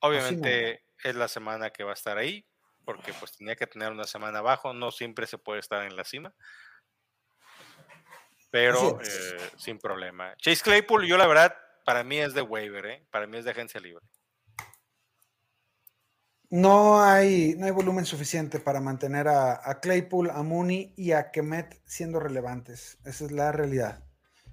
Obviamente 0.00 0.84
es 1.02 1.14
la 1.14 1.28
semana 1.28 1.70
que 1.70 1.84
va 1.84 1.90
a 1.90 1.94
estar 1.94 2.18
ahí, 2.18 2.46
porque 2.84 3.12
pues 3.14 3.36
tenía 3.36 3.56
que 3.56 3.66
tener 3.66 3.90
una 3.92 4.04
semana 4.04 4.38
abajo, 4.38 4.72
no 4.72 4.90
siempre 4.90 5.26
se 5.26 5.38
puede 5.38 5.60
estar 5.60 5.84
en 5.84 5.96
la 5.96 6.04
cima 6.04 6.34
pero 8.56 8.98
eh, 9.02 9.50
sin 9.56 9.78
problema. 9.78 10.34
Chase 10.38 10.62
Claypool, 10.62 11.06
yo 11.06 11.18
la 11.18 11.26
verdad, 11.26 11.54
para 11.84 12.02
mí 12.04 12.18
es 12.18 12.32
de 12.32 12.40
waiver, 12.40 12.86
¿eh? 12.86 13.06
para 13.10 13.26
mí 13.26 13.36
es 13.36 13.44
de 13.44 13.50
agencia 13.50 13.80
libre. 13.80 14.02
No 16.56 17.02
hay, 17.02 17.54
no 17.58 17.66
hay 17.66 17.70
volumen 17.70 18.06
suficiente 18.06 18.60
para 18.60 18.80
mantener 18.80 19.28
a, 19.28 19.78
Claypool, 19.82 20.30
a 20.30 20.42
Mooney 20.42 20.94
y 20.96 21.12
a 21.12 21.30
Kemet 21.30 21.78
siendo 21.84 22.18
relevantes. 22.18 22.96
Esa 23.04 23.26
es 23.26 23.30
la 23.30 23.52
realidad. 23.52 24.02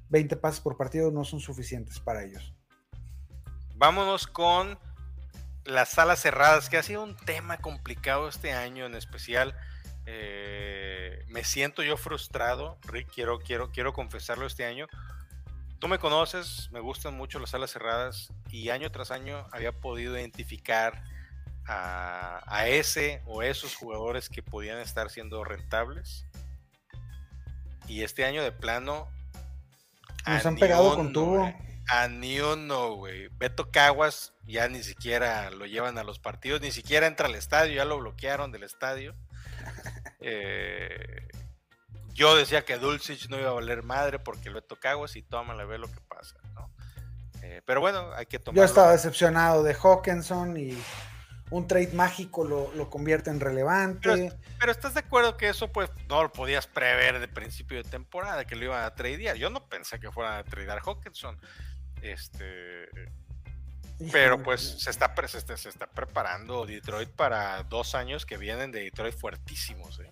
20 0.10 0.36
pases 0.36 0.60
por 0.60 0.76
partido 0.76 1.12
no 1.12 1.24
son 1.24 1.40
suficientes 1.40 2.02
para 2.02 2.26
ellos. 2.26 2.54
Vámonos 3.76 4.28
con 4.28 4.78
las 5.64 5.92
salas 5.92 6.20
cerradas, 6.20 6.70
que 6.70 6.76
ha 6.76 6.84
sido 6.84 7.04
un 7.04 7.16
tema 7.16 7.60
complicado 7.60 8.28
este 8.28 8.52
año 8.52 8.86
en 8.86 8.96
especial. 8.96 9.56
Eh, 10.06 11.24
me 11.30 11.46
siento 11.46 11.84
yo 11.84 11.96
frustrado, 11.96 12.80
Rick, 12.82 13.12
quiero, 13.16 13.40
quiero, 13.40 13.72
quiero 13.72 13.94
confesarlo 13.94 14.46
este 14.46 14.66
año. 14.66 14.88
Tú 15.80 15.88
me 15.88 16.00
conoces, 16.00 16.70
me 16.74 16.82
gustan 16.82 17.16
mucho 17.16 17.40
las 17.40 17.52
salas 17.52 17.72
cerradas 17.72 18.34
y 18.50 18.72
año 18.72 18.92
tras 18.92 19.10
año 19.10 19.48
había 19.54 19.72
podido 19.72 20.20
identificar 20.20 21.13
a, 21.68 22.66
ese 22.68 23.22
o 23.26 23.44
esos 23.44 23.76
jugadores 23.76 24.30
que 24.30 24.44
podían 24.44 24.80
estar 24.80 25.10
siendo 25.10 25.44
rentables. 25.44 26.26
Y 27.88 28.04
este 28.04 28.26
año 28.26 28.44
de 28.44 28.52
plano... 28.52 29.10
Nos 30.26 30.46
han 30.46 30.56
pegado 30.56 30.96
con 30.96 31.12
tubo. 31.12 31.54
A 31.90 32.08
ni 32.08 32.40
uno, 32.40 32.96
güey. 32.96 33.28
Beto 33.38 33.70
Caguas 33.70 34.34
ya 34.46 34.68
ni 34.68 34.84
siquiera 34.84 35.50
lo 35.52 35.66
llevan 35.66 35.98
a 35.98 36.04
los 36.04 36.20
partidos, 36.20 36.62
ni 36.62 36.72
siquiera 36.72 37.08
entra 37.08 37.28
al 37.28 37.36
estadio, 37.36 37.76
ya 37.76 37.86
lo 37.86 38.00
bloquearon 38.00 38.52
del 38.52 38.64
estadio. 38.64 39.16
Eh, 40.26 41.28
yo 42.14 42.38
decía 42.38 42.64
que 42.64 42.78
Dulcich 42.78 43.28
no 43.28 43.38
iba 43.38 43.50
a 43.50 43.54
valer 43.54 43.84
madre 43.84 44.20
porque 44.20 44.50
lo 44.50 44.62
tocado 44.62 45.04
y 45.14 45.22
toma 45.22 45.52
a 45.52 45.66
ver 45.66 45.82
lo 45.82 45.92
que 45.92 46.00
pasa, 46.08 46.38
eh, 47.42 47.62
pero 47.66 47.82
bueno, 47.82 48.14
hay 48.14 48.26
que 48.26 48.40
tomar. 48.40 48.56
Yo 48.56 48.64
estaba 48.64 48.94
decepcionado 48.94 49.64
de 49.64 49.74
Hawkinson 49.74 50.56
y 50.56 50.82
un 51.54 51.68
trade 51.68 51.92
mágico 51.94 52.44
lo, 52.44 52.90
convierte 52.90 53.30
en 53.30 53.40
relevante. 53.40 54.34
Pero, 54.60 54.72
estás 54.72 54.96
de 54.96 55.02
acuerdo 55.02 55.38
que 55.38 55.50
eso 55.50 55.72
pues 55.72 55.88
no 56.10 56.24
lo 56.24 56.32
podías 56.32 56.66
prever 56.66 57.20
de 57.20 57.28
principio 57.28 57.78
de 57.78 57.88
temporada, 57.88 58.44
que 58.46 58.56
lo 58.56 58.66
iban 58.66 58.84
a 58.84 58.96
tradear. 58.96 59.38
Yo 59.38 59.52
no 59.52 59.64
pensé 59.70 60.00
que 60.00 60.12
fueran 60.12 60.40
a 60.40 60.44
tradear 60.44 60.82
Hawkinson. 60.84 61.40
Este, 62.02 62.90
pero 64.12 64.42
pues 64.42 64.62
se 64.80 64.90
está, 64.90 65.14
se 65.28 65.70
está, 65.70 65.86
preparando 65.86 66.66
Detroit 66.66 67.10
para 67.10 67.62
dos 67.64 67.94
años 67.94 68.26
que 68.26 68.38
vienen 68.38 68.72
de 68.72 68.86
Detroit 68.86 69.16
fuertísimos. 69.16 70.00
¿eh? 70.00 70.12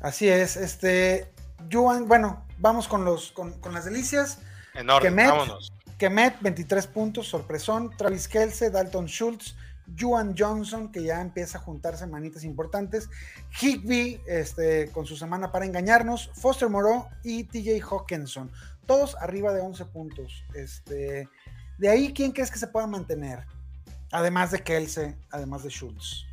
Así 0.00 0.28
es, 0.28 0.56
este, 0.56 1.32
Juan, 1.72 2.06
bueno, 2.06 2.46
vamos 2.58 2.86
con 2.86 3.04
los 3.04 3.32
con, 3.32 3.60
las 3.72 3.84
delicias. 3.84 4.38
En 4.72 4.88
orden, 4.88 5.16
vámonos. 5.16 5.72
Kemet, 5.98 6.36
23 6.42 6.86
puntos, 6.86 7.26
sorpresón. 7.26 7.90
Travis 7.96 8.28
Kelce, 8.28 8.70
Dalton 8.70 9.06
Schultz, 9.06 9.56
Juan 9.98 10.34
Johnson, 10.36 10.90
que 10.90 11.02
ya 11.02 11.20
empieza 11.20 11.58
a 11.58 11.60
juntarse 11.60 12.06
manitas 12.06 12.44
importantes. 12.44 13.08
Higby, 13.60 14.20
este, 14.26 14.90
con 14.90 15.06
su 15.06 15.16
semana 15.16 15.52
para 15.52 15.64
engañarnos. 15.64 16.30
Foster 16.34 16.68
Moreau 16.68 17.08
y 17.22 17.44
TJ 17.44 17.82
Hawkinson. 17.82 18.50
Todos 18.86 19.16
arriba 19.16 19.52
de 19.52 19.60
11 19.60 19.84
puntos. 19.86 20.44
Este, 20.54 21.28
de 21.78 21.88
ahí, 21.88 22.12
¿quién 22.12 22.32
crees 22.32 22.50
que 22.50 22.58
se 22.58 22.68
pueda 22.68 22.86
mantener? 22.86 23.44
Además 24.12 24.50
de 24.50 24.62
Kelsey, 24.62 25.14
además 25.30 25.62
de 25.62 25.70
Schultz. 25.70 26.26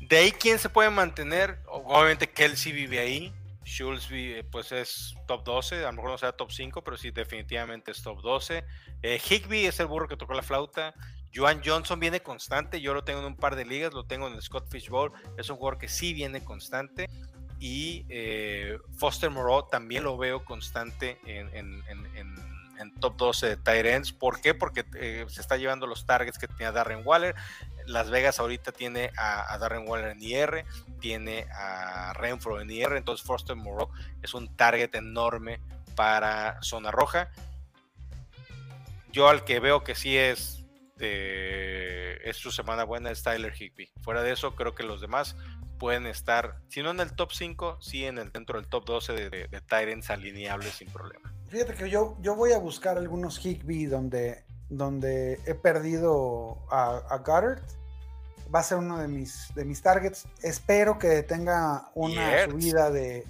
De 0.00 0.18
ahí, 0.18 0.30
¿quién 0.30 0.58
se 0.58 0.68
puede 0.68 0.90
mantener? 0.90 1.58
Obviamente 1.66 2.30
Kelsey 2.30 2.72
vive 2.72 2.98
ahí. 2.98 3.32
Schultz 3.64 4.08
pues 4.52 4.70
es 4.70 5.16
top 5.26 5.42
12, 5.44 5.84
a 5.84 5.86
lo 5.86 5.94
mejor 5.94 6.10
no 6.12 6.18
sea 6.18 6.30
top 6.30 6.52
5, 6.52 6.84
pero 6.84 6.96
sí 6.96 7.10
definitivamente 7.10 7.90
es 7.90 8.00
top 8.00 8.22
12. 8.22 8.64
Eh, 9.02 9.20
Higby 9.28 9.66
es 9.66 9.80
el 9.80 9.86
burro 9.86 10.06
que 10.06 10.16
tocó 10.16 10.34
la 10.34 10.42
flauta. 10.42 10.94
Joan 11.34 11.60
Johnson 11.64 12.00
viene 12.00 12.20
constante, 12.20 12.80
yo 12.80 12.94
lo 12.94 13.04
tengo 13.04 13.20
en 13.20 13.26
un 13.26 13.36
par 13.36 13.56
de 13.56 13.64
ligas, 13.64 13.92
lo 13.92 14.04
tengo 14.04 14.26
en 14.26 14.34
el 14.34 14.42
Scott 14.42 14.70
Fish 14.70 14.88
Bowl, 14.88 15.12
es 15.36 15.50
un 15.50 15.56
jugador 15.56 15.78
que 15.78 15.88
sí 15.88 16.14
viene 16.14 16.42
constante. 16.42 17.08
Y 17.58 18.04
eh, 18.10 18.78
Foster 18.98 19.30
Moreau 19.30 19.66
también 19.68 20.04
lo 20.04 20.18
veo 20.18 20.44
constante 20.44 21.18
en 21.24 21.82
en 22.78 22.94
top 22.94 23.16
12 23.16 23.56
de 23.56 23.92
ends. 23.92 24.12
¿Por 24.12 24.40
qué? 24.40 24.54
Porque 24.54 24.84
eh, 24.94 25.26
se 25.28 25.40
está 25.40 25.56
llevando 25.56 25.86
los 25.86 26.06
targets 26.06 26.38
que 26.38 26.48
tenía 26.48 26.72
Darren 26.72 27.02
Waller. 27.04 27.34
Las 27.86 28.10
Vegas 28.10 28.38
ahorita 28.38 28.72
tiene 28.72 29.10
a, 29.16 29.56
Darren 29.58 29.88
Waller 29.88 30.10
en 30.10 30.22
IR, 30.22 30.64
tiene 31.00 31.46
a 31.52 32.12
Renfro 32.14 32.60
en 32.60 32.70
IR, 32.70 32.96
entonces 32.96 33.24
Foster 33.24 33.54
Moreau 33.54 33.90
es 34.22 34.34
un 34.34 34.54
target 34.56 34.94
enorme 34.94 35.60
para 35.94 36.60
zona 36.62 36.90
roja. 36.90 37.30
Yo 39.12 39.28
al 39.28 39.44
que 39.44 39.60
veo 39.60 39.84
que 39.84 39.94
sí 39.94 40.16
es 40.16 40.64
es 40.98 42.36
su 42.36 42.50
semana 42.50 42.84
buena 42.84 43.10
es 43.10 43.22
Tyler 43.22 43.52
Higby. 43.52 43.90
Fuera 44.02 44.22
de 44.22 44.32
eso, 44.32 44.54
creo 44.54 44.74
que 44.74 44.82
los 44.82 45.00
demás 45.00 45.36
pueden 45.78 46.06
estar, 46.06 46.60
si 46.68 46.82
no 46.82 46.90
en 46.90 47.00
el 47.00 47.12
top 47.12 47.32
5, 47.32 47.78
sí 47.80 48.04
en 48.04 48.18
el 48.18 48.32
dentro 48.32 48.60
del 48.60 48.68
top 48.68 48.84
12 48.86 49.12
de, 49.12 49.30
de, 49.30 49.48
de 49.48 50.04
alineables 50.08 50.74
sin 50.74 50.90
problema. 50.90 51.32
Fíjate 51.48 51.74
que 51.74 51.90
yo, 51.90 52.16
yo 52.20 52.34
voy 52.34 52.52
a 52.52 52.58
buscar 52.58 52.98
algunos 52.98 53.44
Higby 53.44 53.86
donde, 53.86 54.44
donde 54.68 55.40
he 55.46 55.54
perdido 55.54 56.58
a, 56.70 57.02
a 57.08 57.18
Goddard. 57.18 57.62
Va 58.52 58.60
a 58.60 58.62
ser 58.62 58.78
uno 58.78 58.98
de 58.98 59.08
mis, 59.08 59.52
de 59.54 59.64
mis 59.64 59.82
targets. 59.82 60.26
Espero 60.42 60.98
que 60.98 61.22
tenga 61.22 61.90
una 61.94 62.46
subida 62.48 62.90
de 62.90 63.26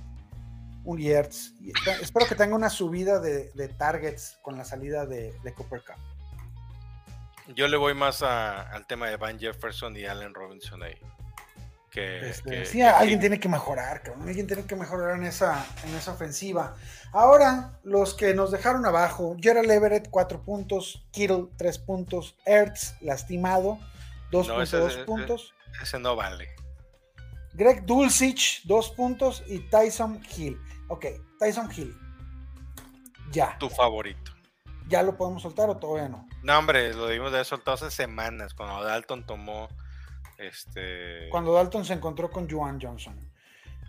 un 0.85 0.99
Yertz. 0.99 1.53
Espero 2.01 2.27
que 2.27 2.35
tenga 2.35 2.55
una 2.55 2.71
subida 2.71 3.19
de, 3.19 3.75
targets 3.77 4.39
con 4.43 4.57
la 4.57 4.65
salida 4.65 5.05
de, 5.05 5.35
de, 5.43 5.55
Cooper 5.55 5.83
Cup. 5.83 5.97
Yo 7.55 7.69
le 7.69 7.77
voy 7.77 7.95
más 7.95 8.23
al 8.23 8.87
tema 8.87 9.09
de 9.09 9.17
Van 9.17 9.39
Jefferson 9.39 9.97
y 9.97 10.05
Allen 10.05 10.35
Robinson 10.35 10.83
ahí. 10.83 10.99
Este, 11.97 12.67
sí, 12.67 12.83
alguien 12.83 13.21
tiene 13.21 13.41
que 13.41 13.49
mejorar, 13.49 14.03
alguien 14.21 14.47
tiene 14.47 14.65
que 14.67 14.77
mejorar 14.77 15.17
en 15.17 15.25
esa, 15.25 15.65
en 15.85 15.95
esa 15.95 16.13
ofensiva. 16.13 16.77
Ahora, 17.13 17.79
los 17.85 18.13
que 18.13 18.35
nos 18.35 18.51
dejaron 18.51 18.85
abajo, 18.85 19.35
Gerald 19.41 19.71
Everett, 19.71 20.11
4 20.11 20.43
puntos, 20.43 21.07
Kittle, 21.11 21.47
3 21.57 21.79
puntos, 21.79 22.37
Ertz, 22.45 23.01
lastimado, 23.01 23.79
2.2 24.31 25.07
puntos. 25.07 25.55
Ese, 25.83 25.99
no 25.99 26.17
vale. 26.17 26.49
Greg 27.55 27.87
Dulcich, 27.87 28.63
2 28.65 28.91
puntos, 28.91 29.43
y 29.47 29.61
Tyson 29.71 30.21
Hill. 30.37 30.61
Ok, 30.89 31.07
Tyson 31.39 31.71
Hill. 31.75 31.97
Ya. 33.31 33.57
Tu 33.59 33.71
favorito. 33.71 34.33
¿Ya 34.87 35.03
lo 35.03 35.17
podemos 35.17 35.43
soltar 35.43 35.71
o 35.71 35.79
todavía 35.79 36.11
no? 36.11 36.29
No, 36.47 36.61
hombre, 36.61 36.95
lo 36.95 37.09
dimos 37.09 37.33
de 37.33 37.39
haber 37.39 37.45
soltado 37.45 37.75
hace 37.75 37.91
semanas, 37.91 38.55
cuando 38.55 38.81
Dalton 38.85 39.27
tomó 39.27 39.69
este... 40.39 41.29
Cuando 41.29 41.53
Dalton 41.53 41.85
se 41.85 41.95
encontró 41.95 42.31
con 42.31 42.49
Juan 42.49 42.79
Johnson. 42.81 43.19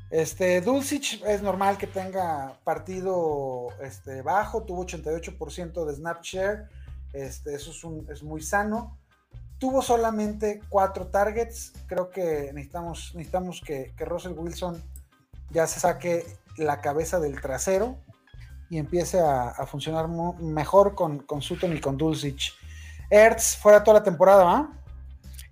Este, 0.10 0.60
Dulcich 0.62 1.22
es 1.24 1.43
normal 1.43 1.78
que 1.78 1.86
tenga 1.86 2.58
partido 2.64 3.68
este, 3.80 4.24
bajo, 4.24 4.64
tuvo 4.64 4.88
88% 4.88 5.86
de 5.86 5.93
snap 5.93 6.24
share, 6.24 6.68
este, 7.14 7.53
eso 7.53 7.72
es, 8.10 8.24
muy 8.24 8.41
sano. 8.41 8.97
Tuvo 9.60 9.84
solamente 9.84 10.60
cuatro 10.68 11.05
targets, 11.10 11.74
creo 11.86 12.10
que 12.10 12.49
necesitamos, 12.55 13.14
necesitamos 13.14 13.62
que, 13.62 13.93
Russell 13.99 14.34
Wilson 14.36 14.84
ya 15.51 15.68
se 15.68 15.80
saque 15.80 16.26
la 16.58 16.82
cabeza 16.82 17.20
del 17.20 17.39
trasero 17.39 17.99
y 18.70 18.78
empiece 18.78 19.20
a, 19.20 19.65
funcionar 19.65 20.07
mejor 20.07 20.95
con, 20.95 21.20
con 21.20 21.41
Sutton 21.41 21.76
y 21.76 21.80
con 21.80 21.97
Dulcich. 21.97 22.53
Ertz 23.09 23.57
fuera 23.57 23.84
toda 23.84 23.99
la 23.99 24.03
temporada, 24.03 24.43
¿va? 24.43 24.70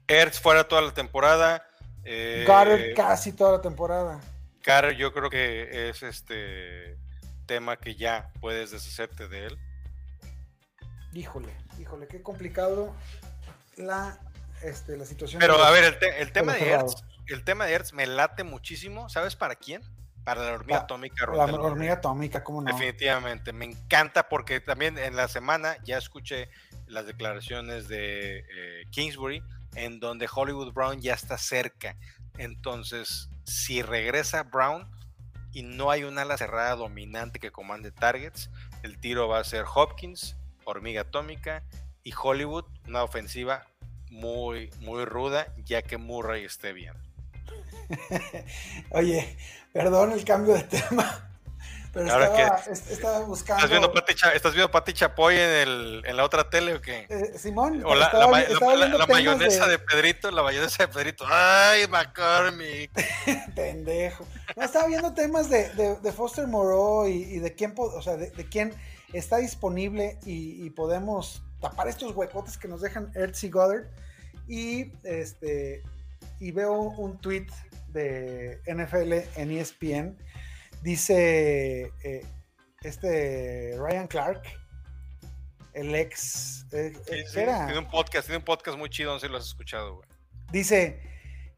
Ertz 0.07 0.39
fuera 0.39 0.67
toda 0.67 0.81
la 0.81 0.93
temporada. 0.93 1.65
Eh, 2.03 2.93
casi 2.95 3.31
toda 3.31 3.53
la 3.53 3.61
temporada. 3.61 4.19
Carter 4.61 4.95
yo 4.95 5.13
creo 5.13 5.29
que 5.29 5.89
es 5.89 6.03
este 6.03 6.97
tema 7.45 7.77
que 7.77 7.95
ya 7.95 8.31
puedes 8.41 8.71
deshacerte 8.71 9.27
de 9.27 9.47
él. 9.47 9.59
Híjole, 11.13 11.55
híjole, 11.79 12.07
qué 12.07 12.21
complicado 12.21 12.93
la, 13.77 14.19
este, 14.61 14.97
la 14.97 15.05
situación. 15.05 15.39
Pero 15.39 15.63
a 15.63 15.71
ver, 15.71 15.97
el, 16.17 16.31
tema 16.31 16.53
de 16.53 16.71
Ertz, 16.71 17.03
el 17.27 17.43
tema 17.43 17.65
de 17.65 17.73
Ertz 17.73 17.93
me 17.93 18.05
late 18.05 18.43
muchísimo. 18.43 19.07
¿Sabes 19.09 19.35
para 19.35 19.55
quién? 19.55 19.81
Para 20.25 20.43
la 20.43 20.53
hormiga 20.53 20.79
atómica. 20.79 21.25
La, 21.27 21.45
hormiga 21.45 21.93
atómica, 21.93 22.43
¿cómo 22.43 22.61
no? 22.61 22.73
Definitivamente, 22.73 23.53
me 23.53 23.65
encanta 23.65 24.27
porque 24.27 24.59
también 24.59 24.97
en 24.97 25.15
la 25.15 25.27
semana 25.27 25.77
ya 25.83 25.97
escuché 25.97 26.49
las 26.87 27.05
declaraciones 27.05 27.87
de 27.87 28.39
eh, 28.39 28.83
Kingsbury 28.89 29.43
en 29.75 29.99
donde 29.99 30.27
Hollywood 30.33 30.73
Brown 30.73 30.99
ya 30.99 31.13
está 31.13 31.37
cerca. 31.37 31.95
Entonces, 32.37 33.29
si 33.43 33.81
regresa 33.81 34.43
Brown 34.43 34.89
y 35.51 35.63
no 35.63 35.91
hay 35.91 36.03
una 36.03 36.23
ala 36.23 36.37
cerrada 36.37 36.75
dominante 36.75 37.39
que 37.39 37.51
comande 37.51 37.91
targets, 37.91 38.49
el 38.83 38.99
tiro 38.99 39.27
va 39.27 39.39
a 39.39 39.43
ser 39.43 39.65
Hopkins, 39.73 40.37
hormiga 40.63 41.01
atómica 41.01 41.63
y 42.03 42.13
Hollywood, 42.13 42.65
una 42.87 43.03
ofensiva 43.03 43.65
muy, 44.09 44.69
muy 44.79 45.05
ruda, 45.05 45.53
ya 45.65 45.81
que 45.81 45.97
Murray 45.97 46.45
esté 46.45 46.73
bien. 46.73 46.93
Oye, 48.89 49.37
perdón 49.75 50.13
el 50.13 50.23
cambio 50.23 50.53
de 50.53 50.63
tema, 50.63 51.29
pero 51.91 52.07
estaba, 52.07 53.19
buscando. 53.25 53.65
¿Estás 53.65 53.69
viendo 53.69 53.91
Pati, 53.91 54.13
¿estás 54.33 54.53
viendo 54.53 54.71
Pati 54.71 54.93
Chapoy 54.93 55.35
en, 55.35 55.49
el, 55.49 56.03
en 56.05 56.15
la 56.15 56.23
otra 56.23 56.49
tele 56.49 56.75
o 56.75 56.81
qué? 56.81 57.05
Eh, 57.09 57.37
Simón, 57.37 57.83
o 57.85 57.93
la, 57.93 58.09
la, 58.13 59.05
mayonesa 59.05 59.67
de... 59.67 59.77
Pedrito, 59.79 60.31
la 60.31 60.43
mayonesa 60.43 60.87
de 60.87 60.93
Pedrito. 60.93 61.25
¡Ay, 61.27 61.87
McCormick! 61.89 62.89
Pendejo. 63.55 64.25
No, 64.55 64.63
estaba 64.63 64.87
viendo 64.87 65.13
temas 65.13 65.49
de, 65.49 65.69
de, 66.01 66.11
Foster 66.13 66.47
Moreau 66.47 67.05
y, 67.07 67.39
de 67.39 67.53
quién, 67.53 67.73
o 67.77 68.01
sea, 68.01 68.15
de, 68.15 68.31
quién 68.49 68.73
está 69.11 69.37
disponible 69.37 70.19
y, 70.25 70.69
podemos 70.69 71.43
tapar 71.59 71.89
estos 71.89 72.15
huecotes 72.15 72.57
que 72.57 72.69
nos 72.69 72.81
dejan 72.81 73.11
Ertz 73.13 73.43
y 73.43 73.49
Goddard. 73.49 73.87
Y 74.47 74.93
este 75.03 75.83
y 76.39 76.51
veo 76.51 76.73
un 76.73 77.17
tweet 77.19 77.47
de 77.95 78.61
NFL 78.67 79.39
en 79.39 79.51
ESPN 79.51 80.17
Dice 80.85 81.91
eh, 82.03 82.23
este 82.83 83.75
Ryan 83.75 84.05
Clark, 84.05 84.43
el 85.73 85.95
ex. 85.95 86.67
Eh, 86.71 86.93
eh, 87.07 87.25
tiene 87.33 87.79
un 87.79 87.89
podcast, 87.89 88.27
tiene 88.27 88.37
un 88.37 88.45
podcast 88.45 88.77
muy 88.77 88.91
chido, 88.91 89.11
no 89.11 89.19
sé 89.19 89.25
si 89.25 89.31
lo 89.31 89.39
has 89.39 89.47
escuchado, 89.47 89.95
güey. 89.95 90.07
Dice, 90.51 91.01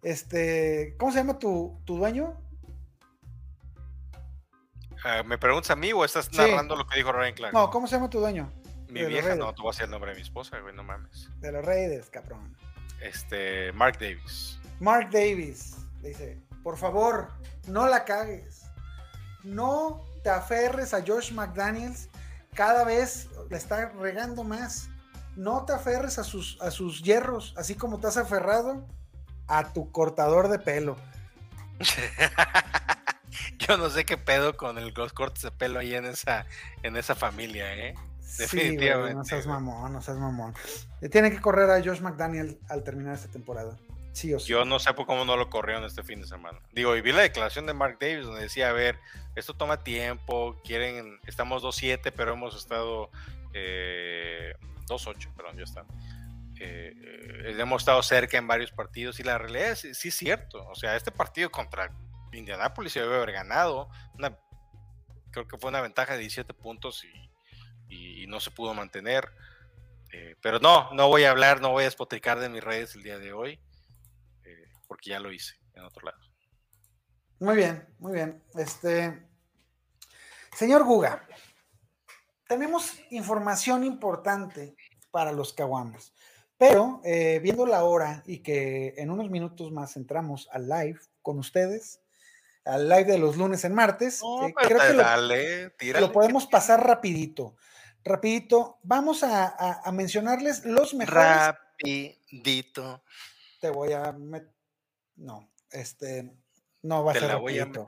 este, 0.02 0.96
¿cómo 0.98 1.12
se 1.12 1.18
llama 1.18 1.38
tu, 1.40 1.78
dueño? 1.86 2.42
Ah, 5.04 5.24
¿Me 5.24 5.38
preguntas 5.38 5.72
a 5.72 5.76
mí 5.76 5.92
o 5.92 6.06
estás 6.06 6.32
narrando 6.32 6.78
lo 6.78 6.88
que 6.88 6.98
dijo 6.98 7.12
Ryan 7.12 7.34
Clark? 7.34 7.54
No, 7.54 7.70
¿cómo 7.70 7.86
se 7.88 7.96
llama 7.98 8.10
tu 8.10 8.22
dueño? 8.22 8.50
Mi 8.88 9.04
vieja, 9.04 9.36
no, 9.36 9.54
tú 9.54 9.64
vas 9.64 9.76
a 9.76 9.80
decir 9.80 9.86
el 9.86 9.92
nombre 9.92 10.12
de 10.12 10.16
mi 10.16 10.22
esposa, 10.22 10.58
güey, 10.62 10.74
no 10.74 10.86
mames. 10.86 11.30
De 11.42 11.52
los 11.52 11.66
Raiders, 11.66 12.10
cabrón. 12.10 12.56
Este, 13.02 13.74
Mark 13.74 13.98
Davis. 14.00 14.58
Mark 14.80 15.10
Davis, 15.12 15.76
dice, 16.02 16.42
por 16.64 16.78
favor, 16.78 17.30
no 17.68 17.88
la 17.88 18.06
cagues 18.06 18.68
no 19.48 20.06
te 20.24 20.30
aferres 20.30 20.94
a 20.94 21.04
Josh 21.06 21.32
McDaniels, 21.32 22.10
cada 22.54 22.84
vez 22.84 23.30
le 23.50 23.58
está 23.58 23.90
regando 23.90 24.44
más. 24.44 24.90
No 25.36 25.66
te 25.66 25.74
aferres 25.74 26.18
a 26.18 26.24
sus, 26.24 26.60
a 26.62 26.72
sus 26.72 27.04
hierros, 27.04 27.54
así 27.58 27.76
como 27.76 28.00
te 28.00 28.08
has 28.08 28.18
aferrado 28.18 28.88
a 29.48 29.72
tu 29.72 29.92
cortador 29.92 30.50
de 30.50 30.60
pelo. 30.60 30.98
yo 33.60 33.78
no 33.78 33.90
sé 33.90 34.04
qué 34.04 34.18
pedo 34.18 34.58
con 34.58 34.80
el, 34.80 34.94
los 34.96 35.14
cortes 35.14 35.44
de 35.44 35.52
pelo 35.52 35.80
ahí 35.80 35.94
en 35.94 36.06
esa, 36.06 36.46
en 36.82 36.98
esa 36.98 37.16
familia, 37.16 37.74
¿eh? 37.76 37.96
Definitivamente. 38.40 39.14
no 39.14 39.24
seas 39.24 39.46
mamón, 39.46 39.94
no 39.94 40.02
seas 40.02 40.18
mamón. 40.18 40.54
Tiene 41.12 41.32
que 41.32 41.40
correr 41.40 41.70
a 41.70 41.84
Josh 41.84 42.02
McDaniel 42.02 42.60
al 42.68 42.84
terminar 42.84 43.14
esta 43.14 43.30
temporada. 43.30 43.78
Sí 44.18 44.34
o 44.34 44.40
sí. 44.40 44.50
Yo 44.50 44.66
no 44.66 44.80
sé 44.80 44.94
por 44.94 45.06
cómo 45.06 45.26
no 45.26 45.38
lo 45.38 45.48
corrieron 45.50 45.84
este 45.84 46.02
fin 46.02 46.22
de 46.22 46.28
semana. 46.28 46.60
Digo, 46.72 46.96
y 46.96 47.02
vi 47.02 47.12
la 47.12 47.22
declaración 47.22 47.68
de 47.68 47.74
Mark 47.76 47.98
Davis 48.00 48.26
donde 48.26 48.42
decía, 48.42 48.70
a 48.70 48.74
ver, 48.74 48.98
esto 49.36 49.54
toma 49.54 49.84
tiempo, 49.84 50.60
quieren, 50.64 51.20
estamos 51.28 51.62
2-7, 51.62 52.12
pero 52.16 52.34
hemos 52.34 52.56
estado 52.56 53.12
eh, 53.54 54.56
2-8, 54.88 55.36
perdón, 55.36 55.58
ya 55.58 55.66
está. 55.66 55.86
Eh, 56.60 56.96
eh, 57.00 57.56
hemos 57.60 57.84
estado 57.84 58.02
cerca 58.02 58.40
en 58.40 58.48
varios 58.48 58.72
partidos 58.72 59.20
y 59.20 59.24
la 59.24 59.38
realidad 59.38 59.70
es, 59.70 59.98
sí 60.00 60.08
es 60.08 60.16
cierto. 60.16 60.68
O 60.68 60.74
sea, 60.74 60.96
este 60.96 61.12
partido 61.12 61.52
contra 61.52 61.92
Indianapolis 62.34 62.94
se 62.94 63.02
debe 63.02 63.18
haber 63.18 63.34
ganado. 63.34 63.88
creo 65.30 65.48
que 65.48 65.60
fue 65.60 65.70
una 65.70 65.82
ventaja 65.82 66.14
de 66.14 66.20
17 66.22 66.56
puntos 66.56 67.06
y, 67.06 67.28
no 68.28 68.42
se 68.42 68.52
pudo 68.52 68.74
mantener. 68.74 69.32
Eh, 70.12 70.36
pero 70.42 70.60
no, 70.60 70.92
no 70.92 71.08
voy 71.08 71.24
a 71.24 71.30
hablar, 71.30 71.62
no 71.62 71.70
voy 71.70 71.84
a 71.84 71.86
despotricar 71.86 72.40
de 72.40 72.50
mis 72.50 72.64
redes 72.64 72.96
el 72.96 73.04
día 73.04 73.20
de 73.20 73.32
hoy, 73.32 73.60
porque 74.88 75.12
ya 75.12 75.20
lo 75.20 75.32
hice 75.32 75.56
en 75.74 75.84
otro 75.84 76.06
lado. 76.06 76.20
Muy 77.40 77.56
bien, 77.56 77.88
muy 78.00 78.14
bien. 78.14 78.44
Este, 78.56 79.28
señor 80.56 80.84
Guga, 80.84 81.28
tenemos 82.48 83.00
información 83.12 83.84
importante 83.84 84.76
para 85.12 85.32
los 85.32 85.54
caguamas. 85.54 86.14
Pero 86.58 87.02
eh, 87.04 87.40
viendo 87.44 87.68
la 87.68 87.84
hora 87.84 88.24
y 88.26 88.40
que 88.40 88.96
en 88.98 89.12
unos 89.12 89.30
minutos 89.30 89.72
más 89.72 89.96
entramos 89.96 90.50
al 90.52 90.68
live 90.68 91.00
con 91.22 91.38
ustedes, 91.38 92.02
al 92.66 92.90
live 92.90 93.06
de 93.06 93.20
los 93.20 93.38
lunes 93.38 93.64
en 93.64 93.76
martes, 93.76 94.22
eh, 94.24 94.54
creo 94.56 94.80
que 95.80 96.00
lo, 96.00 96.12
podemos 96.12 96.48
pasar 96.48 96.86
rapidito. 96.86 97.56
Rapidito, 98.04 98.80
vamos 98.84 99.24
a, 99.24 99.84
mencionarles 99.94 100.66
los 100.66 100.96
mejores. 100.96 101.56
Rapidito. 101.80 103.04
Te 103.62 103.70
voy 103.70 103.94
a 103.94 104.12
meter. 104.14 104.57
No, 105.18 105.50
este. 105.72 106.34
No 106.84 107.04
va 107.04 107.12
a 107.12 107.16
ser 107.16 107.30
rapidito. 107.30 107.86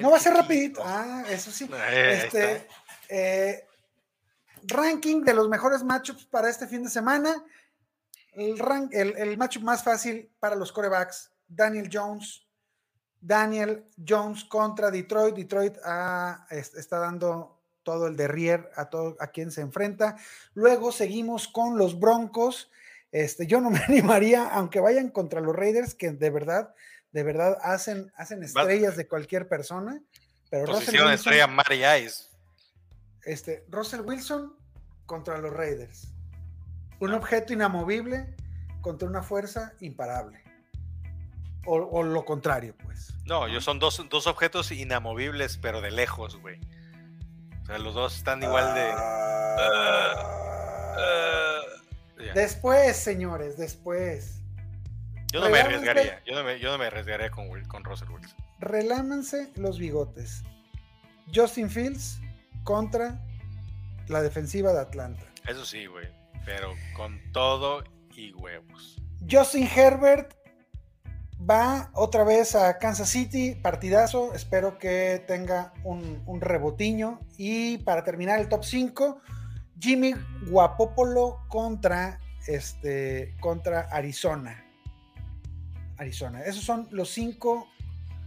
no 0.00 0.10
va 0.10 0.16
a 0.16 0.20
ser 0.20 0.32
rapidito. 0.34 0.80
Ah, 0.84 1.24
eso 1.28 1.50
sí. 1.50 1.68
este, 1.92 2.66
eh, 3.08 3.66
ranking 4.62 5.22
de 5.22 5.34
los 5.34 5.48
mejores 5.48 5.82
matchups 5.82 6.24
para 6.26 6.48
este 6.48 6.66
fin 6.66 6.82
de 6.82 6.90
semana 6.90 7.44
el, 8.38 8.58
rank, 8.58 8.92
el, 8.94 9.16
el 9.16 9.36
matchup 9.36 9.62
más 9.62 9.82
fácil 9.82 10.30
para 10.38 10.54
los 10.56 10.72
corebacks, 10.72 11.32
Daniel 11.46 11.88
Jones. 11.92 12.44
Daniel 13.20 13.84
Jones 14.06 14.44
contra 14.44 14.90
Detroit. 14.90 15.34
Detroit 15.34 15.76
ah, 15.84 16.46
está 16.50 17.00
dando 17.00 17.60
todo 17.82 18.06
el 18.06 18.16
derrier 18.16 18.70
a, 18.76 18.88
todo, 18.88 19.16
a 19.18 19.28
quien 19.28 19.50
se 19.50 19.60
enfrenta. 19.60 20.16
Luego 20.54 20.92
seguimos 20.92 21.48
con 21.48 21.76
los 21.76 21.98
Broncos. 21.98 22.70
Este, 23.12 23.46
yo 23.46 23.60
no 23.60 23.70
me 23.70 23.78
animaría, 23.88 24.48
aunque 24.48 24.80
vayan 24.80 25.10
contra 25.10 25.40
los 25.40 25.54
Raiders, 25.54 25.94
que 25.94 26.10
de 26.10 26.30
verdad, 26.30 26.74
de 27.12 27.22
verdad 27.22 27.58
hacen, 27.62 28.12
hacen 28.16 28.42
estrellas 28.42 28.96
de 28.96 29.06
cualquier 29.06 29.48
persona. 29.48 30.00
Pero 30.50 30.66
Russell 30.66 30.94
Wilson, 30.94 31.12
estrella 31.12 31.46
Mary 31.46 31.82
Este, 33.24 33.64
Russell 33.68 34.00
Wilson 34.00 34.56
contra 35.06 35.38
los 35.38 35.52
Raiders. 35.52 36.08
Un 37.00 37.14
objeto 37.14 37.52
inamovible 37.52 38.34
contra 38.80 39.08
una 39.08 39.22
fuerza 39.22 39.72
imparable. 39.80 40.42
O, 41.70 42.02
lo 42.02 42.24
contrario, 42.24 42.74
pues. 42.82 43.12
No, 43.26 43.46
ellos 43.46 43.62
son 43.62 43.78
dos, 43.78 44.00
objetos 44.26 44.72
inamovibles, 44.72 45.58
pero 45.58 45.82
de 45.82 45.90
lejos, 45.90 46.40
güey. 46.40 46.58
O 47.62 47.66
sea, 47.66 47.78
los 47.78 47.94
dos 47.94 48.16
están 48.16 48.42
igual 48.42 48.74
de. 48.74 48.90
Después, 52.34 52.96
señores, 52.96 53.56
después. 53.56 54.40
Yo 55.32 55.40
no 55.40 55.50
me 55.50 55.60
arriesgaría. 55.60 56.22
Yo 56.24 56.34
no 56.34 56.44
me, 56.44 56.58
yo 56.58 56.70
no 56.70 56.78
me 56.78 56.86
arriesgaría 56.86 57.30
con, 57.30 57.48
con 57.64 57.84
Russell 57.84 58.08
Wilson. 58.08 58.36
Relámanse 58.60 59.50
los 59.56 59.78
bigotes. 59.78 60.42
Justin 61.34 61.68
Fields 61.68 62.20
contra 62.64 63.20
la 64.08 64.22
defensiva 64.22 64.72
de 64.72 64.80
Atlanta. 64.80 65.24
Eso 65.46 65.64
sí, 65.64 65.86
güey 65.86 66.18
pero 66.48 66.74
con 66.96 67.20
todo 67.32 67.84
y 68.16 68.32
huevos. 68.32 68.96
Justin 69.30 69.68
Herbert 69.68 70.32
va 71.38 71.90
otra 71.92 72.24
vez 72.24 72.54
a 72.54 72.78
Kansas 72.78 73.10
City, 73.10 73.54
partidazo, 73.54 74.32
espero 74.32 74.78
que 74.78 75.22
tenga 75.26 75.74
un, 75.84 76.40
rebotiño. 76.40 77.20
Y 77.36 77.78
para 77.78 78.02
terminar 78.02 78.40
el 78.40 78.48
top 78.48 78.64
5, 78.64 79.20
Jimmy 79.80 80.14
Guapopolo 80.48 81.44
contra, 81.48 82.20
este, 82.46 83.34
contra 83.40 83.80
Arizona. 83.90 84.64
Arizona. 85.96 86.42
Esos 86.42 86.64
son 86.64 86.88
los 86.90 87.10
cinco 87.10 87.68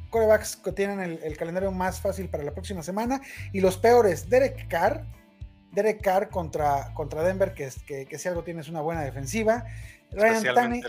corebacks 0.10 0.58
que 0.58 0.72
tienen 0.72 0.99
el, 0.99 1.20
el, 1.24 1.38
calendario 1.38 1.72
más 1.72 2.02
fácil 2.02 2.30
para 2.30 2.43
la 2.43 2.52
próxima 2.52 2.84
semana. 2.84 3.22
Y 3.54 3.62
los 3.62 3.78
peores, 3.78 4.30
Derek 4.30 4.68
Carr, 4.68 5.06
Derek 5.72 6.02
Carr 6.02 6.30
contra, 6.30 6.93
contra 6.93 7.24
Denver, 7.24 7.54
que, 7.54 7.70
que, 7.86 8.06
que 8.06 8.18
si 8.20 8.28
algo 8.28 8.43
tienes 8.43 8.68
una 8.68 8.82
buena 8.82 9.02
defensiva. 9.02 9.66
Ryan, 10.12 10.82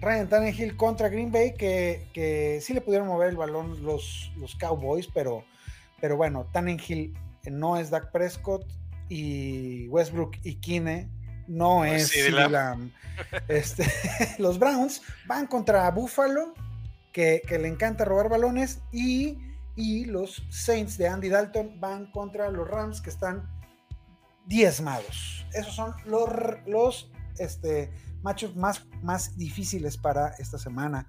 Ryan 0.00 0.28
Tannehill 0.28 0.76
contra 0.76 1.08
Green 1.08 1.30
Bay, 1.30 1.54
que, 1.54 2.08
que 2.12 2.60
sí 2.60 2.74
le 2.74 2.80
pudieron 2.80 3.06
mover 3.06 3.28
el 3.28 3.36
balón 3.36 3.84
los, 3.84 4.32
los 4.36 4.56
Cowboys, 4.56 5.06
pero, 5.06 5.44
pero 6.00 6.16
bueno, 6.16 6.46
Tannehill 6.52 7.16
no 7.48 7.76
es 7.76 7.90
Dak 7.90 8.10
Prescott 8.10 8.66
y 9.12 9.88
Westbrook 9.88 10.36
y 10.42 10.56
Kine 10.56 11.08
no 11.48 11.84
es 11.84 12.14
este, 13.48 13.86
los 14.38 14.58
Browns 14.58 15.02
van 15.26 15.46
contra 15.46 15.90
Buffalo, 15.90 16.54
que, 17.12 17.42
que 17.46 17.58
le 17.58 17.68
encanta 17.68 18.04
robar 18.04 18.28
balones, 18.28 18.80
y 18.92 19.38
y 19.76 20.04
los 20.04 20.42
Saints 20.50 20.98
de 20.98 21.08
Andy 21.08 21.28
Dalton 21.28 21.80
van 21.80 22.10
contra 22.10 22.50
los 22.50 22.68
Rams 22.68 23.00
que 23.00 23.10
están 23.10 23.48
diezmados. 24.46 25.46
Esos 25.52 25.74
son 25.74 25.94
los, 26.04 26.28
los 26.66 27.10
este, 27.38 27.90
matchups 28.22 28.56
más, 28.56 28.84
más 29.02 29.36
difíciles 29.36 29.96
para 29.96 30.28
esta 30.38 30.58
semana. 30.58 31.06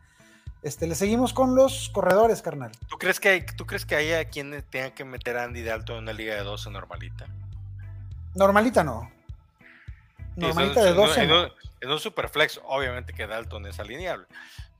Este, 0.62 0.88
le 0.88 0.96
seguimos 0.96 1.34
con 1.34 1.56
los 1.56 1.90
corredores, 1.90 2.42
carnal. 2.42 2.72
¿Tú 2.88 2.98
crees 2.98 3.20
que, 3.20 3.46
¿tú 3.58 3.66
crees 3.66 3.86
que 3.86 3.96
haya 3.96 4.24
quien 4.26 4.64
tenga 4.70 4.94
que 4.94 5.04
meter 5.04 5.38
a 5.38 5.44
Andy 5.44 5.62
Dalton 5.62 5.98
en 5.98 6.04
una 6.04 6.14
liga 6.14 6.36
de 6.36 6.44
12 6.44 6.70
normalita? 6.70 7.28
Normalita 8.36 8.84
no. 8.84 9.12
Normalita 10.36 10.84
de 10.84 10.94
12. 10.94 11.24
En, 11.24 11.32
un, 11.32 11.48
en 11.82 11.92
un 11.92 12.00
superflex, 12.00 12.60
obviamente 12.66 13.14
que 13.14 13.28
Dalton 13.28 13.66
es 13.68 13.80
alineable. 13.80 14.26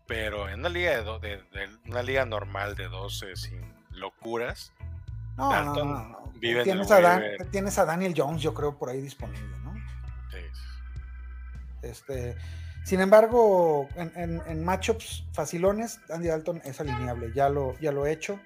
Pero 0.08 0.50
en 0.50 0.60
una 0.60 0.70
liga 0.70 1.02
de, 1.20 1.42
una 1.88 2.02
liga 2.02 2.26
normal 2.26 2.76
de 2.76 2.88
12 2.88 3.36
sin 3.36 3.74
locuras. 3.92 4.74
No, 5.38 5.64
no, 5.64 5.74
no, 5.74 6.34
Tienes, 6.40 6.92
a 6.92 7.22
tienes, 7.50 7.80
a 7.80 7.86
Daniel 7.86 8.14
Jones, 8.16 8.42
yo 8.42 8.54
creo, 8.54 8.78
por 8.78 8.90
ahí 8.90 9.02
disponible, 9.02 9.58
¿no? 9.64 9.74
Sí. 10.30 10.38
Este, 11.82 12.36
sin 12.84 13.00
embargo, 13.00 13.88
en, 13.96 14.64
matchups 14.64 15.26
facilones, 15.32 16.00
Andy 16.10 16.28
Dalton 16.28 16.62
es 16.66 16.80
alineable. 16.82 17.32
Ya 17.34 17.50
lo, 17.50 17.80
ya 17.80 17.92
lo 17.92 18.06
he 18.06 18.12
hecho. 18.12 18.40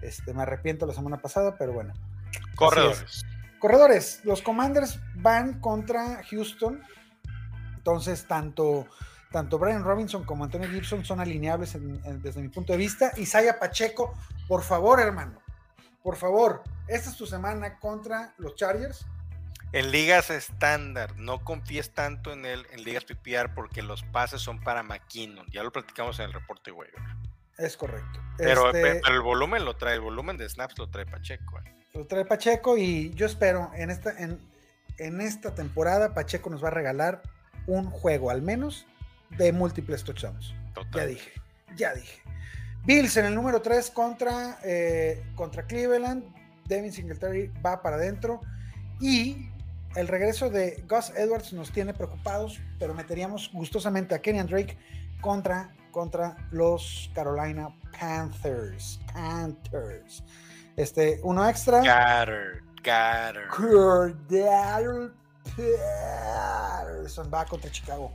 Este, 0.00 0.32
me 0.32 0.42
arrepiento 0.42 0.86
la 0.86 0.94
semana 0.94 1.20
pasada, 1.20 1.56
pero 1.58 1.72
bueno. 1.72 1.92
Corredores. 2.54 3.24
Corredores. 3.62 4.20
Los 4.24 4.42
Commanders 4.42 4.98
van 5.14 5.60
contra 5.60 6.24
Houston. 6.24 6.82
Entonces, 7.76 8.26
tanto 8.26 8.88
tanto 9.30 9.56
Brian 9.56 9.84
Robinson 9.84 10.24
como 10.24 10.42
Antonio 10.42 10.68
Gibson 10.68 11.04
son 11.04 11.20
alineables 11.20 11.78
desde 12.20 12.42
mi 12.42 12.48
punto 12.48 12.72
de 12.72 12.78
vista. 12.78 13.12
Isaiah 13.16 13.60
Pacheco, 13.60 14.14
por 14.48 14.62
favor, 14.64 15.00
hermano, 15.00 15.40
por 16.02 16.16
favor, 16.16 16.64
esta 16.88 17.10
es 17.10 17.16
tu 17.16 17.24
semana 17.24 17.78
contra 17.78 18.34
los 18.36 18.56
Chargers. 18.56 19.06
En 19.70 19.92
ligas 19.92 20.28
estándar, 20.30 21.16
no 21.16 21.44
confíes 21.44 21.94
tanto 21.94 22.32
en 22.32 22.44
él 22.44 22.66
en 22.72 22.82
ligas 22.82 23.04
PPR 23.04 23.54
porque 23.54 23.80
los 23.80 24.02
pases 24.02 24.42
son 24.42 24.60
para 24.60 24.82
McKinnon. 24.82 25.46
Ya 25.52 25.62
lo 25.62 25.70
platicamos 25.70 26.18
en 26.18 26.26
el 26.26 26.32
reporte 26.32 26.72
waiver. 26.72 27.00
Es 27.58 27.76
correcto. 27.76 28.20
Pero, 28.38 28.72
este 28.72 29.00
el 29.08 29.20
volumen 29.20 29.64
lo 29.64 29.76
trae, 29.76 29.94
el 29.94 30.00
volumen 30.00 30.36
de 30.36 30.48
snaps 30.48 30.76
lo 30.78 30.90
trae 30.90 31.06
Pacheco. 31.06 31.60
Eh. 31.60 31.81
Lo 31.94 32.06
trae 32.06 32.24
Pacheco 32.24 32.78
y 32.78 33.10
yo 33.14 33.26
espero 33.26 33.70
en 33.74 33.90
esta, 33.90 34.10
en, 34.18 34.38
en 34.98 35.20
esta 35.20 35.54
temporada 35.54 36.14
Pacheco 36.14 36.48
nos 36.50 36.64
va 36.64 36.68
a 36.68 36.72
regalar 36.72 37.22
un 37.66 37.90
juego 37.90 38.30
al 38.30 38.42
menos 38.42 38.86
de 39.30 39.52
múltiples 39.52 40.02
touchdowns. 40.02 40.54
Ya 40.94 41.06
dije, 41.06 41.32
ya 41.76 41.94
dije. 41.94 42.20
Bills 42.84 43.16
en 43.16 43.26
el 43.26 43.34
número 43.34 43.62
3 43.62 43.90
contra, 43.90 44.58
eh, 44.64 45.22
contra 45.34 45.66
Cleveland. 45.66 46.24
Devin 46.66 46.92
Singletary 46.92 47.52
va 47.64 47.82
para 47.82 47.96
adentro. 47.96 48.40
Y 49.00 49.48
el 49.94 50.08
regreso 50.08 50.48
de 50.50 50.84
Gus 50.88 51.10
Edwards 51.10 51.52
nos 51.52 51.70
tiene 51.72 51.92
preocupados, 51.92 52.60
pero 52.78 52.94
meteríamos 52.94 53.50
gustosamente 53.52 54.14
a 54.14 54.20
Kenyan 54.20 54.46
Drake 54.46 54.76
contra 55.20 55.72
contra 55.92 56.36
los 56.50 57.10
Carolina 57.14 57.68
Panthers. 57.98 58.98
Panthers. 59.12 60.24
Este, 60.76 61.20
uno 61.22 61.48
extra. 61.48 61.82
Gatter, 61.82 62.62
Gatter. 62.82 63.48
Patterson 65.56 67.30
va 67.32 67.44
contra 67.44 67.70
Chicago. 67.70 68.12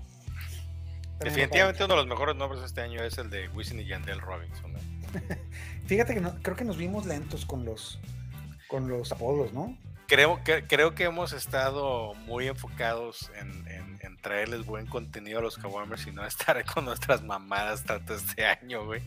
Definitivamente 1.19 1.83
uno 1.83 1.95
de 1.95 1.99
los 1.99 2.07
mejores 2.07 2.35
nombres 2.35 2.61
de 2.61 2.67
este 2.67 2.81
año 2.81 3.01
es 3.03 3.17
el 3.17 3.29
de 3.29 3.49
Wisin 3.49 3.79
y 3.79 3.85
Yandel 3.85 4.21
Robinson. 4.21 4.73
Fíjate 5.87 6.13
que 6.13 6.21
creo 6.41 6.55
que 6.55 6.65
nos 6.65 6.77
vimos 6.77 7.05
lentos 7.05 7.45
con 7.45 7.65
los 7.65 7.99
con 8.67 8.87
los 8.89 9.11
apodos, 9.11 9.53
¿no? 9.53 9.77
Creo 10.07 10.41
que, 10.43 10.65
creo 10.65 10.95
que 10.95 11.05
hemos 11.05 11.33
estado 11.33 12.13
muy 12.13 12.47
enfocados 12.47 13.31
en, 13.35 13.65
traerles 14.21 14.65
buen 14.65 14.87
contenido 14.87 15.39
a 15.39 15.41
los 15.41 15.57
Kawamers 15.57 16.07
y 16.07 16.11
no 16.11 16.25
estar 16.25 16.63
con 16.73 16.83
nuestras 16.85 17.23
mamadas 17.23 17.83
tanto 17.83 18.15
este 18.15 18.45
año, 18.45 18.85
güey. 18.85 19.01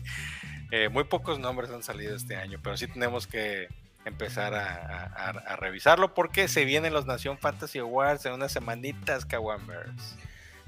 Eh, 0.71 0.89
muy 0.89 1.03
pocos 1.03 1.37
nombres 1.39 1.69
han 1.69 1.83
salido 1.83 2.15
este 2.15 2.35
año, 2.37 2.59
pero 2.63 2.77
sí 2.77 2.87
tenemos 2.87 3.27
que 3.27 3.67
empezar 4.05 4.53
a, 4.55 5.57
revisarlo 5.57 6.13
porque 6.13 6.47
se 6.47 6.65
vienen 6.65 6.93
los 6.93 7.05
Nación 7.05 7.37
Fantasy 7.37 7.79
Awards 7.79 8.25
en 8.25 8.33
unas 8.33 8.51
semanitas, 8.51 9.25
Kawamers. 9.25 10.15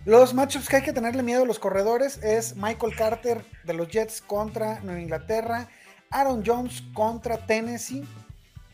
Los 0.05 0.33
matchups 0.33 0.67
que 0.67 0.75
hay 0.75 0.81
que 0.83 0.93
tenerle 0.93 1.23
miedo 1.23 1.43
a 1.43 1.45
los 1.45 1.57
corredores 1.57 2.17
es 2.21 2.55
Michael 2.55 2.95
Carter 2.95 3.43
de 3.63 3.73
los 3.73 3.87
Jets 3.87 4.21
contra 4.21 4.81
Nueva 4.81 5.01
Inglaterra, 5.01 5.69
Aaron 6.09 6.43
Jones 6.45 6.83
contra 6.93 7.37
Tennessee, 7.37 8.03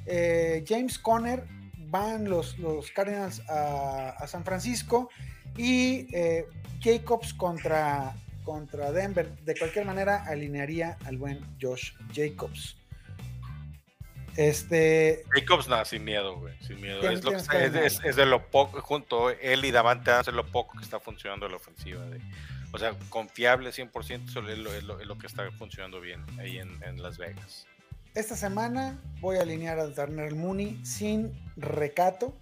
eh, 0.08 0.66
James 0.68 0.98
Conner 0.98 1.46
van 1.78 2.28
los, 2.28 2.56
Cardinals 2.94 3.42
a, 3.48 4.26
San 4.28 4.44
Francisco 4.44 5.10
y 5.56 6.08
eh, 6.16 6.48
Jacobs 6.82 7.34
contra, 7.34 8.16
contra 8.44 8.92
Denver. 8.92 9.30
De 9.40 9.56
cualquier 9.56 9.86
manera, 9.86 10.24
alinearía 10.26 10.98
al 11.06 11.18
buen 11.18 11.40
Josh 11.62 11.94
Jacobs. 12.14 12.80
Este. 14.40 15.26
Jacobs, 15.32 15.68
nada, 15.68 15.84
sin 15.84 16.04
miedo, 16.04 16.38
güey. 16.40 16.54
Sin 16.62 16.80
miedo. 16.80 17.02
Es, 17.02 18.16
de 18.16 18.26
lo 18.26 18.48
poco, 18.50 18.82
junto 18.82 19.30
él 19.32 19.66
y 19.66 19.72
Davante 19.72 20.12
es 20.20 20.28
lo 20.28 20.46
poco 20.48 20.78
que 20.78 20.84
está 20.84 21.00
funcionando 21.00 21.48
la 21.50 21.58
ofensiva. 21.58 22.02
o 22.72 22.78
sea, 22.78 22.96
confiable 23.10 23.72
100% 23.72 24.50
es 24.50 24.58
lo, 24.58 24.74
es, 24.74 24.84
lo, 24.84 25.18
que 25.18 25.28
está 25.28 25.50
funcionando 25.52 26.00
bien 26.00 26.24
ahí 26.40 26.58
en, 26.58 27.04
Las 27.04 27.18
Vegas. 27.18 27.68
Esta 28.16 28.38
semana 28.38 28.98
voy 29.20 29.38
a 29.38 29.42
alinear 29.42 29.78
al 29.78 29.94
Turner 29.94 30.34
Mooney 30.34 30.80
sin 30.86 31.34
recato. 31.58 32.34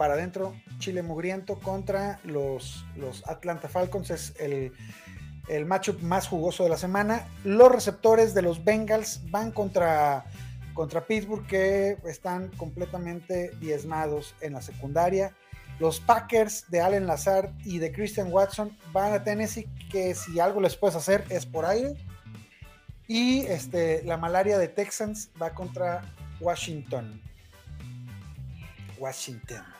Para 0.00 0.14
adentro, 0.14 0.54
Chile 0.78 1.02
Mugriento 1.02 1.58
contra 1.58 2.20
los, 2.24 2.86
los 2.96 3.22
Atlanta 3.28 3.68
Falcons. 3.68 4.08
Es 4.08 4.32
el, 4.40 4.72
el 5.46 5.66
matchup 5.66 6.00
más 6.00 6.26
jugoso 6.26 6.64
de 6.64 6.70
la 6.70 6.78
semana. 6.78 7.28
Los 7.44 7.70
receptores 7.70 8.32
de 8.32 8.40
los 8.40 8.64
Bengals 8.64 9.20
van 9.30 9.52
contra 9.52 10.24
contra 10.72 11.06
Pittsburgh 11.06 11.46
que 11.46 11.98
están 12.06 12.48
completamente 12.56 13.50
diezmados 13.60 14.34
en 14.40 14.54
la 14.54 14.62
secundaria. 14.62 15.34
Los 15.78 16.00
Packers 16.00 16.70
de 16.70 16.80
Allen 16.80 17.06
Lazard 17.06 17.50
y 17.66 17.76
de 17.76 17.92
Christian 17.92 18.32
Watson 18.32 18.74
van 18.94 19.12
a 19.12 19.22
Tennessee 19.22 19.68
que 19.92 20.14
si 20.14 20.40
algo 20.40 20.62
les 20.62 20.76
puedes 20.76 20.96
hacer 20.96 21.26
es 21.28 21.44
por 21.44 21.66
aire. 21.66 21.94
Y 23.06 23.40
este, 23.40 24.02
la 24.04 24.16
malaria 24.16 24.56
de 24.56 24.68
Texans 24.68 25.30
va 25.38 25.50
contra 25.50 26.10
Washington. 26.40 27.20
Washington. 28.98 29.79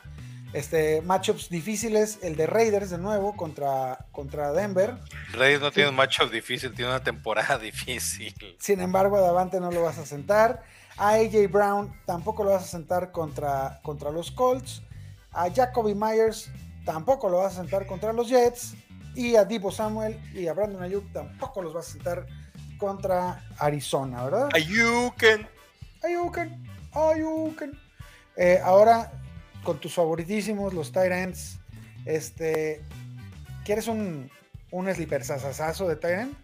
Este, 0.53 1.01
matchups 1.03 1.49
difíciles, 1.49 2.19
el 2.23 2.35
de 2.35 2.47
Raiders 2.47 2.91
de 2.91 2.99
nuevo 2.99 3.37
contra, 3.37 4.07
contra 4.11 4.53
Denver. 4.53 4.97
Raiders 5.33 5.61
no 5.61 5.71
tiene 5.71 5.91
un 5.91 5.97
matchup 5.97 6.31
difícil, 6.31 6.75
tiene 6.75 6.91
una 6.91 7.03
temporada 7.03 7.59
difícil. 7.71 8.35
Sin 8.59 8.81
embargo, 8.81 9.17
a 9.17 9.21
Davante 9.21 9.61
no 9.61 9.71
lo 9.71 9.83
vas 9.83 9.99
a 9.99 10.07
sentar. 10.07 10.65
A 10.97 11.15
AJ 11.15 11.51
Brown 11.51 11.95
tampoco 12.05 12.45
lo 12.45 12.51
vas 12.51 12.65
a 12.65 12.67
sentar 12.67 13.13
contra, 13.13 13.81
contra 13.83 14.11
los 14.11 14.31
Colts. 14.31 14.83
A 15.33 15.49
Jacoby 15.49 15.95
Myers 15.95 16.51
tampoco 16.85 17.29
lo 17.29 17.39
vas 17.39 17.55
a 17.57 17.63
sentar 17.63 17.87
contra 17.87 18.13
los 18.13 18.29
Jets. 18.29 18.75
Y 19.15 19.37
a 19.37 19.45
Divo 19.45 19.71
Samuel 19.71 20.21
y 20.35 20.47
a 20.47 20.53
Brandon 20.53 20.83
Ayuk 20.83 21.13
tampoco 21.13 21.63
los 21.63 21.75
vas 21.75 21.89
a 21.89 21.93
sentar 21.93 22.27
contra 22.79 23.45
Arizona, 23.59 24.25
¿verdad? 24.25 24.49
Ayuken. 24.53 25.49
Ayuken. 26.03 26.69
Ayuken. 26.93 27.79
Eh, 28.37 28.61
ahora, 28.65 29.13
con 29.63 29.81
tus 29.81 29.95
favoritísimos, 29.95 30.75
los 30.75 30.93
Tyrants. 30.93 31.59
Este. 32.05 32.83
¿Quieres 33.65 33.89
un, 33.89 34.31
un 34.71 34.93
sleeper 34.93 35.25
sasasazo 35.25 35.89
de 35.89 35.97
Tyrant? 35.97 36.35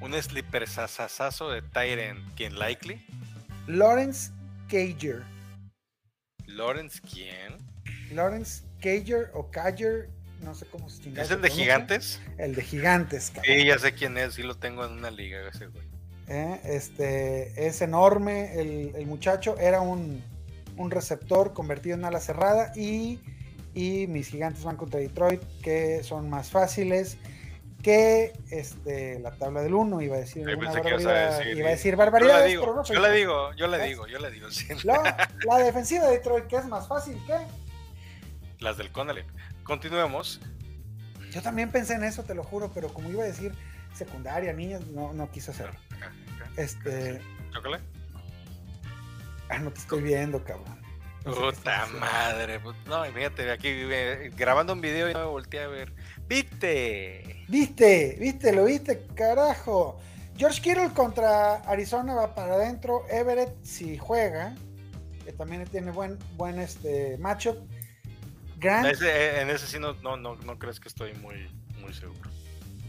Un 0.00 0.14
sleeper 0.20 0.66
sasasazo 0.66 1.50
de 1.50 1.62
Tyrant, 1.62 2.20
¿quién 2.34 2.58
likely? 2.58 3.04
Lawrence 3.66 4.32
Cager. 4.68 5.22
¿Lawrence 6.46 7.00
quién? 7.00 7.58
Lawrence 8.12 8.64
Cager 8.80 9.30
o 9.34 9.50
Cager, 9.50 10.08
no 10.40 10.54
sé 10.54 10.66
cómo 10.66 10.88
se 10.88 11.02
llama. 11.02 11.22
¿Es 11.22 11.30
el 11.30 11.42
de 11.42 11.50
Gigantes? 11.50 12.20
El 12.38 12.54
de 12.54 12.62
Gigantes, 12.62 13.32
Sí, 13.44 13.64
ya 13.64 13.78
sé 13.78 13.92
quién 13.92 14.16
es, 14.18 14.34
sí 14.34 14.42
lo 14.42 14.56
tengo 14.56 14.84
en 14.84 14.92
una 14.92 15.10
liga 15.10 15.48
ese 15.48 15.66
güey. 15.66 15.86
Eh, 16.28 16.60
este, 16.64 17.66
es 17.66 17.82
enorme 17.82 18.60
el, 18.60 19.06
muchacho, 19.06 19.58
era 19.58 19.80
un, 19.80 20.22
receptor 20.88 21.52
convertido 21.52 21.96
en 21.96 22.04
ala 22.04 22.20
cerrada 22.20 22.72
y, 22.76 23.20
y 23.74 24.06
mis 24.06 24.28
gigantes 24.28 24.62
van 24.62 24.76
contra 24.76 25.00
Detroit, 25.00 25.42
que 25.62 26.04
son 26.04 26.30
más 26.30 26.50
fáciles 26.50 27.18
que 27.82 28.32
este, 28.50 29.18
la 29.20 29.32
tabla 29.32 29.62
del 29.62 29.74
1 29.74 30.00
iba 30.02 30.16
a 30.16 30.20
decir 30.20 30.46
una 30.46 30.56
barbaridad, 30.56 31.44
iba 31.44 31.68
a 31.68 31.70
decir 31.70 31.96
barbaridades, 31.96 32.52
yo, 32.52 32.74
no 32.74 32.84
yo 32.84 33.00
le 33.00 33.12
digo, 33.12 33.54
yo 33.54 33.66
le 33.66 33.78
digo, 33.82 34.06
yo 34.06 34.18
le 34.18 34.30
digo, 34.30 34.48
la, 34.84 35.58
defensiva 35.58 36.06
de 36.06 36.12
Detroit, 36.12 36.46
que 36.46 36.56
es 36.56 36.66
más 36.66 36.86
fácil 36.88 37.18
que 37.26 37.34
las 38.58 38.76
del 38.76 38.92
Connelly. 38.92 39.24
Continuemos. 39.64 40.40
Yo 41.30 41.40
también 41.42 41.70
pensé 41.70 41.94
en 41.94 42.04
eso, 42.04 42.24
te 42.24 42.34
lo 42.34 42.44
juro, 42.44 42.70
pero 42.74 42.92
como 42.92 43.08
iba 43.08 43.22
a 43.22 43.26
decir 43.26 43.52
secundaria, 43.94 44.52
niñas, 44.52 44.86
no, 44.88 45.12
no 45.12 45.30
quise 45.30 45.50
hacerlo. 45.52 45.78
Este. 46.56 47.20
¿Chócale? 47.52 47.80
Ah, 49.50 49.58
no 49.58 49.72
te 49.72 49.80
estoy 49.80 50.02
viendo, 50.02 50.42
cabrón. 50.44 50.80
Puta 51.24 51.86
madre. 51.98 52.60
Pues, 52.60 52.76
no, 52.86 53.04
fíjate, 53.04 53.50
aquí 53.50 53.84
grabando 54.36 54.72
un 54.72 54.80
video 54.80 55.10
y 55.10 55.12
no 55.12 55.18
me 55.18 55.26
volteé 55.26 55.64
a 55.64 55.68
ver. 55.68 55.92
¿Viste? 56.26 57.44
¿Viste? 57.48 58.16
¿Viste? 58.18 58.52
¿Lo 58.52 58.64
viste? 58.64 59.06
Carajo. 59.14 59.98
George 60.36 60.62
Kittle 60.62 60.90
contra 60.94 61.56
Arizona 61.56 62.14
va 62.14 62.34
para 62.34 62.54
adentro. 62.54 63.04
Everett, 63.10 63.62
si 63.62 63.98
juega, 63.98 64.54
que 65.24 65.32
también 65.32 65.64
tiene 65.66 65.90
buen, 65.90 66.18
buen 66.36 66.58
este 66.58 67.18
matchup. 67.18 67.58
Grant, 68.56 69.02
eh, 69.02 69.40
en 69.40 69.50
ese 69.50 69.66
sí 69.66 69.78
no, 69.78 69.94
no, 69.94 70.16
no, 70.16 70.58
crees 70.58 70.80
que 70.80 70.88
estoy 70.88 71.12
muy, 71.14 71.50
muy 71.80 71.92
seguro. 71.92 72.30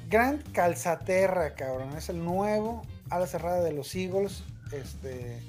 Grant 0.07 0.49
Calzaterra, 0.51 1.55
cabrón. 1.55 1.97
Es 1.97 2.09
el 2.09 2.23
nuevo 2.23 2.83
ala 3.09 3.27
cerrada 3.27 3.61
de 3.63 3.73
los 3.73 3.93
Eagles. 3.95 4.43
Este, 4.71 5.41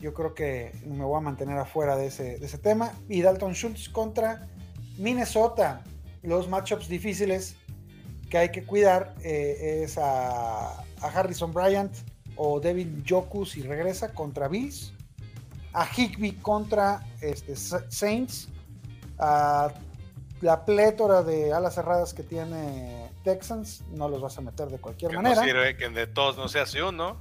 yo 0.00 0.14
creo 0.14 0.34
que 0.34 0.72
me 0.84 1.04
voy 1.04 1.18
a 1.18 1.20
mantener 1.20 1.58
afuera 1.58 1.96
de 1.96 2.06
ese, 2.06 2.38
de 2.38 2.46
ese 2.46 2.58
tema. 2.58 2.92
Y 3.08 3.22
Dalton 3.22 3.52
Schultz 3.52 3.88
contra 3.88 4.48
Minnesota 4.96 5.84
los 6.22 6.48
matchups 6.48 6.88
difíciles 6.88 7.56
que 8.28 8.38
hay 8.38 8.48
que 8.50 8.64
cuidar 8.64 9.14
eh, 9.22 9.82
es 9.84 9.98
a, 9.98 10.84
Harrison 11.02 11.52
Bryant 11.52 11.92
o 12.36 12.60
Devin 12.60 13.02
Joku 13.08 13.46
si 13.46 13.62
regresa 13.62 14.12
contra 14.12 14.48
Bills, 14.48 14.92
a 15.72 15.86
Higby 15.86 16.32
contra 16.32 17.00
este, 17.22 17.56
Saints, 17.56 18.48
a 19.18 19.72
la 20.42 20.64
plétora 20.64 21.22
de 21.22 21.52
alas 21.52 21.74
cerradas 21.74 22.12
que 22.12 22.22
tiene 22.22 23.10
Texans, 23.24 23.82
no 23.90 24.08
los 24.08 24.20
vas 24.20 24.36
a 24.38 24.40
meter 24.42 24.68
de 24.68 24.78
cualquier 24.78 25.12
manera. 25.12 25.42
No 25.42 25.76
que 25.76 25.88
de 25.88 26.06
todos 26.06 26.36
no 26.36 26.48
se 26.48 26.60
hace 26.60 26.82
uno. 26.82 27.16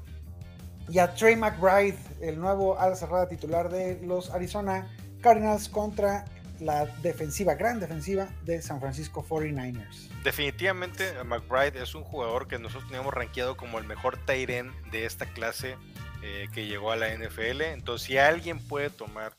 Y 0.91 0.97
a 0.99 1.13
Trey 1.13 1.35
McBride, 1.35 1.97
el 2.21 2.39
nuevo 2.39 2.79
ala 2.79 2.95
cerrada 2.95 3.27
titular 3.27 3.69
de 3.69 3.99
los 4.03 4.31
Arizona 4.31 4.87
Cardinals 5.21 5.69
contra 5.69 6.25
la 6.59 6.85
defensiva, 7.01 7.53
gran 7.55 7.79
defensiva 7.79 8.29
de 8.43 8.61
San 8.61 8.79
Francisco 8.79 9.25
49ers. 9.27 10.09
Definitivamente 10.23 11.23
McBride 11.23 11.81
es 11.81 11.95
un 11.95 12.03
jugador 12.03 12.47
que 12.47 12.59
nosotros 12.59 12.87
teníamos 12.89 13.13
rankeado 13.13 13.55
como 13.55 13.77
el 13.77 13.85
mejor 13.85 14.17
Tyren 14.25 14.71
de 14.91 15.05
esta 15.05 15.25
clase 15.27 15.77
eh, 16.23 16.47
que 16.53 16.65
llegó 16.65 16.91
a 16.91 16.95
la 16.95 17.13
NFL. 17.15 17.61
Entonces, 17.61 18.07
si 18.07 18.17
alguien 18.17 18.59
puede 18.59 18.89
tomar 18.89 19.33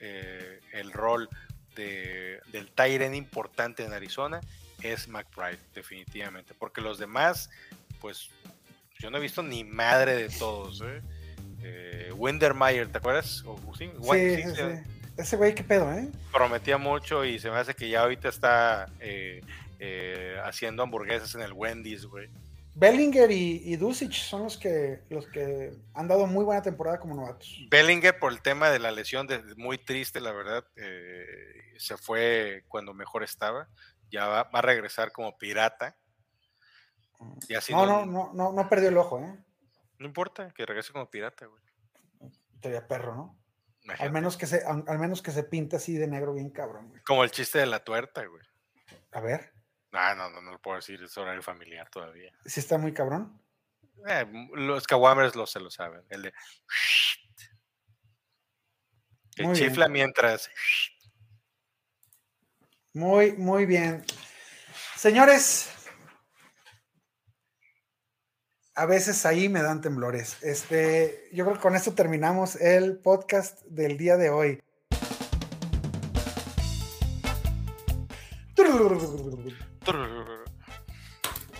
eh, 0.00 0.60
el 0.72 0.92
rol 0.92 1.28
de, 1.74 2.40
del 2.52 2.70
Tyren 2.70 3.14
importante 3.14 3.84
en 3.84 3.92
Arizona, 3.92 4.40
es 4.82 5.08
McBride, 5.08 5.58
definitivamente. 5.74 6.54
Porque 6.54 6.80
los 6.80 6.98
demás, 6.98 7.50
pues 8.00 8.30
yo 9.04 9.10
no 9.10 9.18
he 9.18 9.20
visto 9.20 9.42
ni 9.42 9.64
madre 9.64 10.14
de 10.16 10.28
todos. 10.30 10.80
¿eh? 10.80 11.02
eh 11.62 12.12
Windermeyer, 12.16 12.90
¿te 12.90 12.96
acuerdas? 12.96 13.44
sí, 13.76 13.90
sí, 14.00 14.42
sí, 14.54 14.62
ese 15.18 15.36
güey, 15.36 15.54
qué 15.54 15.62
pedo, 15.62 15.92
¿eh? 15.92 16.08
Prometía 16.32 16.78
mucho 16.78 17.22
y 17.22 17.38
se 17.38 17.50
me 17.50 17.56
hace 17.56 17.74
que 17.74 17.90
ya 17.90 18.00
ahorita 18.00 18.30
está 18.30 18.86
eh, 19.00 19.42
eh, 19.78 20.38
haciendo 20.42 20.82
hamburguesas 20.82 21.34
en 21.34 21.42
el 21.42 21.52
Wendy's, 21.52 22.06
güey. 22.06 22.30
Bellinger 22.76 23.30
y, 23.30 23.62
y 23.62 23.94
son 24.10 24.42
los 24.42 24.56
que, 24.56 25.02
los 25.10 25.26
que 25.28 25.74
han 25.92 26.08
dado 26.08 26.26
muy 26.26 26.42
buena 26.42 26.62
temporada 26.62 26.98
como 26.98 27.14
novatos. 27.14 27.60
Bellinger, 27.70 28.18
por 28.18 28.32
el 28.32 28.40
tema 28.40 28.70
de 28.70 28.78
la 28.78 28.90
lesión, 28.90 29.26
de, 29.26 29.40
muy 29.56 29.76
triste, 29.76 30.18
la 30.18 30.32
verdad, 30.32 30.64
eh, 30.76 31.74
se 31.76 31.98
fue 31.98 32.64
cuando 32.68 32.94
mejor 32.94 33.22
estaba. 33.22 33.68
Ya 34.10 34.26
va, 34.26 34.48
a 34.52 34.62
regresar 34.62 35.12
como 35.12 35.36
pirata. 35.36 35.94
Y 37.48 37.54
así 37.54 37.72
no, 37.72 37.86
no, 37.86 38.06
no, 38.06 38.32
no, 38.32 38.52
no 38.52 38.68
perdió 38.68 38.88
el 38.88 38.98
ojo, 38.98 39.20
¿eh? 39.20 39.38
No 39.98 40.06
importa, 40.06 40.52
que 40.52 40.66
regrese 40.66 40.92
como 40.92 41.10
pirata, 41.10 41.46
güey. 41.46 41.62
Sería 42.60 42.86
perro, 42.86 43.14
¿no? 43.14 43.44
Al 43.98 44.12
menos, 44.12 44.36
que 44.36 44.46
se, 44.46 44.64
al, 44.64 44.98
menos 44.98 45.20
que 45.20 45.30
se 45.30 45.44
pinta 45.44 45.76
así 45.76 45.94
de 45.96 46.06
negro 46.06 46.32
bien 46.32 46.50
cabrón, 46.50 46.88
güey. 46.88 47.02
Como 47.02 47.22
el 47.22 47.30
chiste 47.30 47.58
de 47.58 47.66
la 47.66 47.84
tuerta, 47.84 48.24
güey. 48.24 48.42
A 49.12 49.20
ver. 49.20 49.52
Ah, 49.92 50.14
no, 50.14 50.30
no, 50.30 50.40
no 50.40 50.52
lo 50.52 50.60
puedo 50.60 50.76
decir, 50.76 51.02
es 51.02 51.16
horario 51.18 51.42
familiar 51.42 51.88
todavía. 51.90 52.32
¿Sí 52.46 52.60
está 52.60 52.78
muy 52.78 52.94
cabrón? 52.94 53.40
Eh, 54.08 54.26
los 54.54 54.86
caguamers 54.86 55.36
lo, 55.36 55.46
se 55.46 55.60
lo 55.60 55.70
saben. 55.70 56.02
El 56.08 56.22
de. 56.22 56.32
Que 59.36 59.52
chifla 59.52 59.88
mientras. 59.88 60.50
Muy, 62.94 63.32
muy 63.32 63.66
bien. 63.66 64.04
Señores, 64.96 65.68
a 68.76 68.86
veces 68.86 69.24
ahí 69.24 69.48
me 69.48 69.62
dan 69.62 69.80
temblores. 69.80 70.42
Este, 70.42 71.28
yo 71.32 71.44
creo 71.44 71.56
que 71.56 71.62
con 71.62 71.76
esto 71.76 71.92
terminamos 71.92 72.56
el 72.56 72.96
podcast 72.98 73.62
del 73.62 73.96
día 73.96 74.16
de 74.16 74.30
hoy. 74.30 74.60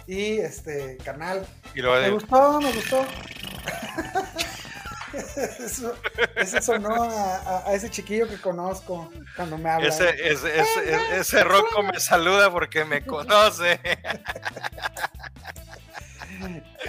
Y 0.06 0.38
este, 0.38 0.98
canal. 0.98 1.46
me 1.74 2.10
gustó, 2.10 2.60
me 2.60 2.72
gustó. 2.72 3.06
eso, 5.60 5.94
eso 6.36 6.62
sonó 6.62 7.04
a, 7.04 7.72
ese 7.72 7.88
chiquillo 7.90 8.28
que 8.28 8.40
conozco 8.40 9.10
cuando 9.36 9.56
me 9.56 9.70
habla. 9.70 9.88
Ese, 9.88 10.10
ese, 10.10 10.60
ese, 10.60 11.16
ese 11.18 11.44
roco 11.44 11.82
me 11.82 12.00
saluda 12.00 12.50
porque 12.50 12.84
me 12.84 13.04
conoce. 13.04 13.78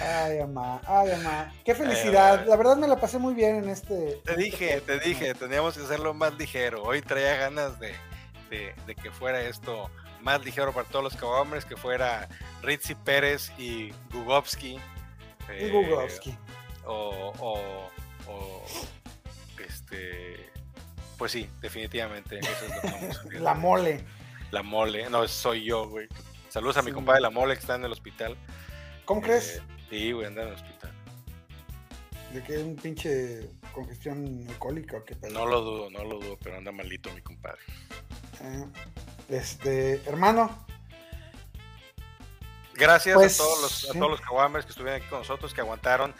Ay, 0.00 0.38
mamá, 0.40 0.80
ay, 0.86 1.10
mamá. 1.16 1.52
Qué 1.64 1.74
felicidad. 1.74 2.46
la 2.46 2.56
verdad 2.56 2.76
me 2.76 2.88
la 2.88 2.96
pasé 2.96 3.18
muy 3.18 3.34
bien 3.34 3.56
en 3.56 3.68
este. 3.68 4.20
Te 4.24 4.36
dije, 4.36 4.80
te 4.80 4.98
dije, 4.98 5.34
teníamos 5.34 5.76
que 5.76 5.84
hacerlo 5.84 6.14
más 6.14 6.36
ligero. 6.38 6.82
Hoy 6.82 7.02
traía 7.02 7.36
ganas 7.36 7.78
de, 7.80 7.94
de, 8.50 8.94
que 8.94 9.10
fuera 9.10 9.40
esto 9.40 9.90
más 10.20 10.44
ligero 10.44 10.72
para 10.72 10.88
todos 10.88 11.12
los 11.12 11.22
hombres, 11.22 11.64
que 11.64 11.76
fuera 11.76 12.28
Ritzy 12.62 12.94
Pérez 12.94 13.52
y 13.58 13.92
Gugovsky. 14.12 14.78
Eh, 15.48 15.70
Gugovsky. 15.70 16.36
O, 16.84 17.32
o, 17.38 17.90
o, 18.28 18.64
este. 19.66 20.50
Pues 21.18 21.32
sí, 21.32 21.48
definitivamente. 21.60 22.40
la 23.32 23.54
mole. 23.54 24.04
La 24.50 24.62
mole. 24.62 25.08
No, 25.10 25.26
soy 25.26 25.64
yo, 25.64 25.88
güey. 25.88 26.08
Saludos 26.56 26.78
a 26.78 26.82
mi 26.82 26.90
compadre 26.90 27.20
La 27.20 27.28
Mole 27.28 27.52
que 27.54 27.60
está 27.60 27.74
en 27.74 27.84
el 27.84 27.92
hospital. 27.92 28.34
¿Cómo 29.06 29.22
crees? 29.22 29.56
Eh, 29.56 29.62
sí, 29.88 30.12
güey, 30.12 30.26
anda 30.26 30.42
en 30.42 30.48
el 30.48 30.54
hospital. 30.54 30.92
¿De 32.32 32.42
que 32.42 32.56
es 32.56 32.62
un 32.62 32.76
pinche 32.76 33.48
congestión 33.72 34.44
alcohólica 34.48 34.98
o 34.98 35.04
qué 35.04 35.16
No 35.30 35.46
lo 35.46 35.62
dudo, 35.62 35.90
no 35.90 36.04
lo 36.04 36.18
dudo, 36.18 36.36
pero 36.42 36.58
anda 36.58 36.72
malito 36.72 37.10
mi 37.14 37.22
compadre. 37.22 37.60
Eh, 38.42 38.64
este, 39.28 40.02
hermano. 40.06 40.66
Gracias 42.74 43.16
a 43.16 43.18
pues, 43.18 43.36
todos 43.36 43.62
los, 43.62 43.90
a 43.90 43.92
todos 43.98 44.10
los 44.10 44.64
que 44.66 44.70
estuvieron 44.70 45.00
aquí 45.00 45.08
con 45.08 45.20
nosotros, 45.20 45.54
que 45.54 45.60
aguantaron 45.60 46.12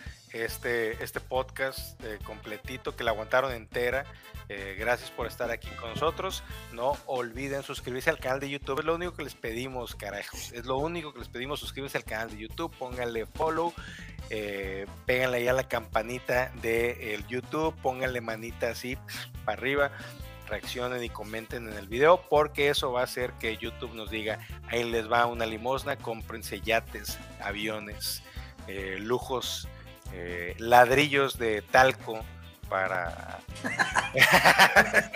este, 0.45 1.03
este 1.03 1.20
podcast 1.20 2.01
eh, 2.05 2.18
completito, 2.24 2.97
que 2.97 3.05
la 3.05 3.11
aguantaron 3.11 3.53
entera. 3.53 4.05
Eh, 4.49 4.76
gracias 4.78 5.11
por 5.11 5.26
estar 5.26 5.51
aquí 5.51 5.68
con 5.80 5.91
nosotros. 5.91 6.45
No 6.72 6.97
olviden 7.07 7.62
suscribirse 7.62 8.11
al 8.11 8.18
canal 8.18 8.41
de 8.41 8.51
YouTube. 8.51 8.80
Es 8.80 8.84
lo 8.84 8.95
único 8.95 9.14
que 9.14 9.24
les 9.24 9.34
pedimos, 9.34 9.95
carajos. 9.95 10.53
Es 10.53 10.66
lo 10.66 10.78
único 10.78 11.12
que 11.12 11.20
les 11.20 11.28
pedimos. 11.28 11.61
Suscríbete 11.61 11.99
al 11.99 12.05
canal 12.05 12.30
de 12.30 12.39
YouTube. 12.39 12.74
Pónganle 12.78 13.26
follow. 13.26 13.72
Eh, 14.30 14.87
péganle 15.05 15.39
ahí 15.39 15.45
la 15.45 15.68
campanita 15.68 16.53
de 16.62 17.22
YouTube. 17.28 17.74
Pónganle 17.82 18.20
manita 18.20 18.70
así 18.70 18.97
para 19.45 19.59
arriba. 19.59 19.91
Reaccionen 20.49 21.03
y 21.03 21.09
comenten 21.09 21.68
en 21.68 21.74
el 21.74 21.89
video. 21.89 22.20
Porque 22.28 22.68
eso 22.68 22.93
va 22.93 23.01
a 23.01 23.05
hacer 23.05 23.32
que 23.41 23.57
YouTube 23.57 23.95
nos 23.95 24.11
diga: 24.11 24.39
ahí 24.68 24.84
les 24.84 25.11
va 25.11 25.26
una 25.26 25.47
limosna. 25.47 25.97
Cómprense 25.97 26.61
yates, 26.61 27.18
aviones, 27.41 28.22
eh, 28.68 28.99
lujos 29.01 29.68
eh, 30.18 30.54
ladrillos 30.58 31.38
de 31.38 31.60
talco 31.60 32.20
para... 32.70 33.38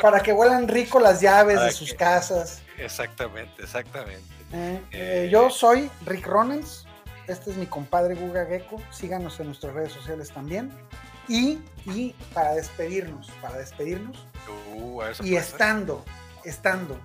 para 0.00 0.20
que 0.20 0.32
huelan 0.32 0.68
rico 0.68 1.00
las 1.00 1.20
llaves 1.20 1.60
de 1.60 1.72
sus 1.72 1.92
casas. 1.94 2.62
Exactamente, 2.78 3.62
exactamente. 3.62 4.22
Eh, 4.52 4.80
eh, 4.92 5.28
yo 5.32 5.50
soy 5.50 5.90
Rick 6.06 6.26
Ronens, 6.26 6.86
este 7.26 7.50
es 7.50 7.56
mi 7.56 7.66
compadre 7.66 8.14
Guga 8.14 8.46
Gecko, 8.46 8.80
síganos 8.92 9.40
en 9.40 9.46
nuestras 9.46 9.74
redes 9.74 9.92
sociales 9.92 10.30
también. 10.30 10.70
Y, 11.28 11.58
y 11.86 12.14
para 12.32 12.54
despedirnos, 12.54 13.30
para 13.42 13.58
despedirnos, 13.58 14.26
uh, 14.74 15.02
y 15.22 15.36
estando, 15.36 16.04
estando 16.44 16.98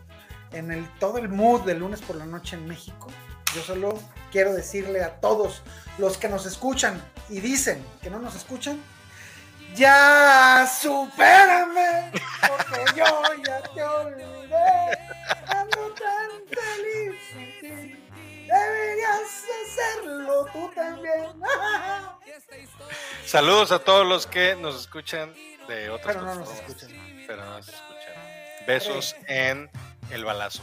en 0.51 0.71
el, 0.71 0.87
todo 0.99 1.17
el 1.17 1.29
mood 1.29 1.61
de 1.61 1.73
lunes 1.73 2.01
por 2.01 2.15
la 2.15 2.25
noche 2.25 2.55
en 2.55 2.67
México, 2.67 3.07
yo 3.55 3.61
solo 3.61 3.99
quiero 4.31 4.53
decirle 4.53 5.03
a 5.03 5.19
todos 5.19 5.61
los 5.97 6.17
que 6.17 6.27
nos 6.27 6.45
escuchan 6.45 7.01
y 7.29 7.39
dicen 7.39 7.83
que 8.01 8.09
no 8.09 8.19
nos 8.19 8.35
escuchan, 8.35 8.81
ya 9.75 10.67
supérame, 10.81 12.11
porque 12.11 12.97
yo 12.97 13.21
ya 13.45 13.61
te 13.61 13.83
olvidé, 13.83 14.99
ando 15.47 15.93
tan 15.93 16.31
feliz 16.49 17.75
Deberías 18.47 19.43
hacerlo 19.65 20.45
tú 20.53 20.71
también. 20.75 21.25
Saludos 23.25 23.71
a 23.71 23.79
todos 23.79 24.05
los 24.05 24.27
que 24.27 24.55
nos 24.55 24.79
escuchan 24.79 25.33
de 25.67 25.89
otras 25.89 26.15
Pero 26.15 26.25
no 26.25 26.35
nos 26.35 26.51
escuchan. 26.51 26.89
Pero 27.27 27.43
no 27.43 27.57
nos 27.57 27.67
escuchan. 27.67 28.13
Besos 28.67 29.15
en 29.27 29.69
el 30.11 30.23
balazo. 30.23 30.61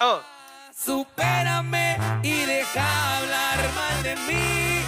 Oh. 0.00 0.33
Supérame 0.76 1.96
y 2.22 2.44
deja 2.44 3.18
hablar 3.18 3.58
mal 3.74 4.02
de 4.02 4.16
mí. 4.26 4.82